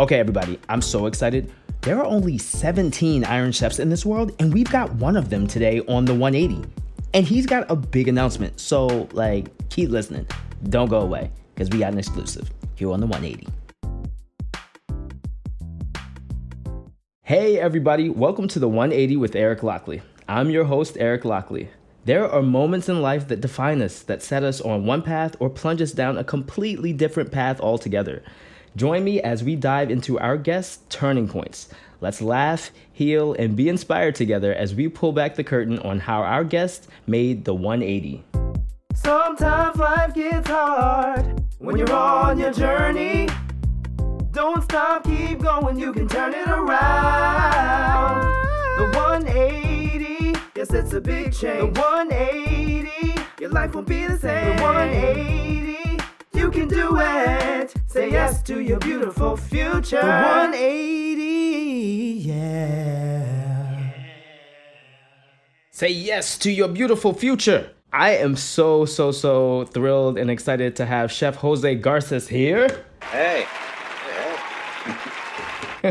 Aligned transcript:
Okay, 0.00 0.18
everybody, 0.18 0.58
I'm 0.70 0.80
so 0.80 1.04
excited. 1.04 1.52
There 1.82 1.98
are 1.98 2.06
only 2.06 2.38
17 2.38 3.22
Iron 3.22 3.52
Chefs 3.52 3.78
in 3.78 3.90
this 3.90 4.06
world, 4.06 4.32
and 4.38 4.50
we've 4.50 4.70
got 4.70 4.90
one 4.94 5.14
of 5.14 5.28
them 5.28 5.46
today 5.46 5.82
on 5.88 6.06
the 6.06 6.14
180. 6.14 6.66
And 7.12 7.26
he's 7.26 7.44
got 7.44 7.70
a 7.70 7.76
big 7.76 8.08
announcement, 8.08 8.58
so 8.58 9.10
like, 9.12 9.50
keep 9.68 9.90
listening. 9.90 10.26
Don't 10.70 10.88
go 10.88 11.00
away, 11.00 11.30
because 11.54 11.68
we 11.68 11.80
got 11.80 11.92
an 11.92 11.98
exclusive 11.98 12.50
here 12.76 12.90
on 12.92 13.00
the 13.00 13.06
180. 13.08 13.46
Hey, 17.22 17.58
everybody, 17.58 18.08
welcome 18.08 18.48
to 18.48 18.58
the 18.58 18.70
180 18.70 19.18
with 19.18 19.36
Eric 19.36 19.62
Lockley. 19.62 20.00
I'm 20.26 20.48
your 20.48 20.64
host, 20.64 20.96
Eric 20.98 21.26
Lockley. 21.26 21.68
There 22.06 22.26
are 22.26 22.40
moments 22.40 22.88
in 22.88 23.02
life 23.02 23.28
that 23.28 23.42
define 23.42 23.82
us, 23.82 24.00
that 24.04 24.22
set 24.22 24.44
us 24.44 24.62
on 24.62 24.86
one 24.86 25.02
path 25.02 25.36
or 25.40 25.50
plunge 25.50 25.82
us 25.82 25.92
down 25.92 26.16
a 26.16 26.24
completely 26.24 26.94
different 26.94 27.30
path 27.30 27.60
altogether. 27.60 28.22
Join 28.76 29.02
me 29.02 29.20
as 29.20 29.42
we 29.42 29.56
dive 29.56 29.90
into 29.90 30.18
our 30.20 30.36
guests' 30.36 30.78
turning 30.88 31.28
points. 31.28 31.68
Let's 32.00 32.22
laugh, 32.22 32.70
heal, 32.92 33.34
and 33.34 33.56
be 33.56 33.68
inspired 33.68 34.14
together 34.14 34.54
as 34.54 34.74
we 34.74 34.88
pull 34.88 35.12
back 35.12 35.34
the 35.34 35.44
curtain 35.44 35.78
on 35.80 35.98
how 36.00 36.22
our 36.22 36.44
guests 36.44 36.86
made 37.06 37.44
the 37.44 37.52
180. 37.52 38.24
Sometimes 38.94 39.76
life 39.76 40.14
gets 40.14 40.48
hard 40.48 41.42
when 41.58 41.76
you're 41.76 41.92
on 41.92 42.38
your 42.38 42.52
journey. 42.52 43.28
Don't 44.30 44.62
stop, 44.62 45.04
keep 45.04 45.40
going, 45.40 45.78
you 45.78 45.92
can 45.92 46.08
turn 46.08 46.32
it 46.32 46.46
around. 46.48 48.22
The 48.78 48.84
180, 48.96 50.38
yes, 50.54 50.72
it's 50.72 50.92
a 50.92 51.00
big 51.00 51.32
change. 51.32 51.74
The 51.74 51.80
180, 51.80 53.20
your 53.40 53.50
life 53.50 53.74
won't 53.74 53.88
be 53.88 54.06
the 54.06 54.16
same. 54.16 54.56
The 54.56 54.62
180, 54.62 55.79
you 56.40 56.50
can 56.50 56.68
do 56.68 56.96
it. 56.98 57.74
Say 57.86 58.10
yes 58.10 58.42
to 58.44 58.60
your 58.60 58.78
beautiful 58.78 59.36
future. 59.36 60.00
The 60.00 60.06
180, 60.06 61.20
yeah. 62.24 63.92
Say 65.70 65.90
yes 65.90 66.38
to 66.38 66.50
your 66.50 66.68
beautiful 66.68 67.12
future. 67.12 67.70
I 67.92 68.12
am 68.12 68.36
so, 68.36 68.86
so, 68.86 69.12
so 69.12 69.66
thrilled 69.66 70.16
and 70.16 70.30
excited 70.30 70.76
to 70.76 70.86
have 70.86 71.12
Chef 71.12 71.36
Jose 71.36 71.74
Garces 71.74 72.26
here. 72.28 72.86
Hey. 73.02 73.44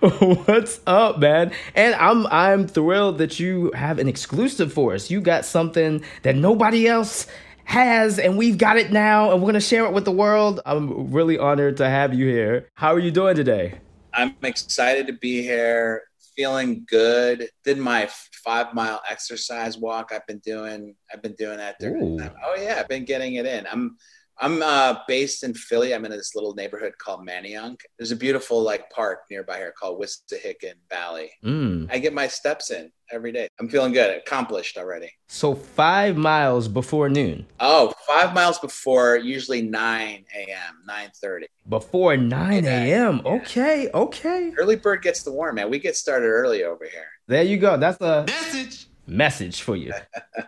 What's 0.00 0.80
up, 0.86 1.18
man? 1.18 1.52
And 1.74 1.94
I'm 1.94 2.26
I'm 2.26 2.66
thrilled 2.66 3.18
that 3.18 3.40
you 3.40 3.70
have 3.72 3.98
an 3.98 4.08
exclusive 4.08 4.72
for 4.72 4.94
us. 4.94 5.10
You 5.10 5.20
got 5.20 5.44
something 5.46 6.04
that 6.22 6.36
nobody 6.36 6.86
else 6.86 7.26
has, 7.68 8.18
and 8.18 8.38
we've 8.38 8.56
got 8.56 8.78
it 8.78 8.90
now, 8.90 9.30
and 9.30 9.42
we're 9.42 9.48
gonna 9.48 9.60
share 9.60 9.84
it 9.84 9.92
with 9.92 10.06
the 10.06 10.12
world. 10.12 10.60
I'm 10.64 11.12
really 11.12 11.38
honored 11.38 11.76
to 11.76 11.88
have 11.88 12.14
you 12.14 12.26
here. 12.26 12.70
How 12.74 12.94
are 12.94 12.98
you 12.98 13.10
doing 13.10 13.36
today? 13.36 13.78
I'm 14.14 14.34
excited 14.42 15.06
to 15.08 15.12
be 15.12 15.42
here. 15.42 16.04
Feeling 16.34 16.86
good. 16.88 17.50
Did 17.64 17.76
my 17.76 18.08
five 18.42 18.72
mile 18.72 19.02
exercise 19.08 19.76
walk. 19.76 20.12
I've 20.14 20.26
been 20.26 20.38
doing. 20.38 20.94
I've 21.12 21.20
been 21.20 21.34
doing 21.34 21.58
that 21.58 21.76
during. 21.78 22.18
Oh 22.22 22.56
yeah, 22.58 22.76
I've 22.80 22.88
been 22.88 23.04
getting 23.04 23.34
it 23.34 23.44
in. 23.44 23.66
I'm 23.66 23.98
I'm 24.40 24.62
uh, 24.62 25.00
based 25.08 25.42
in 25.42 25.52
Philly. 25.54 25.94
I'm 25.94 26.04
in 26.04 26.12
this 26.12 26.34
little 26.34 26.54
neighborhood 26.54 26.92
called 26.98 27.26
Manayunk. 27.26 27.80
There's 27.98 28.12
a 28.12 28.16
beautiful 28.16 28.62
like 28.62 28.88
park 28.90 29.20
nearby 29.30 29.56
here 29.56 29.74
called 29.78 30.00
Wissahickon 30.00 30.74
Valley. 30.88 31.30
Mm. 31.44 31.88
I 31.90 31.98
get 31.98 32.14
my 32.14 32.28
steps 32.28 32.70
in 32.70 32.92
every 33.10 33.32
day. 33.32 33.48
I'm 33.58 33.68
feeling 33.68 33.92
good. 33.92 34.16
Accomplished 34.16 34.78
already. 34.78 35.10
So 35.26 35.54
five 35.54 36.16
miles 36.16 36.68
before 36.68 37.08
noon. 37.08 37.46
Oh, 37.58 37.92
five 38.06 38.32
miles 38.32 38.60
before 38.60 39.16
usually 39.16 39.62
9 39.62 40.24
a.m. 40.36 40.74
9:30. 40.88 41.44
Before 41.68 42.16
9 42.16 42.64
a.m. 42.64 43.20
Yeah. 43.24 43.32
Okay, 43.32 43.88
okay. 43.92 44.52
Early 44.56 44.76
bird 44.76 45.02
gets 45.02 45.22
the 45.22 45.32
worm, 45.32 45.56
man. 45.56 45.68
We 45.68 45.80
get 45.80 45.96
started 45.96 46.26
early 46.26 46.62
over 46.62 46.84
here. 46.84 47.08
There 47.26 47.42
you 47.42 47.56
go. 47.56 47.76
That's 47.76 48.00
a 48.00 48.24
message 48.26 48.86
message 49.08 49.62
for 49.62 49.76
you. 49.76 49.92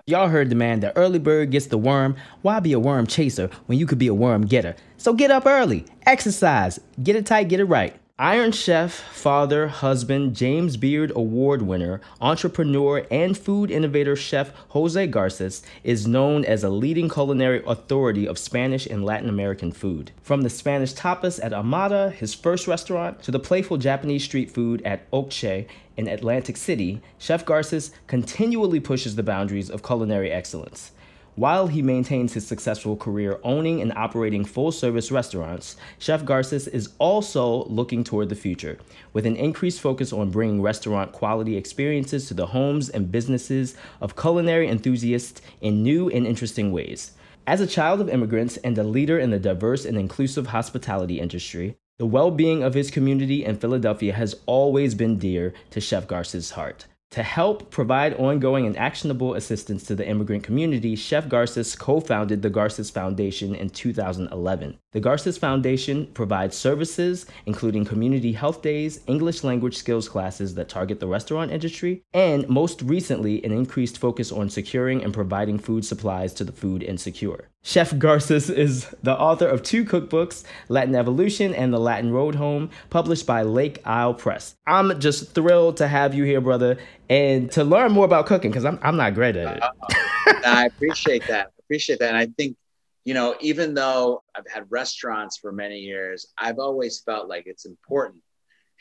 Y'all 0.06 0.28
heard 0.28 0.50
the 0.50 0.54
man, 0.54 0.80
the 0.80 0.96
early 0.96 1.18
bird 1.18 1.50
gets 1.50 1.66
the 1.66 1.78
worm. 1.78 2.16
Why 2.42 2.60
be 2.60 2.72
a 2.72 2.78
worm 2.78 3.06
chaser 3.06 3.50
when 3.66 3.78
you 3.78 3.86
could 3.86 3.98
be 3.98 4.08
a 4.08 4.14
worm 4.14 4.42
getter? 4.42 4.76
So 4.98 5.14
get 5.14 5.30
up 5.30 5.46
early, 5.46 5.86
exercise, 6.06 6.78
get 7.02 7.16
it 7.16 7.26
tight, 7.26 7.48
get 7.48 7.60
it 7.60 7.64
right. 7.64 7.96
Iron 8.20 8.52
Chef, 8.52 8.92
father, 8.92 9.68
husband, 9.68 10.36
James 10.36 10.76
Beard 10.76 11.10
Award 11.16 11.62
winner, 11.62 12.02
entrepreneur, 12.20 13.06
and 13.10 13.34
food 13.34 13.70
innovator 13.70 14.14
chef 14.14 14.52
Jose 14.68 15.06
Garces 15.06 15.62
is 15.84 16.06
known 16.06 16.44
as 16.44 16.62
a 16.62 16.68
leading 16.68 17.08
culinary 17.08 17.62
authority 17.66 18.26
of 18.26 18.38
Spanish 18.38 18.84
and 18.84 19.06
Latin 19.06 19.30
American 19.30 19.72
food. 19.72 20.10
From 20.20 20.42
the 20.42 20.50
Spanish 20.50 20.92
tapas 20.92 21.42
at 21.42 21.54
Amada, 21.54 22.10
his 22.10 22.34
first 22.34 22.66
restaurant, 22.66 23.22
to 23.22 23.30
the 23.30 23.38
playful 23.38 23.78
Japanese 23.78 24.24
street 24.24 24.50
food 24.50 24.82
at 24.82 25.10
Okatshe 25.12 25.66
in 25.96 26.06
Atlantic 26.06 26.58
City, 26.58 27.00
Chef 27.18 27.46
Garces 27.46 27.90
continually 28.06 28.80
pushes 28.80 29.16
the 29.16 29.22
boundaries 29.22 29.70
of 29.70 29.82
culinary 29.82 30.30
excellence. 30.30 30.92
While 31.36 31.68
he 31.68 31.80
maintains 31.80 32.32
his 32.32 32.46
successful 32.46 32.96
career 32.96 33.38
owning 33.44 33.80
and 33.80 33.92
operating 33.92 34.44
full 34.44 34.72
service 34.72 35.12
restaurants, 35.12 35.76
Chef 35.98 36.24
Garces 36.24 36.66
is 36.66 36.90
also 36.98 37.64
looking 37.64 38.02
toward 38.02 38.28
the 38.28 38.34
future, 38.34 38.78
with 39.12 39.26
an 39.26 39.36
increased 39.36 39.80
focus 39.80 40.12
on 40.12 40.30
bringing 40.30 40.60
restaurant 40.60 41.12
quality 41.12 41.56
experiences 41.56 42.26
to 42.26 42.34
the 42.34 42.46
homes 42.46 42.88
and 42.88 43.12
businesses 43.12 43.76
of 44.00 44.16
culinary 44.16 44.68
enthusiasts 44.68 45.40
in 45.60 45.84
new 45.84 46.10
and 46.10 46.26
interesting 46.26 46.72
ways. 46.72 47.12
As 47.46 47.60
a 47.60 47.66
child 47.66 48.00
of 48.00 48.08
immigrants 48.08 48.56
and 48.58 48.76
a 48.76 48.84
leader 48.84 49.18
in 49.18 49.30
the 49.30 49.38
diverse 49.38 49.84
and 49.84 49.96
inclusive 49.96 50.48
hospitality 50.48 51.20
industry, 51.20 51.76
the 51.98 52.06
well 52.06 52.30
being 52.30 52.62
of 52.62 52.74
his 52.74 52.90
community 52.90 53.44
in 53.44 53.56
Philadelphia 53.56 54.12
has 54.12 54.34
always 54.46 54.94
been 54.94 55.16
dear 55.16 55.54
to 55.70 55.80
Chef 55.80 56.06
Garces' 56.06 56.50
heart. 56.50 56.86
To 57.12 57.22
help 57.22 57.70
provide 57.70 58.14
ongoing 58.14 58.66
and 58.66 58.76
actionable 58.76 59.34
assistance 59.34 59.84
to 59.84 59.96
the 59.96 60.08
immigrant 60.08 60.44
community, 60.44 60.94
Chef 60.94 61.28
Garces 61.28 61.74
co 61.74 62.00
founded 62.00 62.42
the 62.42 62.50
Garces 62.50 62.90
Foundation 62.90 63.54
in 63.54 63.70
2011. 63.70 64.78
The 64.92 64.98
Garces 64.98 65.38
Foundation 65.38 66.06
provides 66.14 66.56
services 66.56 67.26
including 67.46 67.84
community 67.84 68.32
health 68.32 68.60
days, 68.60 69.00
English 69.06 69.44
language 69.44 69.76
skills 69.76 70.08
classes 70.08 70.56
that 70.56 70.68
target 70.68 70.98
the 70.98 71.06
restaurant 71.06 71.52
industry, 71.52 72.02
and 72.12 72.48
most 72.48 72.82
recently, 72.82 73.44
an 73.44 73.52
increased 73.52 73.98
focus 73.98 74.32
on 74.32 74.50
securing 74.50 75.04
and 75.04 75.14
providing 75.14 75.58
food 75.58 75.84
supplies 75.84 76.34
to 76.34 76.44
the 76.44 76.52
food 76.52 76.82
insecure. 76.82 77.48
Chef 77.62 77.96
Garces 77.98 78.50
is 78.50 78.92
the 79.02 79.16
author 79.16 79.46
of 79.46 79.62
two 79.62 79.84
cookbooks, 79.84 80.44
Latin 80.68 80.96
Evolution 80.96 81.54
and 81.54 81.72
The 81.72 81.78
Latin 81.78 82.10
Road 82.10 82.34
Home, 82.34 82.70
published 82.88 83.26
by 83.26 83.42
Lake 83.42 83.80
Isle 83.86 84.14
Press. 84.14 84.56
I'm 84.66 84.98
just 84.98 85.34
thrilled 85.34 85.76
to 85.76 85.86
have 85.86 86.14
you 86.14 86.24
here, 86.24 86.40
brother, 86.40 86.78
and 87.08 87.48
to 87.52 87.62
learn 87.62 87.92
more 87.92 88.04
about 88.04 88.26
cooking 88.26 88.50
because 88.50 88.64
I'm, 88.64 88.78
I'm 88.82 88.96
not 88.96 89.14
great 89.14 89.36
at 89.36 89.56
it. 89.56 89.62
Uh-huh. 89.62 90.40
I 90.46 90.66
appreciate 90.66 91.26
that. 91.28 91.46
I 91.46 91.50
appreciate 91.60 92.00
that. 92.00 92.08
And 92.08 92.16
I 92.16 92.26
think, 92.26 92.56
you 93.04 93.14
know, 93.14 93.34
even 93.40 93.74
though 93.74 94.22
I've 94.34 94.48
had 94.52 94.66
restaurants 94.68 95.38
for 95.38 95.52
many 95.52 95.78
years, 95.78 96.26
I've 96.36 96.58
always 96.58 97.00
felt 97.00 97.28
like 97.28 97.44
it's 97.46 97.64
important. 97.64 98.22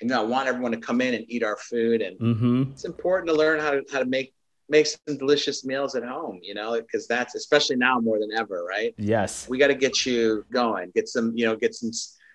And 0.01 0.11
I 0.13 0.21
want 0.21 0.47
everyone 0.47 0.71
to 0.71 0.77
come 0.77 1.01
in 1.01 1.13
and 1.13 1.25
eat 1.27 1.43
our 1.43 1.57
food. 1.57 2.01
And 2.01 2.19
mm-hmm. 2.19 2.71
it's 2.71 2.85
important 2.85 3.29
to 3.29 3.35
learn 3.35 3.59
how 3.59 3.71
to, 3.71 3.83
how 3.91 3.99
to 3.99 4.05
make 4.05 4.33
make 4.69 4.85
some 4.85 5.17
delicious 5.17 5.65
meals 5.65 5.95
at 5.95 6.03
home, 6.03 6.39
you 6.43 6.53
know, 6.53 6.79
because 6.79 7.07
that's 7.07 7.33
especially 7.35 7.75
now 7.75 7.99
more 7.99 8.19
than 8.19 8.31
ever, 8.31 8.63
right? 8.63 8.93
Yes. 8.97 9.49
We 9.49 9.57
got 9.57 9.67
to 9.67 9.75
get 9.75 10.05
you 10.05 10.45
going, 10.51 10.91
get 10.93 11.07
some, 11.07 11.35
you 11.35 11.45
know, 11.45 11.55
get 11.55 11.73
some 11.73 11.91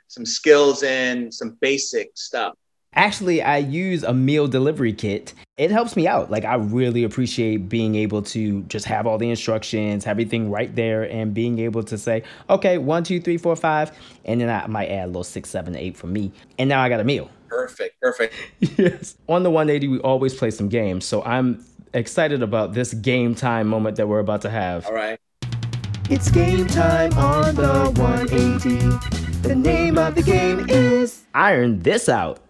some 0.08 0.26
skills 0.26 0.82
in, 0.82 1.30
some 1.32 1.56
basic 1.60 2.10
stuff. 2.14 2.54
Actually, 2.96 3.42
I 3.42 3.58
use 3.58 4.02
a 4.02 4.14
meal 4.14 4.46
delivery 4.46 4.92
kit. 4.92 5.34
It 5.56 5.70
helps 5.70 5.96
me 5.96 6.06
out. 6.06 6.30
Like 6.30 6.44
I 6.44 6.54
really 6.54 7.04
appreciate 7.04 7.68
being 7.68 7.94
able 7.94 8.22
to 8.22 8.62
just 8.62 8.86
have 8.86 9.06
all 9.06 9.18
the 9.18 9.30
instructions, 9.30 10.06
everything 10.06 10.50
right 10.50 10.74
there, 10.74 11.02
and 11.02 11.34
being 11.34 11.58
able 11.58 11.82
to 11.84 11.98
say, 11.98 12.22
okay, 12.50 12.78
one, 12.78 13.04
two, 13.04 13.20
three, 13.20 13.36
four, 13.36 13.56
five, 13.56 13.92
and 14.24 14.40
then 14.40 14.48
I 14.48 14.66
might 14.66 14.88
add 14.88 15.04
a 15.04 15.06
little 15.06 15.24
six, 15.24 15.50
seven, 15.50 15.76
eight 15.76 15.96
for 15.96 16.06
me, 16.06 16.32
and 16.58 16.68
now 16.68 16.82
I 16.82 16.88
got 16.88 17.00
a 17.00 17.04
meal. 17.04 17.30
Perfect, 17.48 18.00
perfect. 18.00 18.34
yes. 18.78 19.16
On 19.28 19.42
the 19.42 19.50
180, 19.50 19.88
we 19.88 19.98
always 20.00 20.34
play 20.34 20.50
some 20.50 20.68
games, 20.68 21.04
so 21.04 21.22
I'm 21.22 21.64
excited 21.92 22.42
about 22.42 22.74
this 22.74 22.92
game 22.94 23.34
time 23.34 23.68
moment 23.68 23.96
that 23.96 24.08
we're 24.08 24.18
about 24.18 24.42
to 24.42 24.50
have. 24.50 24.86
All 24.86 24.94
right. 24.94 25.18
It's 26.10 26.30
game 26.30 26.66
time 26.66 27.12
on 27.14 27.54
the 27.54 27.90
180. 27.96 29.48
The 29.48 29.54
name 29.54 29.96
of 29.98 30.14
the 30.14 30.22
game 30.22 30.68
is 30.68 31.22
Iron 31.34 31.80
This 31.80 32.08
Out. 32.08 32.43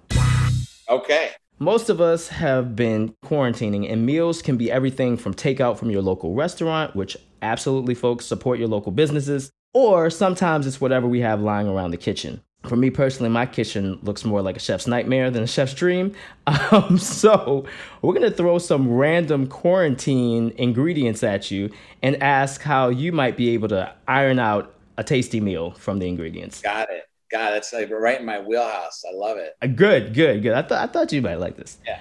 Okay. 0.89 1.31
Most 1.59 1.89
of 1.89 2.01
us 2.01 2.29
have 2.29 2.75
been 2.75 3.15
quarantining, 3.25 3.91
and 3.91 4.05
meals 4.05 4.43
can 4.43 4.57
be 4.57 4.71
everything 4.71 5.17
from 5.17 5.35
takeout 5.35 5.79
from 5.79 5.91
your 5.91 6.03
local 6.03 6.35
restaurant, 6.35 6.97
which 6.97 7.17
absolutely, 7.43 7.95
folks, 7.95 8.27
support 8.27 8.59
your 8.59 8.69
local 8.69 8.93
businesses, 8.93 9.51
or 9.73 10.11
sometimes 10.11 10.67
it's 10.67 10.81
whatever 10.81 11.07
we 11.07 11.21
have 11.21 11.41
lying 11.41 11.69
around 11.69 11.93
the 11.93 11.97
kitchen 11.97 12.43
for 12.67 12.77
me 12.77 12.91
personally, 12.91 13.29
my 13.29 13.47
kitchen 13.47 13.99
looks 14.03 14.25
more 14.25 14.43
like 14.43 14.57
a 14.57 14.61
chef's 14.61 14.87
nightmare 14.87 15.31
than 15.31 15.43
a 15.43 15.47
chef's 15.47 15.75
dream. 15.75 16.15
Um, 16.71 16.99
so 16.99 17.65
we're 18.03 18.15
gonna 18.15 18.31
throw 18.31 18.59
some 18.59 18.93
random 18.93 19.47
quarantine 19.47 20.53
ingredients 20.57 21.23
at 21.23 21.51
you 21.51 21.71
and 22.03 22.23
ask 22.23 22.61
how 22.63 22.89
you 22.89 23.13
might 23.13 23.37
be 23.37 23.51
able 23.51 23.69
to 23.69 23.95
iron 24.07 24.39
out 24.39 24.75
a 24.99 25.05
tasty 25.05 25.41
meal 25.41 25.71
from 25.73 25.99
the 26.01 26.07
ingredients. 26.07 26.61
Got 26.61 26.91
it. 26.91 27.05
God, 27.35 27.51
that's 27.51 27.73
like 27.73 27.91
right 27.91 28.21
in 28.21 28.25
my 28.25 28.39
wheelhouse. 28.39 29.05
I 29.05 29.13
love 29.13 29.39
it. 29.39 29.57
Uh, 29.61 29.67
good, 29.67 30.15
good, 30.15 30.41
good. 30.41 30.53
I 30.53 30.63
thought 30.63 30.89
I 30.89 30.93
thought 30.93 31.13
you 31.13 31.21
might 31.21 31.41
like 31.41 31.57
this. 31.57 31.79
Yeah. 31.85 31.99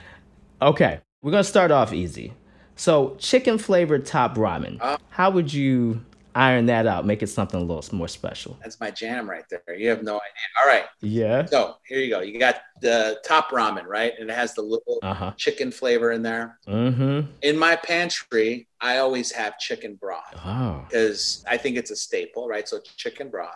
Okay, 0.61 0.99
we're 1.23 1.31
gonna 1.31 1.43
start 1.43 1.71
off 1.71 1.91
easy. 1.91 2.33
So, 2.75 3.15
chicken 3.17 3.57
flavored 3.57 4.05
top 4.05 4.35
ramen. 4.35 4.77
Uh, 4.79 4.97
How 5.09 5.31
would 5.31 5.51
you 5.51 6.05
iron 6.35 6.67
that 6.67 6.85
out, 6.85 7.07
make 7.07 7.23
it 7.23 7.27
something 7.27 7.59
a 7.59 7.63
little 7.63 7.83
more 7.95 8.07
special? 8.07 8.59
That's 8.61 8.79
my 8.79 8.91
jam 8.91 9.27
right 9.27 9.43
there. 9.49 9.75
You 9.75 9.89
have 9.89 10.03
no 10.03 10.17
idea. 10.17 10.61
All 10.61 10.67
right. 10.67 10.85
Yeah. 11.01 11.45
So 11.45 11.77
here 11.87 11.99
you 11.99 12.11
go. 12.11 12.21
You 12.21 12.37
got 12.37 12.61
the 12.81 13.19
top 13.25 13.49
ramen, 13.49 13.85
right? 13.85 14.13
And 14.19 14.29
it 14.29 14.33
has 14.33 14.53
the 14.53 14.61
little 14.61 14.99
uh-huh. 15.01 15.33
chicken 15.37 15.71
flavor 15.71 16.11
in 16.11 16.21
there. 16.21 16.59
Mm-hmm. 16.67 17.31
In 17.41 17.57
my 17.57 17.75
pantry, 17.75 18.67
I 18.81 18.97
always 18.97 19.31
have 19.31 19.57
chicken 19.57 19.95
broth 19.95 20.21
oh. 20.45 20.85
because 20.87 21.43
I 21.47 21.57
think 21.57 21.77
it's 21.77 21.91
a 21.91 21.95
staple, 21.95 22.47
right? 22.47 22.67
So 22.67 22.79
chicken 22.97 23.29
broth. 23.29 23.55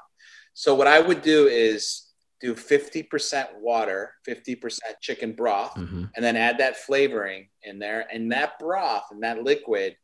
So 0.57 0.73
what 0.73 0.87
I 0.87 0.99
would 0.99 1.21
do 1.21 1.45
is 1.45 2.07
do 2.41 2.55
50% 2.55 3.59
water, 3.59 4.15
50% 4.27 4.79
chicken 5.01 5.33
broth, 5.33 5.75
mm-hmm. 5.75 6.05
and 6.15 6.25
then 6.25 6.35
add 6.35 6.57
that 6.57 6.77
flavoring 6.77 7.49
in 7.61 7.77
there. 7.77 8.07
And 8.11 8.31
that 8.31 8.57
broth 8.57 9.03
and 9.11 9.21
that 9.21 9.43
liquid 9.43 9.95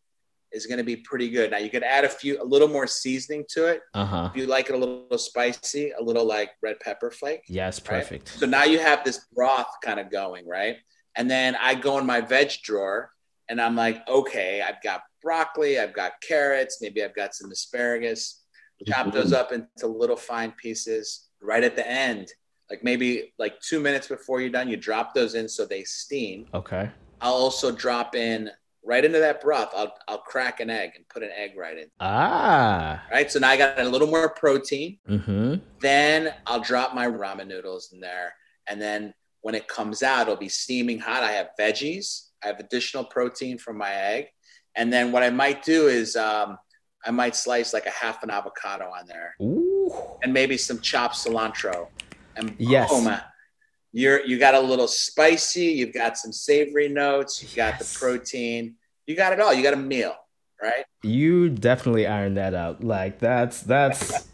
is 0.52 0.68
going 0.68 0.78
to 0.78 0.84
be 0.84 0.98
pretty 0.98 1.32
good. 1.32 1.50
Now 1.50 1.58
you 1.58 1.72
could 1.72 1.82
add 1.82 2.06
a 2.06 2.10
few, 2.10 2.40
a 2.40 2.46
little 2.46 2.68
more 2.68 2.86
seasoning 2.86 3.46
to 3.50 3.66
it. 3.66 3.82
Uh-huh. 3.96 4.30
If 4.30 4.38
you 4.40 4.46
like 4.46 4.70
it 4.70 4.76
a 4.76 4.78
little 4.78 5.18
spicy, 5.18 5.92
a 6.00 6.04
little 6.04 6.24
like 6.24 6.52
red 6.62 6.80
pepper 6.82 7.10
flake. 7.10 7.42
Yes, 7.48 7.80
perfect. 7.80 8.30
Right? 8.30 8.40
So 8.40 8.46
now 8.46 8.64
you 8.64 8.78
have 8.78 9.04
this 9.04 9.26
broth 9.34 9.74
kind 9.84 10.00
of 10.00 10.12
going, 10.12 10.48
right? 10.48 10.76
And 11.16 11.32
then 11.32 11.58
I 11.60 11.74
go 11.74 11.98
in 11.98 12.06
my 12.06 12.22
veg 12.22 12.52
drawer 12.62 13.10
and 13.50 13.60
I'm 13.60 13.76
like, 13.76 14.08
okay, 14.08 14.62
I've 14.62 14.84
got 14.84 15.02
broccoli, 15.24 15.80
I've 15.80 15.94
got 15.94 16.12
carrots, 16.22 16.78
maybe 16.80 17.04
I've 17.04 17.16
got 17.16 17.34
some 17.34 17.50
asparagus. 17.50 18.43
Chop 18.86 19.12
those 19.14 19.34
up 19.34 19.52
into 19.52 19.88
little 19.88 20.16
fine 20.16 20.52
pieces 20.52 21.30
right 21.42 21.64
at 21.64 21.76
the 21.76 21.88
end, 21.90 22.32
like 22.70 22.84
maybe 22.84 23.34
like 23.38 23.60
two 23.60 23.80
minutes 23.80 24.08
before 24.08 24.42
you're 24.42 24.50
done, 24.50 24.70
you 24.70 24.78
drop 24.78 25.14
those 25.14 25.36
in 25.36 25.48
so 25.48 25.66
they 25.66 25.84
steam. 25.84 26.48
Okay. 26.54 26.90
I'll 27.22 27.34
also 27.34 27.72
drop 27.72 28.16
in 28.16 28.50
right 28.84 29.04
into 29.06 29.20
that 29.20 29.42
broth. 29.42 29.70
I'll 29.76 29.94
I'll 30.08 30.20
crack 30.20 30.60
an 30.60 30.70
egg 30.70 30.92
and 30.96 31.08
put 31.10 31.24
an 31.24 31.30
egg 31.36 31.52
right 31.58 31.78
in. 31.78 31.88
Ah. 32.00 33.04
Right. 33.12 33.32
So 33.32 33.40
now 33.40 33.50
I 33.50 33.58
got 33.58 33.80
a 33.80 33.84
little 33.84 34.08
more 34.08 34.30
protein. 34.30 34.98
Mm-hmm. 35.10 35.56
Then 35.80 36.34
I'll 36.46 36.60
drop 36.60 36.94
my 36.94 37.08
ramen 37.08 37.48
noodles 37.48 37.92
in 37.94 38.00
there, 38.00 38.34
and 38.68 38.82
then 38.82 39.14
when 39.42 39.56
it 39.56 39.68
comes 39.68 40.04
out, 40.04 40.24
it'll 40.24 40.36
be 40.36 40.50
steaming 40.50 41.00
hot. 41.00 41.24
I 41.24 41.32
have 41.32 41.50
veggies. 41.60 42.30
I 42.44 42.48
have 42.48 42.60
additional 42.60 43.06
protein 43.06 43.58
from 43.58 43.78
my 43.78 43.94
egg, 43.94 44.28
and 44.76 44.92
then 44.92 45.12
what 45.12 45.24
I 45.24 45.30
might 45.30 45.64
do 45.64 45.88
is 45.88 46.16
um, 46.16 46.58
I 47.06 47.12
might 47.12 47.36
slice 47.36 47.74
like 47.74 47.86
a 47.86 47.92
half 47.92 48.24
an 48.24 48.30
avocado 48.30 48.86
on 48.86 49.08
there, 49.08 49.36
Ooh. 49.42 49.94
and 50.24 50.34
maybe 50.34 50.58
some 50.58 50.80
chopped 50.80 51.16
cilantro. 51.16 51.88
And 52.36 52.56
yes, 52.58 52.90
boom, 52.90 53.16
you're 53.92 54.26
you 54.26 54.40
got 54.40 54.56
a 54.56 54.60
little 54.60 54.88
spicy. 54.88 55.66
You've 55.66 55.94
got 55.94 56.18
some 56.18 56.32
savory 56.32 56.90
notes. 56.90 57.42
You 57.44 57.56
got 57.56 57.76
yes. 57.80 57.94
the 57.94 58.00
protein. 58.00 58.76
You 59.06 59.16
got 59.16 59.34
it 59.34 59.40
all. 59.40 59.54
You 59.54 59.64
got 59.64 59.74
a 59.74 59.78
meal, 59.78 60.16
right? 60.62 60.86
You 61.04 61.50
definitely 61.50 62.08
ironed 62.08 62.38
that 62.38 62.54
out. 62.54 62.84
Like 62.84 63.20
that's 63.20 63.62
that's. 63.62 64.28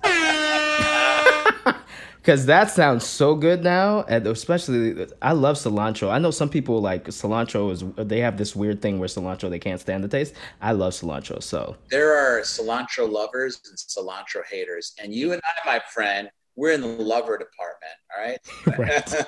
Because 2.29 2.45
that 2.45 2.69
sounds 2.69 3.03
so 3.03 3.33
good 3.33 3.63
now 3.63 4.03
and 4.03 4.27
especially 4.27 5.07
i 5.23 5.31
love 5.31 5.55
cilantro. 5.55 6.11
I 6.11 6.19
know 6.19 6.29
some 6.29 6.47
people 6.47 6.79
like 6.79 7.05
cilantro 7.05 7.71
is 7.71 7.83
they 8.07 8.19
have 8.19 8.37
this 8.37 8.55
weird 8.55 8.83
thing 8.83 8.99
where 8.99 9.09
cilantro 9.09 9.49
they 9.49 9.57
can't 9.57 9.81
stand 9.81 10.03
the 10.03 10.07
taste. 10.07 10.35
I 10.61 10.73
love 10.73 10.93
cilantro 10.93 11.41
so. 11.41 11.75
There 11.89 12.15
are 12.15 12.41
cilantro 12.41 13.11
lovers 13.11 13.59
and 13.67 13.75
cilantro 13.75 14.45
haters 14.47 14.93
and 15.01 15.11
you 15.11 15.33
and 15.33 15.41
i 15.43 15.65
my 15.65 15.81
friend 15.89 16.29
we're 16.55 16.73
in 16.73 16.81
the 16.81 16.87
lover 16.87 17.39
department 17.39 17.97
all 18.15 18.77
right, 18.77 19.27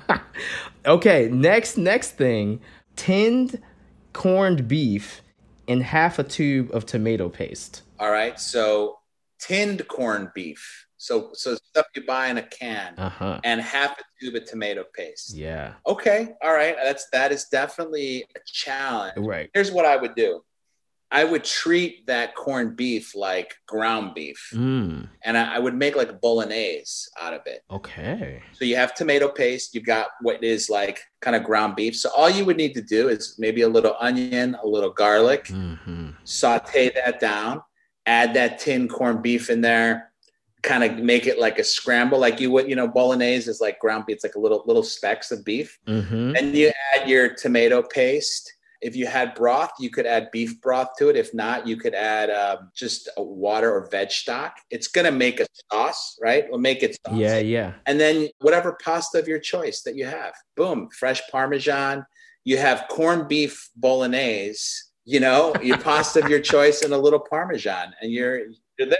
right. 0.00 0.20
okay 0.86 1.28
next 1.28 1.76
next 1.76 2.16
thing. 2.16 2.60
Tinned 2.96 3.62
corned 4.14 4.66
beef 4.66 5.22
in 5.68 5.80
half 5.80 6.18
a 6.18 6.24
tube 6.24 6.70
of 6.72 6.86
tomato 6.86 7.28
paste. 7.28 7.82
All 8.00 8.10
right 8.10 8.40
so 8.40 8.98
tinned 9.38 9.86
corned 9.86 10.30
beef 10.34 10.88
so 11.02 11.30
so 11.34 11.56
stuff 11.56 11.86
you 11.96 12.06
buy 12.06 12.28
in 12.28 12.38
a 12.38 12.42
can 12.42 12.94
uh-huh. 12.96 13.40
and 13.42 13.60
half 13.60 13.98
a 13.98 14.04
tube 14.20 14.36
of 14.36 14.44
tomato 14.44 14.84
paste. 14.94 15.34
Yeah. 15.34 15.74
Okay. 15.84 16.34
All 16.40 16.52
right. 16.52 16.76
That's 16.80 17.08
that 17.10 17.32
is 17.32 17.46
definitely 17.46 18.24
a 18.36 18.38
challenge. 18.46 19.14
Right. 19.16 19.50
Here's 19.52 19.72
what 19.72 19.84
I 19.84 19.96
would 19.96 20.14
do. 20.14 20.44
I 21.10 21.24
would 21.24 21.42
treat 21.42 22.06
that 22.06 22.36
corned 22.36 22.76
beef 22.76 23.16
like 23.16 23.52
ground 23.66 24.14
beef, 24.14 24.50
mm. 24.54 25.06
and 25.22 25.36
I, 25.36 25.56
I, 25.56 25.58
would 25.58 25.74
make 25.74 25.94
like 25.94 26.08
a 26.08 26.14
bolognese 26.14 27.10
out 27.20 27.34
of 27.34 27.42
it. 27.44 27.62
Okay. 27.70 28.42
So 28.52 28.64
you 28.64 28.76
have 28.76 28.94
tomato 28.94 29.28
paste. 29.28 29.74
You've 29.74 29.84
got 29.84 30.06
what 30.22 30.42
is 30.42 30.70
like 30.70 31.00
kind 31.20 31.36
of 31.36 31.44
ground 31.44 31.76
beef. 31.76 31.96
So 31.96 32.08
all 32.16 32.30
you 32.30 32.46
would 32.46 32.56
need 32.56 32.72
to 32.74 32.80
do 32.80 33.08
is 33.08 33.34
maybe 33.38 33.60
a 33.60 33.68
little 33.68 33.94
onion, 34.00 34.56
a 34.62 34.66
little 34.66 34.88
garlic, 34.88 35.46
mm-hmm. 35.46 36.10
saute 36.24 36.92
that 36.94 37.20
down, 37.20 37.60
add 38.06 38.32
that 38.34 38.58
tin 38.58 38.88
corned 38.88 39.22
beef 39.22 39.50
in 39.50 39.60
there, 39.60 40.11
kind 40.62 40.84
of 40.84 40.98
make 40.98 41.26
it 41.26 41.38
like 41.38 41.58
a 41.58 41.64
scramble, 41.64 42.18
like 42.18 42.40
you 42.40 42.50
would, 42.50 42.68
you 42.68 42.76
know, 42.76 42.86
bolognese 42.86 43.50
is 43.50 43.60
like 43.60 43.78
ground 43.80 44.06
beef, 44.06 44.16
it's 44.16 44.24
like 44.24 44.36
a 44.36 44.40
little 44.40 44.62
little 44.66 44.82
specks 44.82 45.30
of 45.30 45.44
beef. 45.44 45.78
Mm-hmm. 45.86 46.36
And 46.36 46.54
you 46.54 46.72
add 46.94 47.08
your 47.08 47.34
tomato 47.34 47.82
paste. 47.82 48.52
If 48.80 48.96
you 48.96 49.06
had 49.06 49.34
broth, 49.34 49.70
you 49.78 49.90
could 49.90 50.06
add 50.06 50.30
beef 50.32 50.60
broth 50.60 50.88
to 50.98 51.08
it. 51.08 51.16
If 51.16 51.32
not, 51.32 51.68
you 51.68 51.76
could 51.76 51.94
add 51.94 52.30
um, 52.30 52.70
just 52.74 53.08
water 53.16 53.72
or 53.72 53.88
veg 53.88 54.10
stock. 54.10 54.56
It's 54.70 54.88
gonna 54.88 55.12
make 55.12 55.40
a 55.40 55.46
sauce, 55.70 56.16
right? 56.20 56.46
We'll 56.48 56.58
make 56.58 56.82
it. 56.82 56.96
Sauce. 57.06 57.16
Yeah, 57.16 57.38
yeah. 57.38 57.74
And 57.86 58.00
then 58.00 58.28
whatever 58.40 58.76
pasta 58.82 59.18
of 59.18 59.28
your 59.28 59.38
choice 59.38 59.82
that 59.82 59.96
you 59.96 60.04
have, 60.06 60.34
boom, 60.56 60.88
fresh 60.98 61.20
Parmesan. 61.30 62.04
You 62.44 62.58
have 62.58 62.86
corned 62.88 63.28
beef 63.28 63.70
bolognese. 63.76 64.82
You 65.04 65.20
know, 65.20 65.54
your 65.62 65.78
pasta 65.90 66.22
of 66.22 66.28
your 66.28 66.40
choice 66.40 66.82
and 66.82 66.92
a 66.92 66.98
little 66.98 67.20
Parmesan, 67.20 67.94
and 68.00 68.10
you're 68.10 68.46
you're 68.78 68.88
there. 68.88 68.98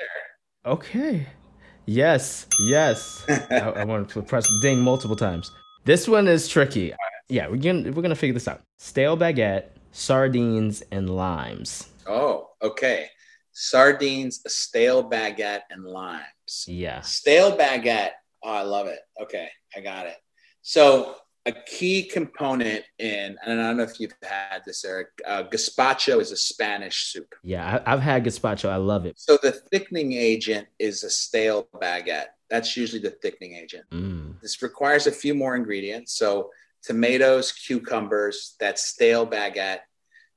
Okay. 0.64 1.26
Yes, 1.86 2.46
yes. 2.60 3.24
I, 3.28 3.58
I 3.58 3.84
wanted 3.84 4.08
to 4.10 4.22
press 4.22 4.48
ding 4.60 4.80
multiple 4.80 5.16
times. 5.16 5.50
This 5.84 6.06
one 6.06 6.28
is 6.28 6.48
tricky. 6.48 6.94
Yeah, 7.28 7.48
we're 7.48 7.56
gonna 7.56 7.90
we're 7.90 8.02
gonna 8.02 8.14
figure 8.14 8.34
this 8.34 8.46
out. 8.46 8.62
Stale 8.78 9.16
baguette, 9.16 9.64
sardines, 9.90 10.82
and 10.90 11.10
limes. 11.10 11.88
Oh, 12.06 12.50
okay. 12.62 13.08
Sardines, 13.52 14.40
a 14.46 14.50
stale 14.50 15.08
baguette, 15.08 15.62
and 15.70 15.84
limes. 15.84 16.64
Yeah. 16.66 17.00
Stale 17.00 17.56
baguette. 17.56 18.12
Oh, 18.44 18.52
I 18.52 18.62
love 18.62 18.86
it. 18.86 19.00
Okay, 19.20 19.48
I 19.76 19.80
got 19.80 20.06
it. 20.06 20.16
So 20.62 21.16
a 21.44 21.52
key 21.52 22.04
component 22.04 22.84
in, 22.98 23.36
and 23.44 23.60
I 23.60 23.66
don't 23.66 23.76
know 23.76 23.82
if 23.82 23.98
you've 23.98 24.14
had 24.22 24.62
this, 24.64 24.84
Eric. 24.84 25.08
Uh, 25.26 25.42
gazpacho 25.44 26.20
is 26.20 26.30
a 26.30 26.36
Spanish 26.36 27.12
soup. 27.12 27.34
Yeah, 27.42 27.82
I, 27.84 27.90
have 27.90 28.00
had 28.00 28.24
gazpacho. 28.24 28.68
I 28.68 28.76
love 28.76 29.06
it. 29.06 29.18
So 29.18 29.38
the 29.42 29.52
thickening 29.52 30.12
agent 30.12 30.68
is 30.78 31.02
a 31.02 31.10
stale 31.10 31.68
baguette. 31.74 32.26
That's 32.48 32.76
usually 32.76 33.00
the 33.00 33.10
thickening 33.10 33.54
agent. 33.54 33.84
Mm. 33.90 34.40
This 34.40 34.62
requires 34.62 35.06
a 35.06 35.12
few 35.12 35.34
more 35.34 35.56
ingredients. 35.56 36.14
So 36.14 36.50
tomatoes, 36.82 37.50
cucumbers, 37.50 38.54
that 38.60 38.78
stale 38.78 39.26
baguette, 39.26 39.80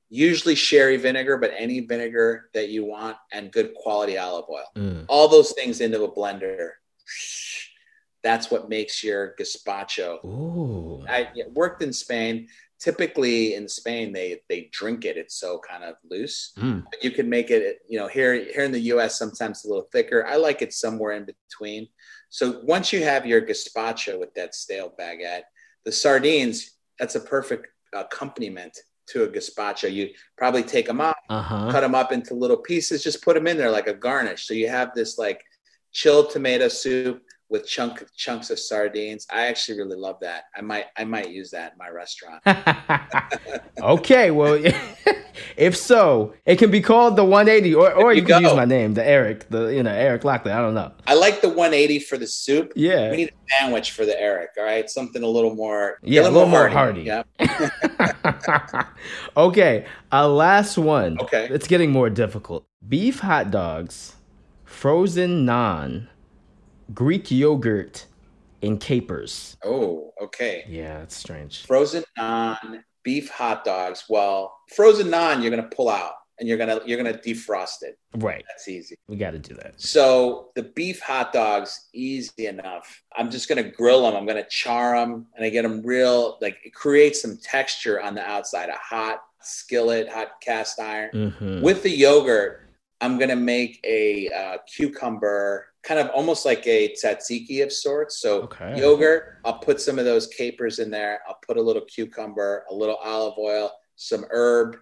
usually 0.08 0.54
sherry 0.54 0.96
vinegar, 0.96 1.36
but 1.36 1.52
any 1.56 1.80
vinegar 1.80 2.48
that 2.54 2.70
you 2.70 2.84
want, 2.84 3.16
and 3.32 3.52
good 3.52 3.74
quality 3.74 4.18
olive 4.18 4.46
oil. 4.50 4.66
Mm. 4.74 5.04
All 5.08 5.28
those 5.28 5.52
things 5.52 5.80
into 5.80 6.02
a 6.02 6.12
blender 6.12 6.70
that's 8.26 8.50
what 8.50 8.68
makes 8.68 9.04
your 9.04 9.36
gazpacho. 9.38 10.24
Ooh. 10.24 11.04
I 11.08 11.28
worked 11.54 11.80
in 11.80 11.92
Spain. 11.92 12.48
Typically 12.78 13.54
in 13.54 13.68
Spain, 13.68 14.12
they 14.12 14.42
they 14.48 14.68
drink 14.72 15.04
it. 15.04 15.16
It's 15.16 15.36
so 15.36 15.60
kind 15.60 15.84
of 15.84 15.94
loose. 16.10 16.52
Mm. 16.58 16.84
But 16.90 17.04
you 17.04 17.12
can 17.12 17.30
make 17.30 17.50
it. 17.50 17.78
You 17.88 17.98
know, 18.00 18.08
here 18.08 18.34
here 18.34 18.64
in 18.64 18.72
the 18.72 18.88
U.S., 18.94 19.16
sometimes 19.16 19.64
a 19.64 19.68
little 19.68 19.88
thicker. 19.92 20.26
I 20.26 20.36
like 20.36 20.60
it 20.60 20.74
somewhere 20.74 21.12
in 21.12 21.24
between. 21.24 21.86
So 22.28 22.60
once 22.64 22.92
you 22.92 23.04
have 23.04 23.24
your 23.24 23.40
gazpacho 23.40 24.18
with 24.18 24.34
that 24.34 24.54
stale 24.56 24.92
baguette, 25.00 25.46
the 25.84 25.92
sardines 25.92 26.72
that's 26.98 27.14
a 27.14 27.20
perfect 27.20 27.68
accompaniment 27.94 28.76
to 29.10 29.22
a 29.22 29.28
gazpacho. 29.28 29.90
You 29.90 30.10
probably 30.36 30.64
take 30.64 30.86
them 30.86 31.00
up, 31.00 31.16
uh-huh. 31.30 31.70
cut 31.70 31.82
them 31.82 31.94
up 31.94 32.10
into 32.10 32.34
little 32.34 32.56
pieces, 32.56 33.04
just 33.04 33.22
put 33.22 33.34
them 33.36 33.46
in 33.46 33.56
there 33.56 33.70
like 33.70 33.86
a 33.86 33.94
garnish. 33.94 34.48
So 34.48 34.54
you 34.54 34.68
have 34.68 34.92
this 34.94 35.16
like 35.16 35.42
chilled 35.92 36.30
tomato 36.30 36.68
soup 36.68 37.22
with 37.48 37.66
chunk 37.66 38.04
chunks 38.16 38.50
of 38.50 38.58
sardines. 38.58 39.26
I 39.30 39.46
actually 39.46 39.78
really 39.78 39.96
love 39.96 40.16
that. 40.20 40.44
I 40.56 40.60
might 40.60 40.86
I 40.96 41.04
might 41.04 41.30
use 41.30 41.50
that 41.50 41.72
in 41.72 41.78
my 41.78 41.88
restaurant. 41.88 42.42
okay, 43.80 44.30
well, 44.30 44.60
if 45.56 45.76
so, 45.76 46.34
it 46.44 46.56
can 46.56 46.70
be 46.70 46.80
called 46.80 47.16
the 47.16 47.24
180, 47.24 47.74
or 47.74 47.92
or 47.92 48.12
you, 48.12 48.22
you 48.22 48.26
can 48.26 48.42
use 48.42 48.54
my 48.54 48.64
name, 48.64 48.94
the 48.94 49.06
Eric, 49.06 49.48
the 49.48 49.68
you 49.68 49.82
know 49.82 49.92
Eric 49.92 50.24
Lockley. 50.24 50.52
I 50.52 50.60
don't 50.60 50.74
know. 50.74 50.92
I 51.06 51.14
like 51.14 51.40
the 51.40 51.48
180 51.48 52.00
for 52.00 52.18
the 52.18 52.26
soup. 52.26 52.72
Yeah, 52.74 53.10
we 53.10 53.16
need 53.16 53.28
a 53.28 53.54
sandwich 53.58 53.92
for 53.92 54.04
the 54.04 54.18
Eric. 54.20 54.50
All 54.58 54.64
right, 54.64 54.88
something 54.90 55.22
a 55.22 55.28
little 55.28 55.54
more 55.54 55.98
yeah, 56.02 56.22
a 56.22 56.24
little, 56.24 56.48
more 56.48 56.68
hearty. 56.68 57.08
hardy. 57.08 57.24
Yeah. 57.38 58.84
okay, 59.36 59.86
a 60.10 60.28
last 60.28 60.78
one. 60.78 61.20
Okay, 61.20 61.48
it's 61.50 61.68
getting 61.68 61.92
more 61.92 62.10
difficult. 62.10 62.66
Beef 62.88 63.20
hot 63.20 63.50
dogs, 63.50 64.16
frozen 64.64 65.46
naan 65.46 66.08
Greek 66.94 67.30
yogurt 67.30 68.06
in 68.62 68.78
capers. 68.78 69.56
Oh, 69.64 70.12
okay. 70.20 70.64
Yeah, 70.68 70.98
that's 70.98 71.16
strange. 71.16 71.66
Frozen 71.66 72.04
naan, 72.18 72.82
beef 73.02 73.28
hot 73.30 73.64
dogs. 73.64 74.04
Well, 74.08 74.56
frozen 74.74 75.08
naan, 75.08 75.42
you're 75.42 75.50
gonna 75.50 75.70
pull 75.74 75.88
out 75.88 76.14
and 76.38 76.48
you're 76.48 76.58
gonna 76.58 76.80
you're 76.84 77.02
gonna 77.02 77.18
defrost 77.18 77.82
it. 77.82 77.98
Right. 78.14 78.44
That's 78.48 78.68
easy. 78.68 78.96
We 79.08 79.16
got 79.16 79.32
to 79.32 79.38
do 79.38 79.54
that. 79.54 79.80
So 79.80 80.50
the 80.54 80.64
beef 80.64 81.00
hot 81.00 81.32
dogs, 81.32 81.88
easy 81.92 82.46
enough. 82.46 83.02
I'm 83.16 83.30
just 83.30 83.48
gonna 83.48 83.62
grill 83.62 84.02
them. 84.02 84.14
I'm 84.14 84.26
gonna 84.26 84.46
char 84.48 84.96
them, 84.98 85.26
and 85.36 85.44
I 85.44 85.50
get 85.50 85.62
them 85.62 85.82
real. 85.84 86.38
Like 86.40 86.58
it 86.64 86.74
creates 86.74 87.22
some 87.22 87.38
texture 87.42 88.00
on 88.00 88.14
the 88.14 88.22
outside. 88.22 88.68
A 88.68 88.76
hot 88.76 89.22
skillet, 89.42 90.08
hot 90.08 90.40
cast 90.40 90.80
iron 90.80 91.10
mm-hmm. 91.12 91.62
with 91.62 91.82
the 91.82 91.90
yogurt. 91.90 92.62
I'm 93.00 93.18
gonna 93.18 93.36
make 93.36 93.80
a 93.84 94.28
uh, 94.28 94.56
cucumber, 94.74 95.66
kind 95.86 96.00
of 96.00 96.10
almost 96.10 96.44
like 96.44 96.66
a 96.66 96.92
tzatziki 96.94 97.62
of 97.62 97.72
sorts. 97.72 98.18
So 98.18 98.42
okay. 98.42 98.76
yogurt. 98.76 99.38
I'll 99.44 99.60
put 99.60 99.80
some 99.80 99.98
of 100.00 100.04
those 100.04 100.26
capers 100.26 100.80
in 100.80 100.90
there. 100.90 101.20
I'll 101.28 101.38
put 101.46 101.56
a 101.56 101.62
little 101.62 101.82
cucumber, 101.82 102.64
a 102.68 102.74
little 102.74 102.96
olive 102.96 103.38
oil, 103.38 103.70
some 103.94 104.24
herb. 104.30 104.76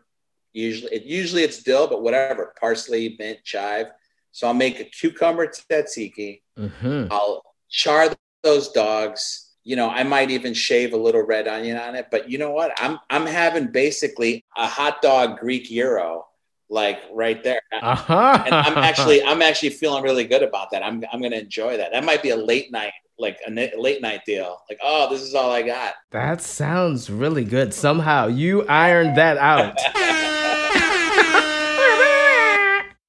Usually, 0.54 0.94
it 0.94 1.02
usually 1.02 1.42
it's 1.42 1.62
dill, 1.62 1.86
but 1.88 2.02
whatever, 2.02 2.54
parsley, 2.58 3.16
mint, 3.18 3.40
chive. 3.44 3.88
So 4.32 4.46
I'll 4.46 4.54
make 4.54 4.80
a 4.80 4.84
cucumber 4.84 5.46
tzatziki. 5.46 6.40
Mm-hmm. 6.58 7.08
I'll 7.10 7.42
char 7.68 8.14
those 8.42 8.70
dogs. 8.70 9.52
You 9.62 9.76
know, 9.76 9.90
I 9.90 10.04
might 10.04 10.30
even 10.30 10.54
shave 10.54 10.92
a 10.92 10.96
little 10.96 11.22
red 11.22 11.48
onion 11.48 11.76
on 11.76 11.96
it. 11.96 12.06
But 12.10 12.30
you 12.30 12.38
know 12.38 12.50
what? 12.50 12.72
I'm 12.78 12.98
I'm 13.10 13.26
having 13.26 13.72
basically 13.72 14.44
a 14.56 14.66
hot 14.66 15.02
dog 15.02 15.38
Greek 15.38 15.64
gyro 15.64 16.26
like 16.68 17.00
right 17.12 17.42
there. 17.42 17.60
Uh-huh. 17.72 18.42
And 18.46 18.54
I'm 18.54 18.78
actually 18.78 19.22
I'm 19.22 19.42
actually 19.42 19.70
feeling 19.70 20.02
really 20.02 20.24
good 20.24 20.42
about 20.42 20.70
that. 20.72 20.82
I'm 20.82 21.02
I'm 21.12 21.20
gonna 21.22 21.36
enjoy 21.36 21.76
that. 21.76 21.92
That 21.92 22.04
might 22.04 22.22
be 22.22 22.30
a 22.30 22.36
late 22.36 22.70
night 22.72 22.92
like 23.18 23.38
a 23.46 23.50
late 23.50 24.02
night 24.02 24.22
deal. 24.26 24.60
Like, 24.68 24.78
oh, 24.82 25.08
this 25.08 25.22
is 25.22 25.34
all 25.34 25.52
I 25.52 25.62
got. 25.62 25.94
That 26.10 26.40
sounds 26.40 27.08
really 27.10 27.44
good. 27.44 27.72
Somehow 27.72 28.26
you 28.26 28.66
ironed 28.66 29.16
that 29.16 29.38
out. 29.38 29.78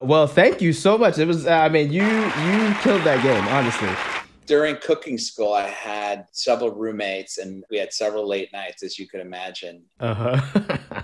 well, 0.00 0.26
thank 0.26 0.60
you 0.60 0.72
so 0.72 0.96
much. 0.96 1.18
It 1.18 1.26
was 1.26 1.46
I 1.46 1.68
mean, 1.68 1.92
you 1.92 2.04
you 2.04 2.74
killed 2.82 3.02
that 3.02 3.22
game, 3.22 3.44
honestly 3.48 4.15
during 4.46 4.76
cooking 4.76 5.18
school, 5.18 5.52
I 5.52 5.68
had 5.68 6.26
several 6.32 6.70
roommates 6.70 7.38
and 7.38 7.64
we 7.70 7.78
had 7.78 7.92
several 7.92 8.26
late 8.26 8.52
nights, 8.52 8.82
as 8.82 8.98
you 8.98 9.08
could 9.08 9.20
imagine. 9.20 9.82
Uh-huh. 10.00 10.40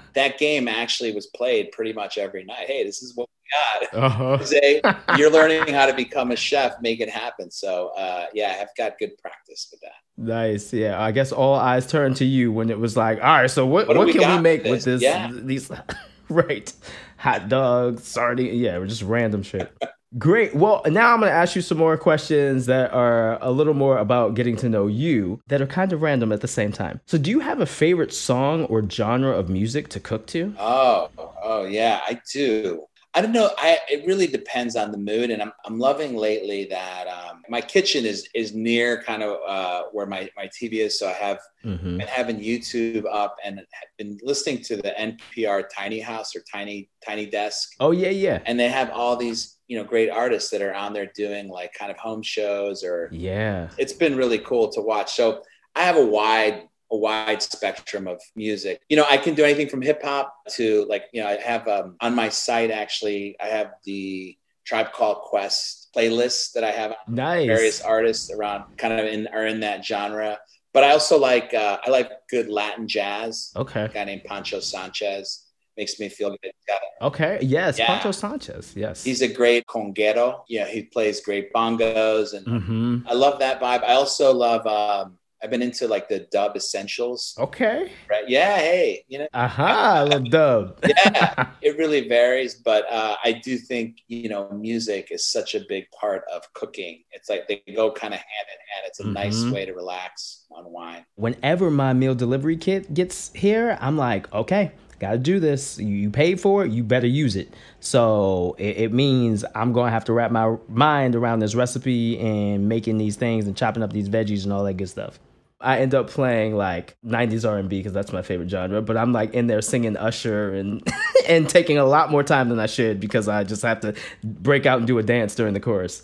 that 0.14 0.38
game 0.38 0.68
actually 0.68 1.12
was 1.12 1.26
played 1.28 1.72
pretty 1.72 1.92
much 1.92 2.18
every 2.18 2.44
night. 2.44 2.66
Hey, 2.66 2.84
this 2.84 3.02
is 3.02 3.16
what 3.16 3.28
we 3.28 3.88
got. 3.90 4.04
Uh-huh. 4.04 4.36
Jose, 4.38 4.80
you're 5.16 5.30
learning 5.30 5.74
how 5.74 5.86
to 5.86 5.94
become 5.94 6.30
a 6.30 6.36
chef, 6.36 6.74
make 6.80 7.00
it 7.00 7.10
happen. 7.10 7.50
So, 7.50 7.88
uh, 7.96 8.26
yeah, 8.32 8.58
I've 8.60 8.74
got 8.76 8.98
good 8.98 9.18
practice 9.18 9.68
with 9.70 9.80
that. 9.80 9.92
Nice. 10.16 10.72
Yeah. 10.72 11.02
I 11.02 11.10
guess 11.10 11.32
all 11.32 11.54
eyes 11.54 11.86
turned 11.86 12.16
to 12.16 12.24
you 12.24 12.52
when 12.52 12.70
it 12.70 12.78
was 12.78 12.96
like, 12.96 13.18
all 13.18 13.24
right, 13.24 13.50
so 13.50 13.66
what, 13.66 13.88
what, 13.88 13.96
what 13.96 14.06
we 14.06 14.12
can 14.12 14.36
we 14.36 14.42
make 14.42 14.64
with 14.64 14.84
this? 14.84 15.02
Yeah. 15.02 15.30
These, 15.32 15.70
right. 16.28 16.72
Hot 17.18 17.48
dogs, 17.48 18.04
sardine. 18.04 18.54
Yeah, 18.54 18.78
we're 18.78 18.86
just 18.86 19.02
random 19.02 19.42
shit. 19.42 19.72
Great. 20.18 20.54
Well, 20.54 20.82
now 20.86 21.14
I'm 21.14 21.20
going 21.20 21.30
to 21.30 21.36
ask 21.36 21.56
you 21.56 21.62
some 21.62 21.78
more 21.78 21.96
questions 21.96 22.66
that 22.66 22.92
are 22.92 23.38
a 23.42 23.50
little 23.50 23.74
more 23.74 23.98
about 23.98 24.34
getting 24.34 24.56
to 24.56 24.68
know 24.68 24.86
you 24.86 25.40
that 25.48 25.62
are 25.62 25.66
kind 25.66 25.92
of 25.92 26.02
random 26.02 26.32
at 26.32 26.40
the 26.40 26.48
same 26.48 26.72
time. 26.72 27.00
So, 27.06 27.16
do 27.16 27.30
you 27.30 27.40
have 27.40 27.60
a 27.60 27.66
favorite 27.66 28.12
song 28.12 28.64
or 28.64 28.88
genre 28.88 29.30
of 29.30 29.48
music 29.48 29.88
to 29.88 30.00
cook 30.00 30.26
to? 30.28 30.54
Oh, 30.58 31.10
oh 31.42 31.64
yeah, 31.64 32.00
I 32.06 32.20
do. 32.30 32.86
I 33.14 33.20
don't 33.20 33.32
know. 33.32 33.50
I 33.58 33.78
it 33.90 34.06
really 34.06 34.26
depends 34.26 34.74
on 34.74 34.90
the 34.90 34.96
mood, 34.96 35.30
and 35.30 35.42
I'm 35.42 35.52
I'm 35.66 35.78
loving 35.78 36.16
lately 36.16 36.64
that 36.70 37.06
um, 37.08 37.42
my 37.48 37.60
kitchen 37.60 38.06
is 38.06 38.26
is 38.34 38.54
near 38.54 39.02
kind 39.02 39.22
of 39.22 39.38
uh, 39.46 39.82
where 39.92 40.06
my 40.06 40.30
my 40.34 40.46
TV 40.46 40.74
is, 40.74 40.98
so 40.98 41.08
I 41.08 41.12
have 41.12 41.38
mm-hmm. 41.62 41.98
been 41.98 42.06
having 42.06 42.40
YouTube 42.40 43.04
up 43.12 43.36
and 43.44 43.60
been 43.98 44.18
listening 44.22 44.62
to 44.64 44.76
the 44.76 44.94
NPR 44.98 45.64
Tiny 45.74 46.00
House 46.00 46.34
or 46.34 46.42
Tiny 46.50 46.88
Tiny 47.06 47.26
Desk. 47.26 47.74
Oh 47.80 47.90
yeah, 47.90 48.08
yeah. 48.08 48.40
And 48.46 48.58
they 48.58 48.70
have 48.70 48.90
all 48.90 49.16
these 49.16 49.58
you 49.72 49.78
know 49.78 49.84
great 49.84 50.10
artists 50.10 50.50
that 50.50 50.60
are 50.60 50.74
on 50.74 50.92
there 50.92 51.10
doing 51.14 51.48
like 51.48 51.72
kind 51.72 51.90
of 51.90 51.96
home 51.96 52.22
shows 52.22 52.84
or 52.84 53.08
yeah. 53.10 53.70
It's 53.78 53.94
been 53.94 54.18
really 54.18 54.38
cool 54.38 54.68
to 54.72 54.82
watch. 54.82 55.14
So 55.14 55.42
I 55.74 55.84
have 55.84 55.96
a 55.96 56.04
wide 56.04 56.68
a 56.90 56.96
wide 56.96 57.40
spectrum 57.40 58.06
of 58.06 58.20
music. 58.36 58.82
You 58.90 58.98
know, 58.98 59.06
I 59.08 59.16
can 59.16 59.34
do 59.34 59.44
anything 59.44 59.70
from 59.70 59.80
hip 59.80 60.02
hop 60.02 60.34
to 60.56 60.84
like, 60.90 61.04
you 61.14 61.22
know, 61.22 61.28
I 61.28 61.36
have 61.36 61.66
um, 61.68 61.96
on 62.02 62.14
my 62.14 62.28
site 62.28 62.70
actually, 62.70 63.34
I 63.40 63.46
have 63.46 63.70
the 63.86 64.36
Tribe 64.66 64.92
Called 64.92 65.22
Quest 65.22 65.88
playlist 65.96 66.52
that 66.52 66.64
I 66.64 66.70
have 66.70 66.94
nice. 67.08 67.46
various 67.46 67.80
artists 67.80 68.30
around 68.30 68.76
kind 68.76 69.00
of 69.00 69.06
in 69.06 69.26
are 69.28 69.46
in 69.46 69.60
that 69.60 69.86
genre. 69.86 70.38
But 70.74 70.84
I 70.84 70.90
also 70.90 71.18
like 71.18 71.54
uh, 71.54 71.78
I 71.82 71.88
like 71.88 72.10
good 72.28 72.50
Latin 72.50 72.86
jazz. 72.86 73.52
Okay. 73.56 73.84
A 73.84 73.88
guy 73.88 74.04
named 74.04 74.24
Poncho 74.24 74.60
Sanchez 74.60 75.46
makes 75.76 75.98
me 75.98 76.08
feel 76.08 76.30
good. 76.42 76.52
Okay. 77.00 77.38
Yes, 77.42 77.78
yeah. 77.78 77.86
Poncho 77.86 78.12
Sanchez. 78.12 78.74
Yes. 78.76 79.02
He's 79.02 79.22
a 79.22 79.28
great 79.28 79.66
conguero. 79.66 80.42
Yeah, 80.48 80.66
he 80.66 80.82
plays 80.84 81.20
great 81.20 81.52
bongos 81.52 82.34
and 82.34 82.46
mm-hmm. 82.46 82.98
I 83.08 83.14
love 83.14 83.38
that 83.40 83.60
vibe. 83.60 83.82
I 83.82 83.94
also 83.94 84.32
love 84.32 84.66
um, 84.66 85.18
I've 85.42 85.50
been 85.50 85.62
into 85.62 85.88
like 85.88 86.08
the 86.08 86.20
dub 86.30 86.56
essentials. 86.56 87.34
Okay. 87.36 87.90
Right. 88.08 88.28
Yeah. 88.28 88.56
Hey, 88.58 89.04
you 89.08 89.18
know. 89.18 89.26
Aha, 89.34 89.94
I 89.96 90.02
love 90.02 90.30
dub. 90.30 90.78
yeah, 90.86 91.48
it 91.60 91.76
really 91.76 92.08
varies, 92.08 92.54
but 92.54 92.90
uh, 92.90 93.16
I 93.24 93.32
do 93.32 93.58
think 93.58 93.98
you 94.06 94.28
know 94.28 94.48
music 94.50 95.08
is 95.10 95.26
such 95.26 95.56
a 95.56 95.60
big 95.68 95.90
part 95.90 96.22
of 96.32 96.42
cooking. 96.52 97.02
It's 97.10 97.28
like 97.28 97.48
they 97.48 97.60
go 97.74 97.90
kind 97.90 98.14
of 98.14 98.20
hand 98.20 98.46
in 98.52 98.58
hand. 98.72 98.84
It's 98.86 99.00
a 99.00 99.02
mm-hmm. 99.02 99.14
nice 99.14 99.44
way 99.52 99.66
to 99.66 99.72
relax, 99.72 100.44
unwind. 100.56 101.04
Whenever 101.16 101.70
my 101.72 101.92
meal 101.92 102.14
delivery 102.14 102.56
kit 102.56 102.94
gets 102.94 103.32
here, 103.34 103.76
I'm 103.80 103.96
like, 103.96 104.32
okay, 104.32 104.70
gotta 105.02 105.18
do 105.18 105.40
this. 105.40 105.78
You 105.78 106.10
paid 106.10 106.40
for 106.40 106.64
it, 106.64 106.70
you 106.70 106.84
better 106.84 107.08
use 107.08 107.34
it. 107.34 107.52
So 107.80 108.54
it, 108.58 108.76
it, 108.78 108.92
means 108.92 109.44
I'm 109.54 109.72
gonna 109.72 109.90
have 109.90 110.04
to 110.04 110.12
wrap 110.12 110.30
my 110.30 110.56
mind 110.68 111.16
around 111.16 111.40
this 111.40 111.56
recipe 111.56 112.18
and 112.20 112.68
making 112.68 112.98
these 112.98 113.16
things 113.16 113.46
and 113.46 113.56
chopping 113.56 113.82
up 113.82 113.92
these 113.92 114.08
veggies 114.08 114.44
and 114.44 114.52
all 114.52 114.62
that 114.64 114.74
good 114.74 114.88
stuff. 114.88 115.18
I 115.60 115.78
end 115.78 115.94
up 115.94 116.08
playing 116.08 116.56
like 116.56 116.96
90s 117.04 117.48
R&B 117.48 117.68
because 117.78 117.92
that's 117.92 118.12
my 118.12 118.22
favorite 118.22 118.50
genre, 118.50 118.82
but 118.82 118.96
I'm 118.96 119.12
like 119.12 119.34
in 119.34 119.48
there 119.48 119.60
singing 119.60 119.96
Usher 119.96 120.54
and 120.54 120.86
and 121.28 121.48
taking 121.48 121.78
a 121.78 121.84
lot 121.84 122.10
more 122.10 122.22
time 122.22 122.48
than 122.48 122.60
I 122.60 122.66
should 122.66 123.00
because 123.00 123.28
I 123.28 123.42
just 123.42 123.62
have 123.62 123.80
to 123.80 123.94
break 124.22 124.66
out 124.66 124.78
and 124.78 124.86
do 124.86 124.98
a 124.98 125.02
dance 125.02 125.34
during 125.34 125.54
the 125.54 125.60
chorus. 125.60 126.02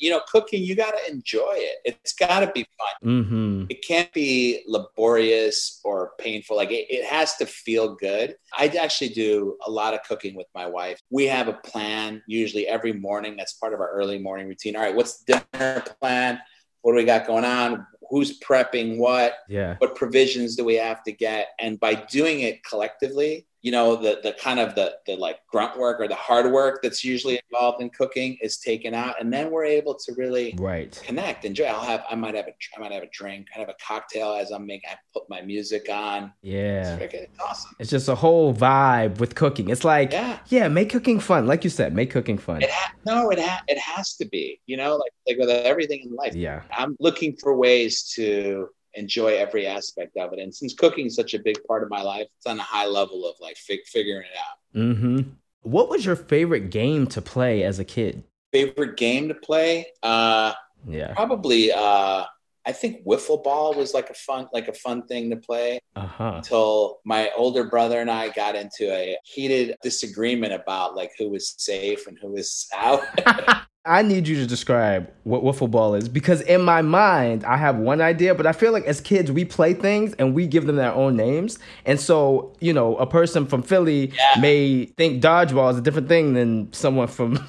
You 0.00 0.10
know, 0.10 0.20
cooking, 0.30 0.62
you 0.62 0.74
got 0.74 0.92
to 0.92 1.12
enjoy 1.12 1.54
it. 1.54 1.96
It's 2.02 2.12
got 2.12 2.40
to 2.40 2.52
be 2.52 2.66
fun. 2.78 3.10
Mm-hmm. 3.10 3.64
It 3.70 3.84
can't 3.86 4.12
be 4.12 4.62
laborious 4.66 5.80
or 5.84 6.12
painful. 6.18 6.56
Like 6.56 6.70
it, 6.70 6.86
it 6.90 7.04
has 7.04 7.36
to 7.36 7.46
feel 7.46 7.94
good. 7.94 8.36
I 8.56 8.66
actually 8.68 9.10
do 9.10 9.56
a 9.66 9.70
lot 9.70 9.94
of 9.94 10.02
cooking 10.02 10.34
with 10.34 10.46
my 10.54 10.66
wife. 10.66 10.98
We 11.10 11.26
have 11.26 11.48
a 11.48 11.54
plan 11.54 12.22
usually 12.26 12.66
every 12.66 12.92
morning. 12.92 13.36
That's 13.36 13.54
part 13.54 13.74
of 13.74 13.80
our 13.80 13.90
early 13.90 14.18
morning 14.18 14.48
routine. 14.48 14.76
All 14.76 14.82
right, 14.82 14.94
what's 14.94 15.24
the 15.24 15.42
dinner 15.52 15.84
plan? 16.00 16.40
What 16.82 16.92
do 16.92 16.96
we 16.96 17.04
got 17.04 17.26
going 17.26 17.44
on? 17.44 17.86
who's 18.10 18.38
prepping 18.40 18.98
what 18.98 19.38
yeah 19.48 19.76
what 19.78 19.94
provisions 19.94 20.56
do 20.56 20.64
we 20.64 20.74
have 20.74 21.02
to 21.02 21.10
get 21.10 21.48
and 21.58 21.80
by 21.80 21.94
doing 21.94 22.40
it 22.40 22.62
collectively 22.64 23.46
you 23.64 23.70
know 23.72 23.96
the 23.96 24.20
the 24.22 24.32
kind 24.34 24.60
of 24.60 24.74
the 24.74 24.94
the 25.06 25.16
like 25.16 25.38
grunt 25.50 25.78
work 25.78 25.98
or 25.98 26.06
the 26.06 26.14
hard 26.14 26.52
work 26.52 26.80
that's 26.82 27.02
usually 27.02 27.40
involved 27.50 27.80
in 27.80 27.88
cooking 27.88 28.36
is 28.42 28.58
taken 28.58 28.92
out 28.92 29.14
and 29.18 29.32
then 29.32 29.50
we're 29.50 29.64
able 29.64 29.94
to 29.94 30.12
really 30.18 30.54
right. 30.58 31.02
connect 31.04 31.46
enjoy. 31.46 31.64
I'll 31.64 31.80
have 31.80 32.04
i 32.10 32.14
might 32.14 32.34
have 32.34 32.46
a 32.46 32.52
i 32.76 32.80
might 32.80 32.92
have 32.92 33.02
a 33.02 33.08
drink 33.10 33.48
kind 33.52 33.66
of 33.66 33.70
a 33.70 33.76
cocktail 33.82 34.34
as 34.34 34.50
i'm 34.50 34.66
making 34.66 34.90
i 34.90 34.96
put 35.14 35.28
my 35.30 35.40
music 35.40 35.88
on. 35.90 36.30
Yeah. 36.42 36.96
it's, 36.96 37.14
it's 37.14 37.40
awesome. 37.40 37.70
It's 37.78 37.90
just 37.90 38.08
a 38.08 38.14
whole 38.14 38.52
vibe 38.52 39.18
with 39.18 39.34
cooking. 39.34 39.70
It's 39.70 39.84
like 39.84 40.12
yeah. 40.12 40.40
yeah 40.48 40.68
make 40.68 40.90
cooking 40.90 41.18
fun. 41.18 41.46
Like 41.46 41.64
you 41.64 41.70
said 41.70 41.94
make 41.94 42.10
cooking 42.10 42.36
fun. 42.36 42.60
It 42.60 42.70
ha- 42.70 42.92
no 43.06 43.30
it 43.30 43.40
ha- 43.40 43.62
it 43.66 43.78
has 43.78 44.14
to 44.16 44.26
be 44.26 44.60
you 44.66 44.76
know 44.76 44.96
like 44.96 45.12
like 45.26 45.38
with 45.38 45.48
everything 45.48 46.02
in 46.04 46.14
life. 46.14 46.34
Yeah. 46.34 46.60
I'm 46.70 46.96
looking 47.00 47.34
for 47.36 47.56
ways 47.56 48.02
to 48.16 48.68
enjoy 48.94 49.36
every 49.36 49.66
aspect 49.66 50.16
of 50.16 50.32
it. 50.32 50.38
And 50.38 50.54
since 50.54 50.74
cooking 50.74 51.06
is 51.06 51.14
such 51.14 51.34
a 51.34 51.38
big 51.38 51.62
part 51.64 51.82
of 51.82 51.90
my 51.90 52.02
life, 52.02 52.26
it's 52.36 52.46
on 52.46 52.58
a 52.58 52.62
high 52.62 52.86
level 52.86 53.26
of 53.26 53.36
like 53.40 53.56
fig- 53.56 53.86
figuring 53.86 54.26
it 54.26 54.38
out. 54.38 54.80
Mm-hmm. 54.80 55.30
What 55.62 55.88
was 55.88 56.04
your 56.04 56.16
favorite 56.16 56.70
game 56.70 57.06
to 57.08 57.22
play 57.22 57.62
as 57.62 57.78
a 57.78 57.84
kid? 57.84 58.24
Favorite 58.52 58.96
game 58.96 59.28
to 59.28 59.34
play? 59.34 59.86
Uh, 60.02 60.52
yeah, 60.86 61.14
probably. 61.14 61.72
Uh, 61.72 62.24
I 62.66 62.72
think 62.72 63.04
wiffle 63.04 63.42
ball 63.42 63.74
was 63.74 63.92
like 63.92 64.10
a 64.10 64.14
fun, 64.14 64.48
like 64.52 64.68
a 64.68 64.72
fun 64.72 65.06
thing 65.06 65.30
to 65.30 65.36
play. 65.36 65.80
Uh-huh. 65.96 66.34
Until 66.36 66.98
my 67.04 67.30
older 67.36 67.64
brother 67.64 68.00
and 68.00 68.10
I 68.10 68.30
got 68.30 68.56
into 68.56 68.90
a 68.90 69.16
heated 69.24 69.76
disagreement 69.82 70.52
about 70.52 70.94
like 70.94 71.12
who 71.18 71.30
was 71.30 71.54
safe 71.58 72.06
and 72.06 72.18
who 72.20 72.32
was 72.32 72.66
out. 72.74 73.02
I 73.86 74.00
need 74.00 74.26
you 74.26 74.36
to 74.36 74.46
describe 74.46 75.10
what 75.24 75.42
wiffle 75.42 75.70
ball 75.70 75.94
is 75.94 76.08
because 76.08 76.40
in 76.40 76.62
my 76.62 76.80
mind 76.80 77.44
I 77.44 77.58
have 77.58 77.76
one 77.76 78.00
idea, 78.00 78.34
but 78.34 78.46
I 78.46 78.52
feel 78.52 78.72
like 78.72 78.84
as 78.84 78.98
kids 78.98 79.30
we 79.30 79.44
play 79.44 79.74
things 79.74 80.14
and 80.14 80.34
we 80.34 80.46
give 80.46 80.66
them 80.66 80.76
their 80.76 80.92
own 80.92 81.16
names, 81.16 81.58
and 81.84 82.00
so 82.00 82.54
you 82.60 82.72
know 82.72 82.96
a 82.96 83.06
person 83.06 83.44
from 83.44 83.62
Philly 83.62 84.10
yeah. 84.16 84.40
may 84.40 84.86
think 84.86 85.22
dodgeball 85.22 85.70
is 85.70 85.76
a 85.76 85.82
different 85.82 86.08
thing 86.08 86.32
than 86.32 86.72
someone 86.72 87.08
from 87.08 87.36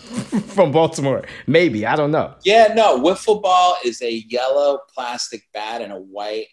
from 0.48 0.74
Baltimore. 0.74 1.24
Maybe 1.48 1.86
I 1.86 1.96
don't 1.96 2.12
know. 2.12 2.36
Yeah, 2.44 2.74
no, 2.76 3.00
wiffle 3.00 3.42
ball 3.42 3.78
is 3.86 4.02
a 4.02 4.12
yellow 4.28 4.80
plastic 4.94 5.44
bat 5.54 5.82
and 5.82 5.94
a 5.94 6.00
white 6.00 6.48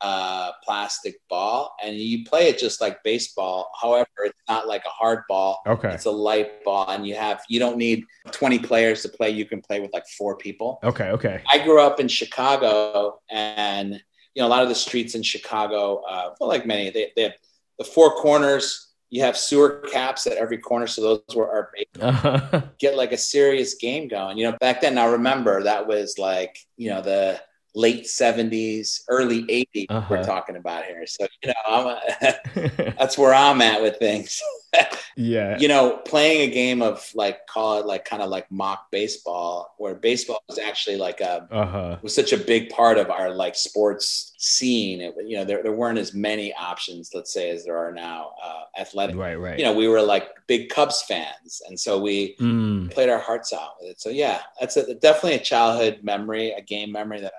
uh, 0.00 0.52
plastic 0.62 1.16
ball, 1.28 1.74
and 1.82 1.96
you 1.96 2.24
play 2.24 2.48
it 2.48 2.58
just 2.58 2.80
like 2.80 3.02
baseball. 3.02 3.70
However, 3.80 4.08
it's 4.24 4.38
not 4.48 4.68
like 4.68 4.84
a 4.84 4.90
hard 4.90 5.22
ball. 5.28 5.60
Okay, 5.66 5.92
it's 5.92 6.04
a 6.04 6.10
light 6.10 6.64
ball, 6.64 6.88
and 6.88 7.06
you 7.06 7.14
have 7.14 7.40
you 7.48 7.58
don't 7.58 7.76
need 7.76 8.04
twenty 8.30 8.58
players 8.58 9.02
to 9.02 9.08
play. 9.08 9.30
You 9.30 9.44
can 9.44 9.60
play 9.60 9.80
with 9.80 9.92
like 9.92 10.06
four 10.06 10.36
people. 10.36 10.78
Okay, 10.84 11.10
okay. 11.10 11.42
I 11.50 11.58
grew 11.58 11.80
up 11.80 12.00
in 12.00 12.08
Chicago, 12.08 13.20
and 13.30 13.94
you 14.34 14.42
know 14.42 14.46
a 14.46 14.50
lot 14.50 14.62
of 14.62 14.68
the 14.68 14.74
streets 14.74 15.14
in 15.14 15.22
Chicago, 15.22 16.02
uh, 16.08 16.30
well, 16.38 16.48
like 16.48 16.66
many, 16.66 16.90
they, 16.90 17.12
they 17.16 17.22
have 17.22 17.34
the 17.78 17.84
four 17.84 18.14
corners. 18.14 18.84
You 19.10 19.22
have 19.22 19.38
sewer 19.38 19.82
caps 19.90 20.26
at 20.26 20.36
every 20.36 20.58
corner, 20.58 20.86
so 20.86 21.00
those 21.00 21.34
were 21.34 21.50
our 21.50 21.70
uh-huh. 21.98 22.62
get 22.78 22.94
like 22.94 23.12
a 23.12 23.16
serious 23.16 23.74
game 23.74 24.06
going. 24.06 24.36
You 24.36 24.50
know, 24.50 24.56
back 24.60 24.82
then, 24.82 24.98
I 24.98 25.06
remember 25.06 25.62
that 25.62 25.86
was 25.86 26.18
like 26.18 26.58
you 26.76 26.90
know 26.90 27.00
the 27.00 27.40
late 27.74 28.04
70s, 28.04 29.02
early 29.08 29.44
80s 29.44 29.86
uh-huh. 29.88 30.06
we're 30.10 30.24
talking 30.24 30.56
about 30.56 30.84
here. 30.84 31.06
So, 31.06 31.26
you 31.42 31.52
know, 31.66 31.88
a, 31.88 32.34
that's 32.98 33.16
where 33.16 33.34
I'm 33.34 33.60
at 33.62 33.82
with 33.82 33.98
things. 33.98 34.40
yeah. 35.16 35.58
You 35.58 35.68
know, 35.68 35.98
playing 35.98 36.50
a 36.50 36.52
game 36.52 36.82
of 36.82 37.08
like 37.14 37.46
call 37.46 37.80
it 37.80 37.86
like 37.86 38.04
kind 38.04 38.22
of 38.22 38.30
like 38.30 38.50
mock 38.50 38.90
baseball 38.90 39.74
where 39.78 39.94
baseball 39.94 40.42
was 40.48 40.58
actually 40.58 40.96
like 40.96 41.20
a 41.20 41.46
uh-huh. 41.50 41.98
was 42.02 42.14
such 42.14 42.32
a 42.32 42.36
big 42.36 42.70
part 42.70 42.98
of 42.98 43.10
our 43.10 43.30
like 43.30 43.54
sports 43.54 44.34
scene. 44.38 45.00
It, 45.00 45.14
you 45.26 45.36
know, 45.36 45.44
there, 45.44 45.62
there 45.62 45.72
weren't 45.72 45.98
as 45.98 46.14
many 46.14 46.52
options, 46.54 47.10
let's 47.14 47.32
say, 47.32 47.50
as 47.50 47.64
there 47.64 47.76
are 47.76 47.92
now 47.92 48.32
uh, 48.42 48.80
athletic. 48.80 49.16
Right, 49.16 49.36
right. 49.36 49.58
You 49.58 49.64
know, 49.64 49.74
we 49.74 49.88
were 49.88 50.02
like 50.02 50.28
big 50.46 50.68
Cubs 50.68 51.02
fans. 51.02 51.62
And 51.68 51.78
so 51.78 51.98
we 51.98 52.36
mm. 52.36 52.90
played 52.90 53.08
our 53.08 53.18
hearts 53.18 53.52
out 53.52 53.76
with 53.80 53.90
it. 53.90 54.00
So 54.00 54.10
yeah, 54.10 54.40
that's 54.60 54.76
a, 54.76 54.94
definitely 54.94 55.34
a 55.34 55.40
childhood 55.40 56.00
memory, 56.02 56.52
a 56.52 56.62
game 56.62 56.92
memory 56.92 57.20
that 57.20 57.32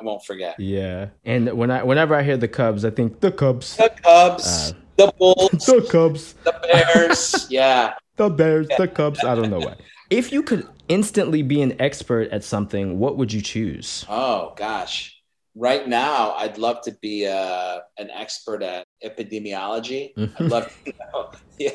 I 0.00 0.04
won't 0.04 0.24
forget. 0.24 0.58
Yeah, 0.58 1.08
and 1.24 1.52
when 1.52 1.70
I 1.70 1.82
whenever 1.82 2.14
I 2.14 2.22
hear 2.22 2.36
the 2.36 2.48
Cubs, 2.48 2.84
I 2.84 2.90
think 2.90 3.20
the 3.20 3.32
Cubs, 3.32 3.76
the 3.76 3.92
Cubs, 4.02 4.72
uh, 4.72 4.76
the 4.96 5.12
Bulls, 5.18 5.50
the 5.66 5.86
Cubs, 5.90 6.34
the 6.44 6.58
Bears. 6.62 7.46
yeah, 7.50 7.94
the 8.16 8.30
Bears, 8.30 8.68
the 8.78 8.88
Cubs. 8.88 9.22
I 9.24 9.34
don't 9.34 9.50
know 9.50 9.60
why. 9.60 9.76
If 10.08 10.32
you 10.32 10.42
could 10.42 10.66
instantly 10.88 11.42
be 11.42 11.62
an 11.62 11.80
expert 11.80 12.30
at 12.30 12.42
something, 12.42 12.98
what 12.98 13.16
would 13.16 13.32
you 13.32 13.42
choose? 13.42 14.04
Oh 14.08 14.54
gosh 14.56 15.19
right 15.54 15.88
now 15.88 16.32
i'd 16.34 16.58
love 16.58 16.80
to 16.80 16.92
be 17.02 17.26
uh, 17.26 17.80
an 17.98 18.10
expert 18.10 18.62
at 18.62 18.84
epidemiology. 19.04 20.12
I'd 20.16 20.40
love 20.40 20.74
to 20.84 20.92
know. 21.12 21.30
Yeah. 21.60 21.72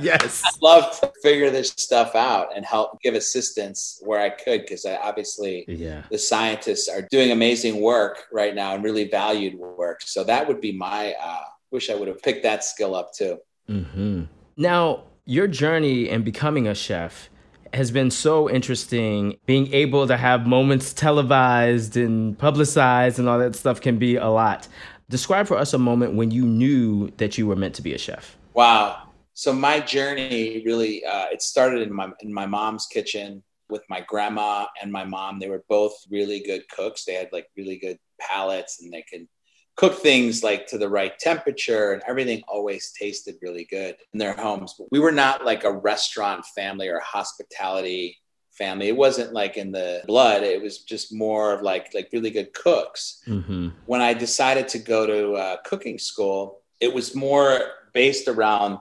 Yes. 0.00 0.42
I'd 0.46 0.62
love 0.62 0.98
to 1.00 1.12
figure 1.22 1.50
this 1.50 1.68
stuff 1.76 2.14
out 2.14 2.56
and 2.56 2.64
help 2.64 2.98
give 3.02 3.14
assistance 3.14 4.00
where 4.02 4.18
i 4.18 4.30
could 4.30 4.62
because 4.62 4.86
i 4.86 4.96
obviously 4.96 5.66
yeah. 5.68 6.04
the 6.10 6.16
scientists 6.16 6.88
are 6.88 7.06
doing 7.10 7.32
amazing 7.32 7.82
work 7.82 8.28
right 8.32 8.54
now 8.54 8.74
and 8.74 8.82
really 8.82 9.08
valued 9.08 9.54
work. 9.58 10.00
So 10.00 10.24
that 10.24 10.48
would 10.48 10.62
be 10.62 10.72
my 10.72 11.14
uh 11.22 11.44
wish 11.70 11.90
i 11.90 11.94
would 11.94 12.08
have 12.08 12.22
picked 12.22 12.44
that 12.44 12.64
skill 12.64 12.94
up 12.94 13.12
too. 13.12 13.36
Mm-hmm. 13.68 14.22
now 14.56 15.02
your 15.26 15.46
journey 15.46 16.08
in 16.08 16.22
becoming 16.22 16.66
a 16.66 16.74
chef 16.74 17.28
has 17.76 17.90
been 17.90 18.10
so 18.10 18.50
interesting. 18.50 19.36
Being 19.46 19.72
able 19.72 20.06
to 20.06 20.16
have 20.16 20.46
moments 20.46 20.92
televised 20.92 21.96
and 21.96 22.38
publicized 22.38 23.18
and 23.18 23.28
all 23.28 23.38
that 23.38 23.54
stuff 23.54 23.80
can 23.80 23.98
be 23.98 24.16
a 24.16 24.28
lot. 24.28 24.66
Describe 25.08 25.46
for 25.46 25.56
us 25.56 25.72
a 25.72 25.78
moment 25.78 26.14
when 26.14 26.30
you 26.30 26.44
knew 26.44 27.10
that 27.18 27.38
you 27.38 27.46
were 27.46 27.56
meant 27.56 27.74
to 27.76 27.82
be 27.82 27.94
a 27.94 27.98
chef. 27.98 28.36
Wow. 28.54 29.02
So 29.34 29.52
my 29.52 29.80
journey 29.80 30.62
really 30.64 31.04
uh, 31.04 31.26
it 31.30 31.42
started 31.42 31.82
in 31.82 31.92
my 31.92 32.10
in 32.20 32.32
my 32.32 32.46
mom's 32.46 32.86
kitchen 32.86 33.42
with 33.68 33.82
my 33.88 34.00
grandma 34.00 34.66
and 34.80 34.90
my 34.90 35.04
mom. 35.04 35.38
They 35.38 35.48
were 35.48 35.64
both 35.68 35.92
really 36.10 36.40
good 36.40 36.68
cooks. 36.68 37.04
They 37.04 37.14
had 37.14 37.28
like 37.32 37.46
really 37.56 37.76
good 37.76 37.98
palates 38.18 38.82
and 38.82 38.92
they 38.92 39.04
could 39.10 39.28
cook 39.76 39.94
things 39.94 40.42
like 40.42 40.66
to 40.66 40.78
the 40.78 40.88
right 40.88 41.18
temperature 41.18 41.92
and 41.92 42.02
everything 42.08 42.42
always 42.48 42.92
tasted 42.98 43.36
really 43.42 43.64
good 43.64 43.96
in 44.12 44.18
their 44.18 44.32
homes. 44.32 44.74
But 44.78 44.88
we 44.90 44.98
were 44.98 45.12
not 45.12 45.44
like 45.44 45.64
a 45.64 45.72
restaurant 45.72 46.44
family 46.46 46.88
or 46.88 46.98
hospitality 47.00 48.18
family. 48.52 48.88
It 48.88 48.96
wasn't 48.96 49.34
like 49.34 49.58
in 49.58 49.70
the 49.70 50.02
blood. 50.06 50.42
It 50.42 50.62
was 50.62 50.78
just 50.78 51.14
more 51.14 51.52
of 51.52 51.60
like 51.60 51.92
like 51.94 52.08
really 52.12 52.30
good 52.30 52.54
cooks. 52.54 53.22
Mm-hmm. 53.26 53.68
When 53.84 54.00
I 54.00 54.14
decided 54.14 54.68
to 54.68 54.78
go 54.78 55.06
to 55.06 55.32
uh, 55.34 55.56
cooking 55.64 55.98
school, 55.98 56.62
it 56.80 56.92
was 56.92 57.14
more 57.14 57.60
based 57.92 58.28
around 58.28 58.78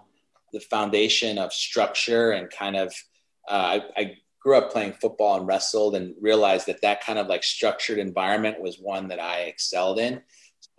the 0.54 0.62
foundation 0.62 1.38
of 1.38 1.54
structure 1.54 2.32
and 2.32 2.50
kind 2.50 2.78
of. 2.78 2.93
Uh, 3.48 3.80
I, 3.96 4.02
I 4.02 4.17
grew 4.39 4.58
up 4.58 4.72
playing 4.72 4.93
football 4.93 5.38
and 5.38 5.48
wrestled 5.48 5.96
and 5.96 6.15
realized 6.22 6.67
that 6.67 6.82
that 6.82 7.04
kind 7.04 7.20
of 7.20 7.28
like 7.28 7.43
structured 7.43 8.00
environment 8.00 8.62
was 8.62 8.80
one 8.80 9.08
that 9.10 9.20
I 9.20 9.41
excelled 9.41 10.00
in. 10.00 10.22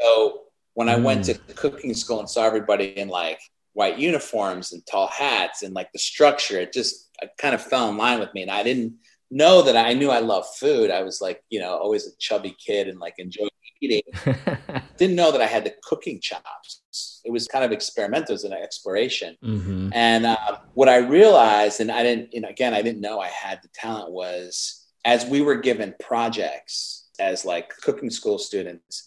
So 0.00 0.42
when 0.74 0.88
I 0.88 0.96
mm. 0.96 1.02
went 1.02 1.24
to 1.24 1.34
cooking 1.54 1.94
school 1.94 2.20
and 2.20 2.28
saw 2.28 2.44
everybody 2.44 2.98
in 2.98 3.08
like 3.08 3.40
white 3.72 3.98
uniforms 3.98 4.72
and 4.72 4.86
tall 4.86 5.08
hats 5.08 5.62
and 5.62 5.74
like 5.74 5.92
the 5.92 5.98
structure, 5.98 6.60
it 6.60 6.72
just 6.72 7.10
I 7.22 7.28
kind 7.38 7.54
of 7.54 7.62
fell 7.62 7.88
in 7.88 7.96
line 7.96 8.20
with 8.20 8.32
me. 8.34 8.42
And 8.42 8.50
I 8.50 8.62
didn't 8.62 8.94
know 9.30 9.62
that 9.62 9.76
I 9.76 9.94
knew 9.94 10.10
I 10.10 10.20
love 10.20 10.46
food. 10.56 10.90
I 10.90 11.02
was 11.02 11.20
like, 11.20 11.42
you 11.50 11.60
know, 11.60 11.76
always 11.76 12.06
a 12.06 12.16
chubby 12.18 12.54
kid 12.64 12.88
and 12.88 12.98
like 12.98 13.14
enjoying 13.18 13.50
eating. 13.80 14.02
didn't 14.96 15.16
know 15.16 15.32
that 15.32 15.40
I 15.40 15.46
had 15.46 15.64
the 15.64 15.74
cooking 15.82 16.20
chops. 16.20 17.20
It 17.24 17.30
was 17.30 17.46
kind 17.46 17.64
of 17.64 17.72
experimental, 17.72 18.30
it 18.30 18.34
was 18.34 18.44
an 18.44 18.52
exploration. 18.52 19.36
Mm-hmm. 19.44 19.90
And 19.92 20.26
uh, 20.26 20.58
what 20.74 20.88
I 20.88 20.98
realized, 20.98 21.80
and 21.80 21.90
I 21.90 22.02
didn't, 22.02 22.32
you 22.32 22.40
know, 22.40 22.48
again, 22.48 22.72
I 22.74 22.82
didn't 22.82 23.00
know 23.00 23.20
I 23.20 23.28
had 23.28 23.60
the 23.62 23.68
talent 23.74 24.12
was 24.12 24.86
as 25.04 25.24
we 25.26 25.40
were 25.40 25.56
given 25.56 25.94
projects 26.00 27.08
as 27.18 27.44
like 27.44 27.70
cooking 27.82 28.10
school 28.10 28.38
students, 28.38 29.04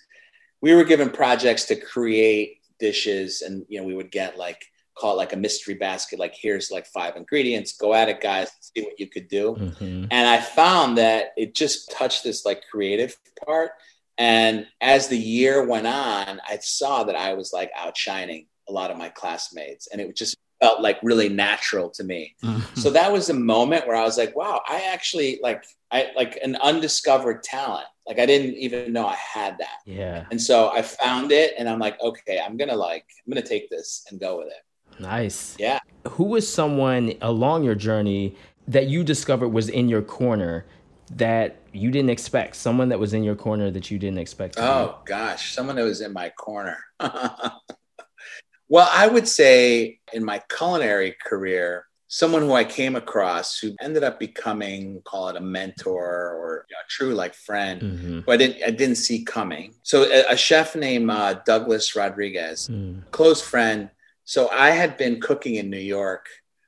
we 0.61 0.73
were 0.73 0.83
given 0.83 1.09
projects 1.09 1.65
to 1.65 1.75
create 1.75 2.57
dishes 2.79 3.41
and 3.41 3.65
you 3.69 3.79
know 3.79 3.85
we 3.85 3.93
would 3.93 4.11
get 4.11 4.37
like 4.37 4.65
call 4.97 5.13
it 5.13 5.17
like 5.17 5.33
a 5.33 5.37
mystery 5.37 5.75
basket 5.75 6.19
like 6.19 6.35
here's 6.39 6.71
like 6.71 6.85
five 6.87 7.15
ingredients 7.15 7.77
go 7.77 7.93
at 7.93 8.09
it 8.09 8.21
guys 8.21 8.49
see 8.59 8.81
what 8.81 8.99
you 8.99 9.07
could 9.07 9.27
do. 9.27 9.55
Mm-hmm. 9.59 10.05
and 10.11 10.27
i 10.27 10.39
found 10.39 10.97
that 10.97 11.31
it 11.37 11.55
just 11.55 11.91
touched 11.91 12.23
this 12.23 12.45
like 12.45 12.63
creative 12.69 13.15
part. 13.45 13.71
And 14.17 14.67
as 14.81 15.07
the 15.07 15.17
year 15.17 15.65
went 15.65 15.87
on 15.87 16.41
i 16.47 16.57
saw 16.61 17.03
that 17.05 17.15
i 17.15 17.33
was 17.33 17.51
like 17.53 17.71
outshining 17.75 18.47
a 18.69 18.71
lot 18.71 18.91
of 18.91 18.97
my 18.97 19.09
classmates. 19.09 19.87
And 19.91 19.99
it 19.99 20.15
just 20.15 20.37
felt 20.61 20.81
like 20.81 20.99
really 21.03 21.29
natural 21.29 21.89
to 21.89 22.03
me 22.03 22.35
mm-hmm. 22.43 22.79
so 22.79 22.89
that 22.89 23.11
was 23.11 23.29
a 23.29 23.33
moment 23.33 23.87
where 23.87 23.95
i 23.95 24.03
was 24.03 24.17
like 24.17 24.35
wow 24.35 24.61
i 24.67 24.81
actually 24.81 25.39
like 25.41 25.63
i 25.91 26.09
like 26.15 26.37
an 26.43 26.55
undiscovered 26.57 27.41
talent 27.43 27.85
like 28.09 28.17
I 28.17 28.25
didn't 28.25 28.55
even 28.55 28.91
know 28.91 29.05
I 29.05 29.15
had 29.15 29.59
that. 29.59 29.81
Yeah. 29.85 30.25
And 30.31 30.41
so 30.41 30.71
I 30.71 30.81
found 30.81 31.31
it 31.31 31.53
and 31.59 31.69
I'm 31.69 31.77
like, 31.77 32.01
okay, 32.01 32.41
I'm 32.43 32.57
gonna 32.57 32.75
like 32.75 33.05
I'm 33.25 33.31
gonna 33.31 33.45
take 33.45 33.69
this 33.69 34.03
and 34.09 34.19
go 34.19 34.39
with 34.39 34.47
it. 34.47 34.99
Nice. 34.99 35.55
Yeah. 35.59 35.77
Who 36.09 36.23
was 36.23 36.51
someone 36.51 37.13
along 37.21 37.63
your 37.63 37.75
journey 37.75 38.35
that 38.67 38.87
you 38.87 39.03
discovered 39.03 39.49
was 39.49 39.69
in 39.69 39.87
your 39.87 40.01
corner 40.01 40.65
that 41.11 41.57
you 41.71 41.91
didn't 41.91 42.09
expect? 42.09 42.55
Someone 42.55 42.89
that 42.89 42.99
was 42.99 43.13
in 43.13 43.23
your 43.23 43.35
corner 43.35 43.69
that 43.69 43.91
you 43.91 43.99
didn't 43.99 44.17
expect. 44.17 44.57
oh 44.57 44.97
gosh, 45.05 45.53
someone 45.53 45.75
that 45.75 45.85
was 45.85 46.01
in 46.01 46.11
my 46.11 46.29
corner. 46.29 46.77
well, 48.69 48.87
I 48.91 49.07
would 49.07 49.27
say 49.27 49.99
in 50.13 50.23
my 50.23 50.41
culinary 50.47 51.15
career, 51.25 51.85
someone 52.07 52.41
who 52.41 52.53
I 52.53 52.63
came 52.63 52.95
across 52.95 53.59
who 53.59 53.75
ended 53.81 54.03
up 54.03 54.19
becoming, 54.19 55.01
call 55.05 55.29
it 55.29 55.35
a 55.35 55.41
mentor 55.41 56.05
or 56.05 56.65
you 56.69 56.75
know, 56.75 56.79
a 56.79 56.89
true 56.89 57.13
like 57.15 57.33
friend, 57.33 57.81
mm-hmm. 57.81 58.19
who 58.21 58.31
I 58.31 58.37
didn't 58.37 58.63
I 58.63 58.71
didn't 58.71 58.95
see 58.95 59.23
coming. 59.23 59.73
So 59.83 60.03
a, 60.03 60.33
a 60.33 60.37
chef 60.37 60.75
named 60.75 61.09
uh, 61.09 61.35
Douglas 61.45 61.95
Rodriguez, 61.95 62.69
mm. 62.71 63.09
close 63.11 63.41
friend. 63.41 63.89
So 64.23 64.49
I 64.49 64.69
had 64.69 64.97
been 64.97 65.19
cooking 65.19 65.55
in 65.55 65.69
New 65.69 65.77
York 65.77 66.27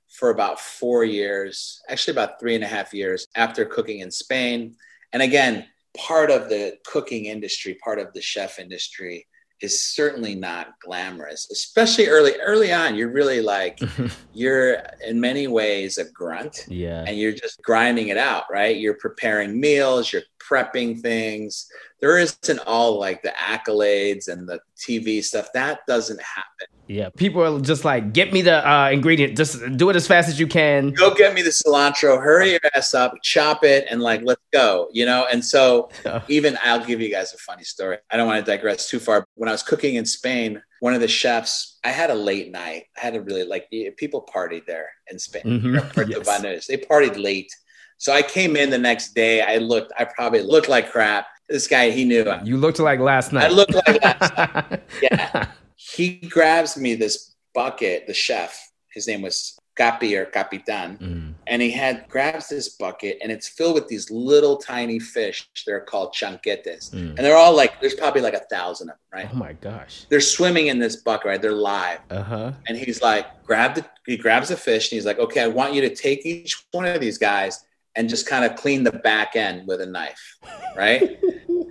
for 0.10 0.32
about 0.32 0.60
four 0.60 1.04
years, 1.04 1.82
actually 1.88 2.14
about 2.14 2.40
three 2.40 2.56
and 2.56 2.64
a 2.64 2.68
half 2.68 2.94
years 2.94 3.28
after 3.36 3.66
cooking 3.66 4.00
in 4.00 4.12
Spain. 4.12 4.76
And 5.14 5.22
again, 5.22 5.68
part 5.96 6.32
of 6.32 6.50
the 6.50 6.78
cooking 6.86 7.26
industry, 7.26 7.76
part 7.84 8.00
of 8.00 8.14
the 8.14 8.22
chef 8.22 8.60
industry 8.60 9.28
is 9.62 9.82
certainly 9.84 10.36
not 10.36 10.80
glamorous, 10.80 11.50
especially 11.52 12.08
early 12.08 12.34
early 12.41 12.74
on. 12.74 12.95
You're 12.95 13.12
really 13.12 13.41
like 13.41 13.80
you're 14.34 14.82
in 15.06 15.19
many 15.19 15.47
ways 15.47 15.97
a 15.97 16.06
grunt. 16.12 16.65
Yeah. 16.67 17.04
And 17.08 17.17
you're 17.17 17.32
just 17.32 17.62
grinding 17.62 18.10
it 18.10 18.17
out, 18.17 18.45
right? 18.52 18.78
You're 18.78 18.95
preparing 18.95 19.60
meals, 19.60 20.12
you're 20.12 20.24
prepping 20.39 21.02
things. 21.02 21.67
There 22.00 22.17
isn't 22.17 22.60
all 22.65 23.00
like 23.00 23.21
the 23.21 23.34
accolades 23.38 24.28
and 24.28 24.47
the 24.47 24.60
TV 24.76 25.24
stuff. 25.24 25.50
That 25.54 25.80
doesn't 25.88 26.21
happen. 26.21 26.67
Yeah, 26.92 27.08
people 27.10 27.42
are 27.42 27.62
just 27.62 27.86
like, 27.86 28.12
get 28.12 28.34
me 28.34 28.42
the 28.42 28.70
uh, 28.70 28.90
ingredient. 28.90 29.38
Just 29.38 29.62
do 29.78 29.90
it 29.90 29.96
as 29.96 30.08
fast 30.08 30.28
as 30.28 30.40
you 30.42 30.46
can. 30.46 30.92
Go 30.92 31.14
get 31.14 31.34
me 31.34 31.42
the 31.42 31.50
cilantro. 31.50 32.22
Hurry 32.22 32.52
your 32.52 32.60
ass 32.76 32.94
up, 32.94 33.14
chop 33.24 33.64
it, 33.64 33.88
and 33.90 34.02
like 34.02 34.22
let's 34.24 34.42
go. 34.52 34.90
You 34.92 35.06
know. 35.06 35.26
And 35.32 35.44
so 35.44 35.90
even 36.28 36.58
I'll 36.64 36.84
give 36.84 37.00
you 37.00 37.10
guys 37.10 37.34
a 37.34 37.38
funny 37.38 37.64
story. 37.64 37.98
I 38.12 38.18
don't 38.18 38.28
want 38.28 38.46
to 38.46 38.52
digress 38.52 38.90
too 38.90 39.00
far. 39.00 39.26
When 39.36 39.48
I 39.48 39.54
was 39.54 39.64
cooking 39.64 39.96
in 39.96 40.06
Spain, 40.06 40.62
one 40.82 40.94
of 40.94 41.00
the 41.00 41.08
chefs, 41.08 41.80
I 41.86 41.92
had 41.92 42.10
a 42.10 42.16
late 42.16 42.52
night. 42.52 42.88
I 42.98 43.00
had 43.00 43.16
a 43.16 43.22
really 43.22 43.46
like 43.46 43.70
people 43.96 44.28
partied 44.34 44.66
there 44.66 44.90
in 45.10 45.18
Spain. 45.18 45.44
Mm-hmm. 45.46 46.12
yes. 46.12 46.68
They 46.68 46.76
partied 46.76 47.22
late. 47.22 47.52
So 48.00 48.12
I 48.12 48.22
came 48.22 48.58
in 48.58 48.70
the 48.70 48.78
next 48.78 49.14
day. 49.14 49.42
I 49.42 49.58
looked, 49.58 49.94
I 49.98 50.06
probably 50.06 50.42
looked 50.42 50.68
like 50.68 50.92
crap. 50.92 51.28
This 51.48 51.68
guy, 51.68 51.92
he 51.92 52.04
knew. 52.04 52.26
You 52.44 52.58
looked 52.58 52.80
like 52.80 53.00
last 53.00 53.32
night. 53.32 53.46
I 53.46 53.50
looked 53.50 53.76
like 53.76 54.04
last 54.04 54.38
night. 54.38 54.82
Yeah. 55.02 55.52
He 55.89 56.15
grabs 56.17 56.78
me 56.78 56.94
this 56.96 57.34
bucket, 57.54 58.06
the 58.06 58.13
chef, 58.13 58.72
his 58.94 59.08
name 59.08 59.22
was 59.22 59.58
Capi 59.76 60.15
or 60.15 60.26
Capitan, 60.26 60.98
mm. 60.98 61.34
and 61.48 61.62
he 61.62 61.72
had 61.72 62.08
grabs 62.08 62.50
this 62.50 62.70
bucket 62.70 63.17
and 63.22 63.32
it's 63.32 63.48
filled 63.48 63.74
with 63.74 63.88
these 63.88 64.12
little 64.12 64.58
tiny 64.58 65.00
fish. 65.00 65.50
They're 65.65 65.82
called 65.82 66.13
chanquetes. 66.13 66.91
Mm. 66.91 67.10
And 67.10 67.17
they're 67.17 67.36
all 67.36 67.56
like, 67.56 67.82
there's 67.82 67.96
probably 67.96 68.22
like 68.22 68.36
a 68.36 68.46
thousand 68.52 68.89
of 68.89 68.96
them, 68.96 69.20
right? 69.20 69.30
Oh 69.34 69.38
my 69.38 69.54
gosh. 69.54 70.06
They're 70.10 70.22
swimming 70.22 70.67
in 70.67 70.78
this 70.78 70.98
bucket, 70.98 71.26
right? 71.26 71.41
They're 71.41 71.52
live. 71.52 72.00
Uh-huh. 72.12 72.52
And 72.67 72.78
he's 72.78 73.02
like, 73.02 73.44
grab 73.44 73.76
the, 73.76 73.86
he 74.06 74.17
grabs 74.17 74.52
a 74.52 74.58
fish 74.58 74.91
and 74.91 74.98
he's 74.98 75.06
like, 75.06 75.20
okay, 75.20 75.41
I 75.41 75.48
want 75.48 75.74
you 75.74 75.82
to 75.82 75.96
take 75.96 76.26
each 76.26 76.63
one 76.72 76.86
of 76.86 77.02
these 77.02 77.17
guys 77.17 77.63
and 77.96 78.08
just 78.08 78.28
kind 78.28 78.46
of 78.46 78.56
clean 78.56 78.84
the 78.84 78.91
back 78.91 79.36
end 79.36 79.67
with 79.67 79.82
a 79.82 79.86
knife, 79.86 80.38
right? 80.76 81.20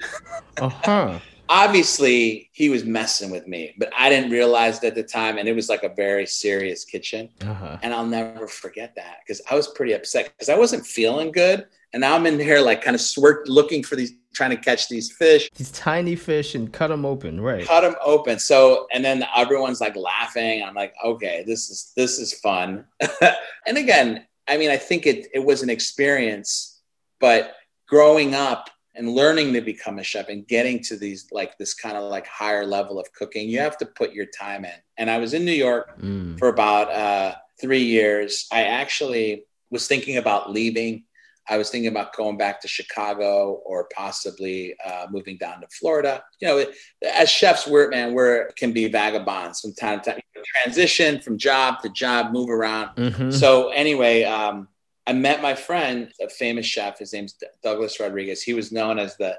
uh 0.60 0.68
huh. 0.68 1.18
Obviously, 1.50 2.48
he 2.52 2.68
was 2.68 2.84
messing 2.84 3.28
with 3.28 3.48
me, 3.48 3.74
but 3.76 3.92
I 3.98 4.08
didn't 4.08 4.30
realize 4.30 4.78
it 4.78 4.86
at 4.86 4.94
the 4.94 5.02
time. 5.02 5.36
And 5.36 5.48
it 5.48 5.52
was 5.52 5.68
like 5.68 5.82
a 5.82 5.88
very 5.88 6.24
serious 6.24 6.84
kitchen. 6.84 7.28
Uh-huh. 7.42 7.76
And 7.82 7.92
I'll 7.92 8.06
never 8.06 8.46
forget 8.46 8.94
that 8.94 9.18
because 9.26 9.42
I 9.50 9.56
was 9.56 9.66
pretty 9.66 9.92
upset 9.92 10.26
because 10.26 10.48
I 10.48 10.56
wasn't 10.56 10.86
feeling 10.86 11.32
good. 11.32 11.66
And 11.92 12.02
now 12.02 12.14
I'm 12.14 12.24
in 12.26 12.38
here, 12.38 12.60
like, 12.60 12.82
kind 12.82 12.94
of 12.94 13.00
swirt, 13.00 13.48
looking 13.48 13.82
for 13.82 13.96
these, 13.96 14.12
trying 14.32 14.50
to 14.50 14.56
catch 14.56 14.88
these 14.88 15.10
fish. 15.10 15.50
These 15.56 15.72
tiny 15.72 16.14
fish 16.14 16.54
and 16.54 16.72
cut 16.72 16.86
them 16.86 17.04
open, 17.04 17.40
right? 17.40 17.66
Cut 17.66 17.80
them 17.80 17.96
open. 18.00 18.38
So, 18.38 18.86
and 18.92 19.04
then 19.04 19.24
everyone's 19.36 19.80
like 19.80 19.96
laughing. 19.96 20.62
I'm 20.62 20.74
like, 20.74 20.94
okay, 21.04 21.42
this 21.44 21.68
is, 21.68 21.92
this 21.96 22.20
is 22.20 22.32
fun. 22.34 22.84
and 23.66 23.76
again, 23.76 24.24
I 24.46 24.56
mean, 24.56 24.70
I 24.70 24.76
think 24.76 25.04
it, 25.06 25.26
it 25.34 25.44
was 25.44 25.62
an 25.62 25.70
experience, 25.70 26.80
but 27.18 27.54
growing 27.88 28.36
up 28.36 28.70
and 29.00 29.14
learning 29.14 29.54
to 29.54 29.62
become 29.62 29.98
a 29.98 30.02
chef 30.02 30.28
and 30.28 30.46
getting 30.46 30.78
to 30.78 30.94
these 30.94 31.26
like 31.32 31.56
this 31.56 31.72
kind 31.72 31.96
of 31.96 32.10
like 32.10 32.26
higher 32.26 32.66
level 32.66 33.00
of 33.00 33.10
cooking, 33.14 33.48
you 33.48 33.58
have 33.58 33.78
to 33.78 33.86
put 33.86 34.12
your 34.12 34.26
time 34.26 34.66
in. 34.66 34.74
And 34.98 35.10
I 35.10 35.16
was 35.16 35.32
in 35.32 35.46
New 35.46 35.52
York 35.52 35.98
mm. 35.98 36.38
for 36.38 36.48
about 36.48 36.92
uh, 36.92 37.34
three 37.58 37.82
years. 37.82 38.46
I 38.52 38.64
actually 38.64 39.44
was 39.70 39.88
thinking 39.88 40.18
about 40.18 40.52
leaving 40.52 41.04
I 41.50 41.56
was 41.56 41.68
thinking 41.68 41.90
about 41.90 42.14
going 42.14 42.38
back 42.38 42.60
to 42.60 42.68
Chicago 42.68 43.60
or 43.64 43.88
possibly 43.92 44.76
uh, 44.86 45.06
moving 45.10 45.36
down 45.36 45.60
to 45.62 45.66
Florida. 45.68 46.22
You 46.40 46.48
know, 46.48 46.64
as 47.12 47.28
chefs, 47.28 47.66
we're 47.66 47.88
man, 47.88 48.14
we're 48.14 48.50
can 48.52 48.72
be 48.72 48.86
vagabonds 48.86 49.60
from 49.60 49.74
time 49.74 50.00
to 50.00 50.12
time. 50.12 50.20
Transition 50.62 51.20
from 51.20 51.36
job 51.36 51.80
to 51.82 51.88
job, 51.90 52.32
move 52.32 52.48
around. 52.48 52.94
Mm-hmm. 52.96 53.30
So 53.30 53.70
anyway, 53.70 54.22
um, 54.24 54.68
I 55.10 55.12
met 55.12 55.42
my 55.42 55.56
friend, 55.56 56.12
a 56.20 56.28
famous 56.28 56.66
chef. 56.66 57.00
His 57.00 57.12
name's 57.12 57.34
Douglas 57.64 57.98
Rodriguez. 57.98 58.44
He 58.44 58.54
was 58.54 58.70
known 58.70 59.00
as 59.00 59.16
the 59.16 59.36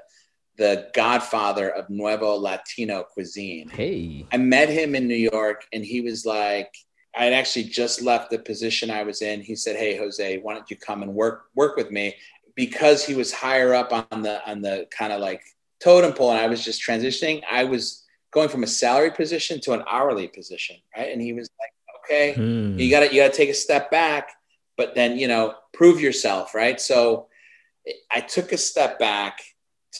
the 0.58 0.90
godfather 0.92 1.70
of 1.70 1.88
Nuevo 1.88 2.34
Latino 2.34 3.04
cuisine. 3.04 3.70
Hey, 3.70 4.26
I 4.30 4.36
met 4.36 4.68
him 4.68 4.94
in 4.94 5.08
New 5.08 5.14
York, 5.32 5.64
and 5.72 5.82
he 5.82 6.02
was 6.02 6.26
like, 6.26 6.70
I 7.16 7.24
had 7.24 7.32
actually 7.32 7.64
just 7.64 8.02
left 8.02 8.30
the 8.30 8.38
position 8.38 8.90
I 8.90 9.02
was 9.02 9.22
in. 9.22 9.40
He 9.40 9.56
said, 9.56 9.76
"Hey, 9.76 9.96
Jose, 9.96 10.36
why 10.40 10.52
don't 10.52 10.70
you 10.70 10.76
come 10.76 11.02
and 11.02 11.14
work 11.14 11.44
work 11.54 11.78
with 11.78 11.90
me?" 11.90 12.16
Because 12.54 13.02
he 13.02 13.14
was 13.14 13.32
higher 13.32 13.72
up 13.72 13.94
on 14.12 14.20
the 14.20 14.46
on 14.46 14.60
the 14.60 14.86
kind 14.90 15.10
of 15.10 15.22
like 15.22 15.42
totem 15.82 16.12
pole, 16.12 16.32
and 16.32 16.40
I 16.40 16.48
was 16.48 16.62
just 16.62 16.86
transitioning. 16.86 17.40
I 17.50 17.64
was 17.64 18.04
going 18.30 18.50
from 18.50 18.62
a 18.62 18.66
salary 18.66 19.10
position 19.10 19.58
to 19.62 19.72
an 19.72 19.84
hourly 19.88 20.28
position, 20.28 20.76
right? 20.94 21.10
And 21.10 21.22
he 21.22 21.32
was 21.32 21.48
like, 21.58 21.72
"Okay, 22.04 22.34
hmm. 22.34 22.78
you 22.78 22.90
got 22.90 23.00
to 23.00 23.14
you 23.14 23.22
got 23.22 23.32
to 23.32 23.36
take 23.38 23.48
a 23.48 23.54
step 23.54 23.90
back, 23.90 24.32
but 24.76 24.94
then 24.94 25.16
you 25.16 25.28
know 25.28 25.54
prove 25.72 26.00
yourself, 26.00 26.54
right?" 26.54 26.80
So 26.80 27.28
I 28.10 28.20
took 28.20 28.52
a 28.52 28.58
step 28.58 28.98
back 28.98 29.40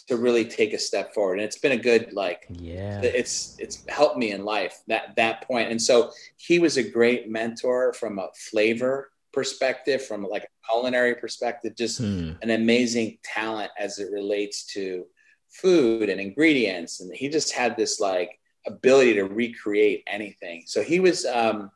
to 0.09 0.17
really 0.17 0.45
take 0.45 0.73
a 0.73 0.79
step 0.79 1.13
forward 1.13 1.35
and 1.35 1.43
it's 1.43 1.59
been 1.59 1.73
a 1.73 1.77
good 1.77 2.13
like 2.13 2.47
yeah 2.49 3.01
it's 3.03 3.57
it's 3.59 3.85
helped 3.89 4.17
me 4.17 4.31
in 4.31 4.45
life 4.45 4.81
that 4.89 5.15
that 5.17 5.47
point 5.47 5.71
and 5.71 5.81
so 5.81 6.11
he 6.39 6.59
was 6.59 6.79
a 6.79 6.83
great 6.83 7.29
mentor 7.29 7.93
from 7.93 8.19
a 8.19 8.29
flavor 8.35 9.11
perspective 9.33 10.03
from 10.05 10.25
like 10.25 10.45
a 10.45 10.71
culinary 10.71 11.15
perspective 11.15 11.77
just 11.77 11.99
hmm. 11.99 12.33
an 12.41 12.51
amazing 12.51 13.19
talent 13.23 13.71
as 13.79 13.99
it 13.99 14.11
relates 14.11 14.65
to 14.65 15.05
food 15.51 16.09
and 16.09 16.21
ingredients 16.21 17.01
and 17.01 17.15
he 17.15 17.29
just 17.29 17.53
had 17.53 17.77
this 17.77 18.01
like 18.01 18.39
ability 18.67 19.13
to 19.13 19.25
recreate 19.25 20.03
anything 20.07 20.63
so 20.67 20.83
he 20.83 21.01
was 21.01 21.27
um, 21.27 21.71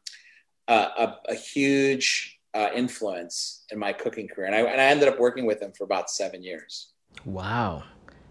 a, 0.68 0.74
a, 0.74 1.18
a, 1.28 1.34
huge 1.34 2.35
uh, 2.56 2.70
influence 2.74 3.64
in 3.70 3.78
my 3.78 3.92
cooking 3.92 4.26
career. 4.26 4.46
And 4.46 4.54
I, 4.54 4.60
and 4.60 4.80
I 4.80 4.84
ended 4.84 5.08
up 5.08 5.20
working 5.20 5.44
with 5.44 5.60
him 5.60 5.72
for 5.76 5.84
about 5.84 6.10
seven 6.10 6.42
years. 6.42 6.92
Wow. 7.24 7.84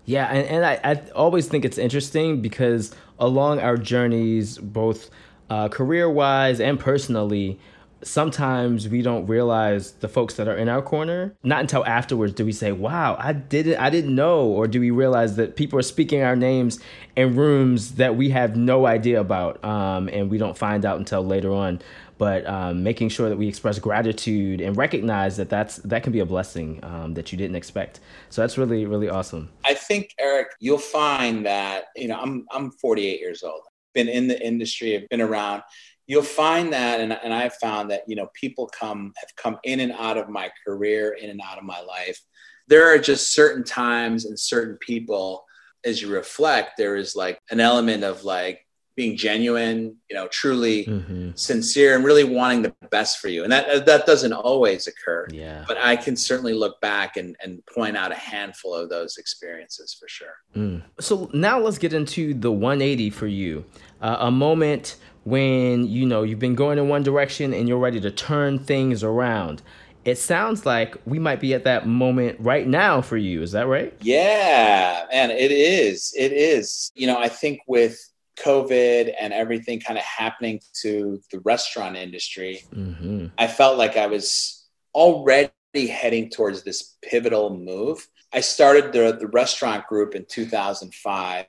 Yeah, 0.06 0.26
and, 0.28 0.48
and 0.48 0.66
I, 0.66 0.80
I 0.84 1.12
always 1.12 1.48
think 1.48 1.66
it's 1.66 1.78
interesting 1.78 2.42
because 2.42 2.94
along 3.20 3.60
our 3.60 3.78
journeys, 3.78 4.58
both 4.58 5.10
uh, 5.50 5.70
career 5.70 6.10
wise 6.10 6.60
and 6.60 6.80
personally, 6.80 7.60
sometimes 8.04 8.88
we 8.88 9.02
don't 9.02 9.26
realize 9.26 9.94
the 9.94 10.08
folks 10.08 10.36
that 10.36 10.48
are 10.48 10.56
in 10.56 10.70
our 10.70 10.82
corner. 10.82 11.36
Not 11.44 11.62
until 11.62 11.84
afterwards 11.86 12.34
do 12.34 12.46
we 12.46 12.52
say, 12.52 12.72
"Wow, 12.72 13.18
I 13.20 13.34
didn't, 13.34 13.78
I 13.78 13.90
didn't 13.90 14.14
know," 14.14 14.46
or 14.46 14.68
do 14.68 14.80
we 14.80 14.92
realize 14.92 15.36
that 15.38 15.56
people 15.56 15.80
are 15.80 15.84
speaking 15.84 16.22
our 16.22 16.36
names 16.36 16.80
in 17.16 17.36
rooms 17.36 17.96
that 17.96 18.16
we 18.16 18.30
have 18.30 18.56
no 18.56 18.86
idea 18.86 19.20
about, 19.20 19.64
um, 19.66 20.08
and 20.10 20.30
we 20.30 20.38
don't 20.38 20.58
find 20.58 20.86
out 20.86 21.00
until 21.00 21.26
later 21.26 21.52
on 21.52 21.82
but 22.18 22.46
um, 22.48 22.84
making 22.84 23.10
sure 23.10 23.30
that 23.30 23.38
we 23.38 23.48
express 23.48 23.80
gratitude 23.80 24.62
and 24.62 24.78
recognize 24.78 25.38
that 25.38 25.50
that's 25.50 25.78
that 25.78 26.04
can 26.04 26.12
be 26.12 26.20
a 26.20 26.26
blessing 26.26 26.80
um, 26.84 27.14
that 27.14 27.32
you 27.32 27.38
didn't 27.38 27.56
expect. 27.56 28.00
So 28.30 28.42
that's 28.42 28.58
really 28.58 28.86
really 28.86 29.10
awesome. 29.10 29.50
I 29.64 29.74
think 29.74 30.14
Eric, 30.20 30.48
you'll 30.60 30.78
find 30.78 31.46
that 31.46 31.86
you 31.96 32.08
know 32.08 32.20
I'm 32.20 32.46
I'm 32.52 32.72
48 32.72 33.20
years 33.20 33.44
old, 33.44 33.62
been 33.94 34.08
in 34.08 34.28
the 34.28 34.42
industry, 34.46 34.94
have 34.94 35.10
been 35.10 35.22
around. 35.22 35.64
You'll 36.08 36.22
find 36.22 36.72
that, 36.72 37.00
and, 37.00 37.12
and 37.12 37.34
I've 37.34 37.56
found 37.56 37.90
that 37.90 38.04
you 38.08 38.16
know 38.16 38.30
people 38.34 38.68
come 38.68 39.14
have 39.18 39.36
come 39.36 39.58
in 39.64 39.80
and 39.80 39.92
out 39.94 40.18
of 40.18 40.30
my 40.30 40.50
career, 40.66 41.18
in 41.20 41.30
and 41.30 41.42
out 41.44 41.58
of 41.58 41.64
my 41.64 41.82
life. 41.82 42.20
There 42.68 42.92
are 42.92 42.98
just 42.98 43.34
certain 43.34 43.64
times 43.64 44.26
and 44.26 44.40
certain 44.40 44.78
people 44.80 45.46
as 45.86 46.02
you 46.02 46.10
reflect, 46.10 46.78
there 46.78 46.96
is 46.96 47.16
like 47.16 47.40
an 47.52 47.60
element 47.60 48.04
of 48.04 48.24
like 48.24 48.65
being 48.96 49.18
genuine, 49.18 49.96
you 50.10 50.16
know, 50.16 50.28
truly 50.30 50.86
mm-hmm. 50.86 51.32
sincere 51.36 51.96
and 51.96 52.06
really 52.06 52.24
wanting 52.24 52.62
the 52.62 52.74
best 52.90 53.20
for 53.20 53.28
you. 53.28 53.44
And 53.44 53.52
that 53.52 53.86
that 53.86 54.06
doesn't 54.06 54.34
always 54.34 54.88
occur. 54.88 55.28
Yeah. 55.32 55.66
But 55.68 55.78
I 55.78 55.96
can 55.96 56.16
certainly 56.16 56.54
look 56.54 56.80
back 56.82 57.18
and, 57.18 57.36
and 57.44 57.62
point 57.66 57.98
out 57.98 58.12
a 58.12 58.16
handful 58.16 58.74
of 58.74 58.90
those 58.90 59.18
experiences 59.18 59.96
for 60.00 60.08
sure. 60.08 60.36
Mm. 60.56 60.84
So 61.00 61.30
now 61.34 61.60
let's 61.60 61.78
get 61.78 61.94
into 61.94 62.34
the 62.34 62.52
180 62.52 63.10
for 63.10 63.28
you. 63.28 63.66
Uh, 64.02 64.18
a 64.20 64.32
moment 64.32 64.98
when 65.26 65.88
you 65.88 66.06
know 66.06 66.24
you've 66.24 66.40
been 66.40 66.56
going 66.56 66.78
in 66.78 66.88
one 66.88 67.04
direction 67.04 67.54
and 67.54 67.68
you're 67.68 67.80
ready 67.80 68.00
to 68.00 68.12
turn 68.12 68.60
things 68.60 69.04
around. 69.04 69.62
It 70.06 70.20
sounds 70.20 70.68
like 70.68 70.96
we 71.06 71.18
might 71.18 71.40
be 71.40 71.56
at 71.56 71.64
that 71.64 71.88
moment 71.88 72.40
right 72.40 72.68
now 72.68 73.02
for 73.02 73.18
you. 73.18 73.42
Is 73.42 73.54
that 73.54 73.66
right? 73.66 73.92
Yeah, 74.02 75.06
and 75.12 75.32
it 75.32 75.52
is. 75.52 76.14
It 76.16 76.32
is. 76.32 76.92
You 76.94 77.08
know, 77.08 77.18
I 77.18 77.28
think 77.28 77.62
with 77.68 78.00
COVID 78.38 79.14
and 79.20 79.34
everything 79.34 79.80
kind 79.80 79.98
of 79.98 80.04
happening 80.04 80.60
to 80.82 81.22
the 81.32 81.40
restaurant 81.42 81.96
industry, 81.96 82.64
mm-hmm. 82.74 83.28
I 83.38 83.48
felt 83.48 83.78
like 83.78 83.98
I 83.98 84.08
was 84.08 84.66
already 84.94 85.52
heading 85.76 86.30
towards 86.30 86.64
this 86.64 86.98
pivotal 87.04 87.58
move. 87.58 88.08
I 88.34 88.42
started 88.42 88.92
the, 88.92 89.18
the 89.18 89.28
restaurant 89.28 89.88
group 89.88 90.16
in 90.16 90.26
2005, 90.26 91.46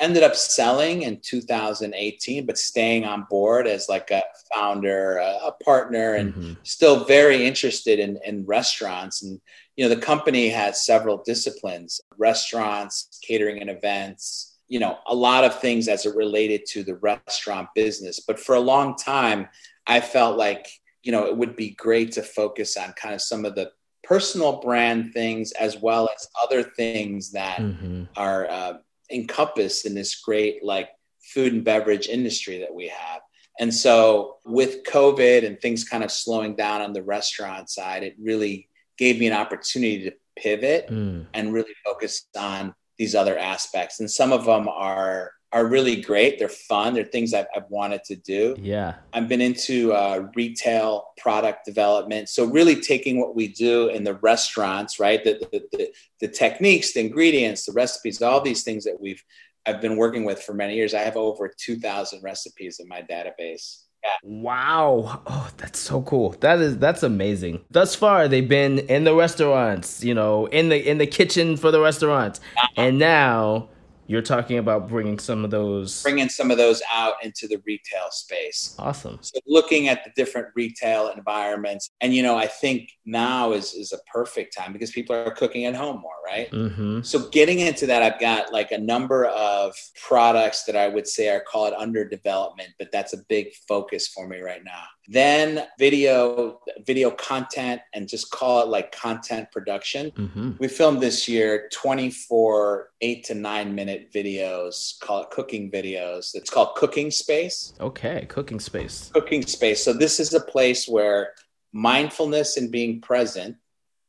ended 0.00 0.22
up 0.22 0.34
selling 0.34 1.02
in 1.02 1.20
2018, 1.20 2.46
but 2.46 2.58
staying 2.58 3.04
on 3.04 3.26
board 3.30 3.66
as 3.66 3.88
like 3.88 4.10
a 4.10 4.22
founder, 4.52 5.18
a, 5.18 5.38
a 5.46 5.52
partner, 5.64 6.14
and 6.14 6.34
mm-hmm. 6.34 6.52
still 6.64 7.04
very 7.04 7.46
interested 7.46 8.00
in, 8.00 8.18
in 8.24 8.44
restaurants. 8.44 9.22
And, 9.22 9.40
you 9.76 9.84
know, 9.84 9.94
the 9.94 10.00
company 10.00 10.48
has 10.48 10.84
several 10.84 11.22
disciplines 11.24 12.00
restaurants, 12.18 13.20
catering 13.22 13.60
and 13.60 13.70
events 13.70 14.53
you 14.68 14.78
know 14.78 14.98
a 15.08 15.14
lot 15.14 15.44
of 15.44 15.60
things 15.60 15.88
as 15.88 16.06
it 16.06 16.14
related 16.16 16.64
to 16.66 16.82
the 16.82 16.96
restaurant 16.96 17.68
business 17.74 18.20
but 18.20 18.38
for 18.40 18.54
a 18.54 18.60
long 18.60 18.96
time 18.96 19.48
i 19.86 20.00
felt 20.00 20.36
like 20.36 20.66
you 21.02 21.12
know 21.12 21.26
it 21.26 21.36
would 21.36 21.54
be 21.56 21.70
great 21.70 22.12
to 22.12 22.22
focus 22.22 22.76
on 22.76 22.92
kind 22.94 23.14
of 23.14 23.20
some 23.20 23.44
of 23.44 23.54
the 23.54 23.70
personal 24.02 24.60
brand 24.60 25.12
things 25.12 25.52
as 25.52 25.78
well 25.78 26.08
as 26.14 26.28
other 26.42 26.62
things 26.62 27.32
that 27.32 27.58
mm-hmm. 27.58 28.04
are 28.16 28.48
uh, 28.50 28.74
encompassed 29.10 29.86
in 29.86 29.94
this 29.94 30.16
great 30.16 30.62
like 30.62 30.90
food 31.22 31.52
and 31.54 31.64
beverage 31.64 32.08
industry 32.08 32.58
that 32.58 32.74
we 32.74 32.88
have 32.88 33.20
And 33.58 33.72
so 33.72 34.38
with 34.44 34.84
COVID 34.84 35.46
and 35.46 35.60
things 35.60 35.84
kind 35.84 36.02
of 36.02 36.10
slowing 36.10 36.56
down 36.56 36.82
on 36.82 36.92
the 36.92 37.02
restaurant 37.02 37.70
side, 37.70 38.02
it 38.02 38.16
really 38.20 38.68
gave 38.98 39.18
me 39.18 39.26
an 39.26 39.32
opportunity 39.32 40.04
to 40.04 40.12
pivot 40.36 40.88
mm. 40.88 41.26
and 41.32 41.52
really 41.52 41.74
focus 41.84 42.26
on 42.36 42.74
these 42.98 43.14
other 43.14 43.38
aspects. 43.38 44.00
And 44.00 44.10
some 44.10 44.32
of 44.32 44.44
them 44.44 44.68
are 44.68 45.32
are 45.54 45.66
really 45.66 46.00
great. 46.00 46.36
They're 46.36 46.48
fun. 46.48 46.94
They're 46.94 47.04
things 47.04 47.32
I've, 47.32 47.46
I've 47.54 47.70
wanted 47.70 48.02
to 48.04 48.16
do. 48.16 48.56
Yeah. 48.58 48.96
I've 49.12 49.28
been 49.28 49.40
into 49.40 49.92
uh, 49.92 50.26
retail 50.34 51.12
product 51.16 51.64
development. 51.64 52.28
So 52.28 52.44
really 52.44 52.80
taking 52.80 53.20
what 53.20 53.36
we 53.36 53.46
do 53.46 53.86
in 53.86 54.02
the 54.02 54.14
restaurants, 54.14 54.98
right? 54.98 55.22
The, 55.22 55.46
the, 55.52 55.62
the, 55.70 55.92
the 56.20 56.28
techniques, 56.28 56.92
the 56.92 57.00
ingredients, 57.00 57.66
the 57.66 57.72
recipes, 57.72 58.20
all 58.20 58.40
these 58.40 58.64
things 58.64 58.82
that 58.82 59.00
we've, 59.00 59.22
I've 59.64 59.80
been 59.80 59.96
working 59.96 60.24
with 60.24 60.42
for 60.42 60.54
many 60.54 60.74
years. 60.74 60.92
I 60.92 61.02
have 61.02 61.16
over 61.16 61.48
2000 61.56 62.20
recipes 62.20 62.80
in 62.80 62.88
my 62.88 63.02
database. 63.02 63.83
Yeah. 64.04 64.10
Wow. 64.22 65.22
Oh, 65.26 65.50
that's 65.56 65.78
so 65.78 66.02
cool. 66.02 66.30
That 66.40 66.58
is 66.60 66.78
that's 66.78 67.02
amazing. 67.02 67.64
Thus 67.70 67.94
far 67.94 68.28
they've 68.28 68.48
been 68.48 68.80
in 68.80 69.04
the 69.04 69.14
restaurants, 69.14 70.04
you 70.04 70.14
know, 70.14 70.46
in 70.46 70.68
the 70.68 70.88
in 70.88 70.98
the 70.98 71.06
kitchen 71.06 71.56
for 71.56 71.70
the 71.70 71.80
restaurants. 71.80 72.40
Uh-huh. 72.56 72.68
And 72.76 72.98
now 72.98 73.68
you're 74.06 74.22
talking 74.22 74.58
about 74.58 74.88
bringing 74.88 75.18
some 75.18 75.44
of 75.44 75.50
those 75.50 76.02
bringing 76.02 76.28
some 76.28 76.50
of 76.50 76.58
those 76.58 76.82
out 76.92 77.14
into 77.22 77.48
the 77.48 77.62
retail 77.66 78.10
space. 78.10 78.74
Awesome. 78.78 79.18
So 79.20 79.40
looking 79.46 79.88
at 79.88 80.04
the 80.04 80.10
different 80.16 80.48
retail 80.54 81.08
environments 81.08 81.90
and 82.00 82.14
you 82.14 82.22
know 82.22 82.36
i 82.36 82.46
think 82.46 82.90
now 83.04 83.52
is 83.52 83.74
is 83.74 83.92
a 83.92 83.98
perfect 84.10 84.56
time 84.56 84.72
because 84.72 84.90
people 84.90 85.14
are 85.14 85.30
cooking 85.30 85.64
at 85.64 85.74
home 85.74 86.00
more 86.00 86.12
right? 86.26 86.50
Mm-hmm. 86.50 87.02
so 87.02 87.28
getting 87.30 87.60
into 87.60 87.86
that 87.86 88.02
i've 88.02 88.20
got 88.20 88.52
like 88.52 88.72
a 88.72 88.78
number 88.78 89.26
of 89.26 89.74
products 90.00 90.64
that 90.64 90.76
i 90.76 90.88
would 90.88 91.06
say 91.06 91.28
are 91.28 91.40
called 91.40 91.74
under 91.76 92.06
development 92.08 92.70
but 92.78 92.88
that's 92.92 93.12
a 93.12 93.18
big 93.28 93.48
focus 93.68 94.08
for 94.08 94.26
me 94.26 94.40
right 94.40 94.64
now 94.64 94.84
then 95.08 95.66
video 95.78 96.60
video 96.86 97.10
content 97.10 97.80
and 97.92 98.08
just 98.08 98.30
call 98.30 98.62
it 98.62 98.68
like 98.68 98.90
content 98.92 99.50
production. 99.52 100.10
Mm-hmm. 100.12 100.52
we 100.58 100.68
filmed 100.68 101.00
this 101.00 101.28
year 101.28 101.68
24 101.72 102.90
8 103.00 103.24
to 103.24 103.34
9 103.34 103.74
minute 103.74 104.12
videos 104.12 104.98
call 105.00 105.22
it 105.22 105.30
cooking 105.30 105.70
videos. 105.70 106.34
It's 106.34 106.50
called 106.50 106.76
cooking 106.76 107.10
space. 107.10 107.74
Okay 107.80 108.26
cooking 108.28 108.60
space. 108.60 109.10
Cooking 109.12 109.46
space. 109.46 109.84
So 109.84 109.92
this 109.92 110.20
is 110.20 110.32
a 110.32 110.40
place 110.40 110.88
where 110.88 111.32
mindfulness 111.72 112.56
and 112.56 112.70
being 112.70 113.00
present 113.00 113.56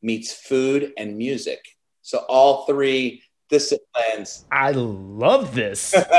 meets 0.01 0.31
food 0.31 0.93
and 0.97 1.17
music. 1.17 1.65
So 2.03 2.19
all 2.29 2.65
three 2.65 3.23
disciplines. 3.49 4.45
I 4.51 4.71
love 4.71 5.55
this. 5.55 5.93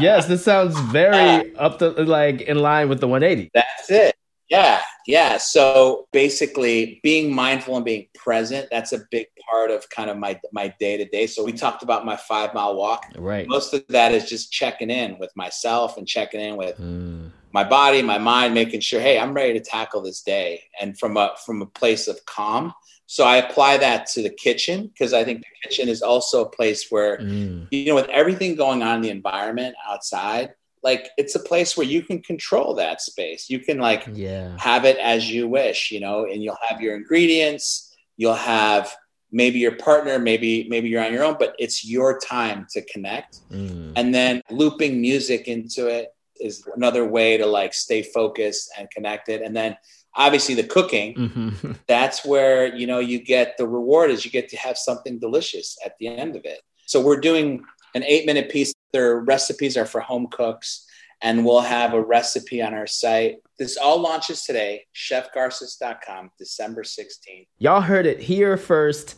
yes, 0.00 0.26
this 0.26 0.44
sounds 0.44 0.78
very 0.92 1.54
up 1.56 1.78
to 1.78 1.90
like 1.90 2.42
in 2.42 2.58
line 2.58 2.88
with 2.88 3.00
the 3.00 3.08
180. 3.08 3.50
That's 3.54 3.90
it. 3.90 4.16
Yeah, 4.52 4.82
yeah. 5.06 5.38
So 5.38 6.08
basically, 6.12 7.00
being 7.02 7.34
mindful 7.34 7.74
and 7.76 7.86
being 7.86 8.08
present, 8.14 8.68
that's 8.70 8.92
a 8.92 9.00
big 9.10 9.28
part 9.50 9.70
of 9.70 9.88
kind 9.88 10.10
of 10.10 10.18
my 10.18 10.38
my 10.52 10.74
day 10.78 10.98
to 10.98 11.06
day. 11.06 11.26
So 11.26 11.42
we 11.42 11.52
talked 11.52 11.82
about 11.82 12.04
my 12.04 12.16
five 12.16 12.52
mile 12.52 12.76
walk. 12.76 13.06
Right. 13.16 13.48
Most 13.48 13.72
of 13.72 13.82
that 13.88 14.12
is 14.12 14.28
just 14.28 14.52
checking 14.52 14.90
in 14.90 15.18
with 15.18 15.30
myself 15.36 15.96
and 15.96 16.06
checking 16.06 16.40
in 16.40 16.56
with 16.56 16.76
mm. 16.76 17.30
my 17.52 17.64
body, 17.64 18.02
my 18.02 18.18
mind, 18.18 18.52
making 18.52 18.80
sure, 18.80 19.00
hey, 19.00 19.18
I'm 19.18 19.32
ready 19.32 19.54
to 19.54 19.60
tackle 19.64 20.02
this 20.02 20.20
day, 20.20 20.64
and 20.78 20.98
from 20.98 21.16
a 21.16 21.34
from 21.46 21.62
a 21.62 21.66
place 21.66 22.06
of 22.06 22.22
calm. 22.26 22.74
So 23.12 23.24
I 23.24 23.36
apply 23.36 23.76
that 23.76 24.06
to 24.12 24.22
the 24.22 24.30
kitchen 24.30 24.86
because 24.86 25.12
I 25.12 25.22
think 25.22 25.40
the 25.42 25.68
kitchen 25.68 25.90
is 25.90 26.00
also 26.00 26.46
a 26.46 26.48
place 26.48 26.86
where, 26.88 27.18
mm. 27.18 27.68
you 27.70 27.84
know, 27.84 27.94
with 27.94 28.08
everything 28.08 28.54
going 28.54 28.82
on 28.82 28.96
in 28.96 29.02
the 29.02 29.10
environment 29.10 29.74
outside, 29.86 30.54
like 30.82 31.10
it's 31.18 31.34
a 31.34 31.38
place 31.38 31.76
where 31.76 31.86
you 31.86 32.00
can 32.00 32.22
control 32.22 32.74
that 32.76 33.02
space. 33.02 33.50
You 33.50 33.58
can 33.58 33.76
like 33.76 34.08
yeah. 34.14 34.56
have 34.58 34.86
it 34.86 34.96
as 34.96 35.30
you 35.30 35.46
wish, 35.46 35.90
you 35.90 36.00
know, 36.00 36.24
and 36.24 36.42
you'll 36.42 36.56
have 36.66 36.80
your 36.80 36.96
ingredients, 36.96 37.94
you'll 38.16 38.32
have 38.32 38.96
maybe 39.30 39.58
your 39.58 39.76
partner, 39.76 40.18
maybe 40.18 40.66
maybe 40.70 40.88
you're 40.88 41.04
on 41.04 41.12
your 41.12 41.24
own, 41.24 41.36
but 41.38 41.54
it's 41.58 41.84
your 41.84 42.18
time 42.18 42.66
to 42.70 42.80
connect. 42.86 43.40
Mm. 43.50 43.92
And 43.94 44.14
then 44.14 44.40
looping 44.50 45.02
music 45.02 45.48
into 45.48 45.86
it 45.86 46.14
is 46.40 46.66
another 46.74 47.04
way 47.04 47.36
to 47.36 47.44
like 47.44 47.74
stay 47.74 48.02
focused 48.02 48.70
and 48.78 48.90
connected. 48.90 49.42
And 49.42 49.54
then 49.54 49.76
obviously 50.14 50.54
the 50.54 50.64
cooking 50.64 51.14
mm-hmm. 51.14 51.72
that's 51.86 52.24
where 52.24 52.74
you 52.74 52.86
know 52.86 52.98
you 52.98 53.18
get 53.18 53.56
the 53.56 53.66
reward 53.66 54.10
is 54.10 54.24
you 54.24 54.30
get 54.30 54.48
to 54.48 54.56
have 54.56 54.78
something 54.78 55.18
delicious 55.18 55.76
at 55.84 55.96
the 55.98 56.06
end 56.06 56.36
of 56.36 56.44
it. 56.44 56.60
So 56.86 57.00
we're 57.00 57.20
doing 57.20 57.64
an 57.94 58.04
eight 58.04 58.26
minute 58.26 58.50
piece. 58.50 58.72
Their 58.92 59.20
recipes 59.20 59.76
are 59.76 59.86
for 59.86 60.00
home 60.00 60.28
cooks 60.30 60.86
and 61.22 61.46
we'll 61.46 61.60
have 61.60 61.94
a 61.94 62.02
recipe 62.02 62.60
on 62.60 62.74
our 62.74 62.86
site. 62.86 63.36
This 63.58 63.76
all 63.76 64.00
launches 64.00 64.44
today 64.44 64.86
chefgarces.com 64.94 66.30
december 66.38 66.82
16th 66.82 67.46
y'all 67.58 67.80
heard 67.80 68.06
it 68.06 68.20
here 68.20 68.56
first. 68.56 69.16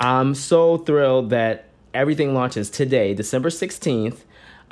I'm 0.00 0.34
so 0.34 0.78
thrilled 0.78 1.30
that 1.30 1.68
everything 1.92 2.34
launches 2.34 2.70
today 2.70 3.14
december 3.14 3.50
16th 3.50 4.18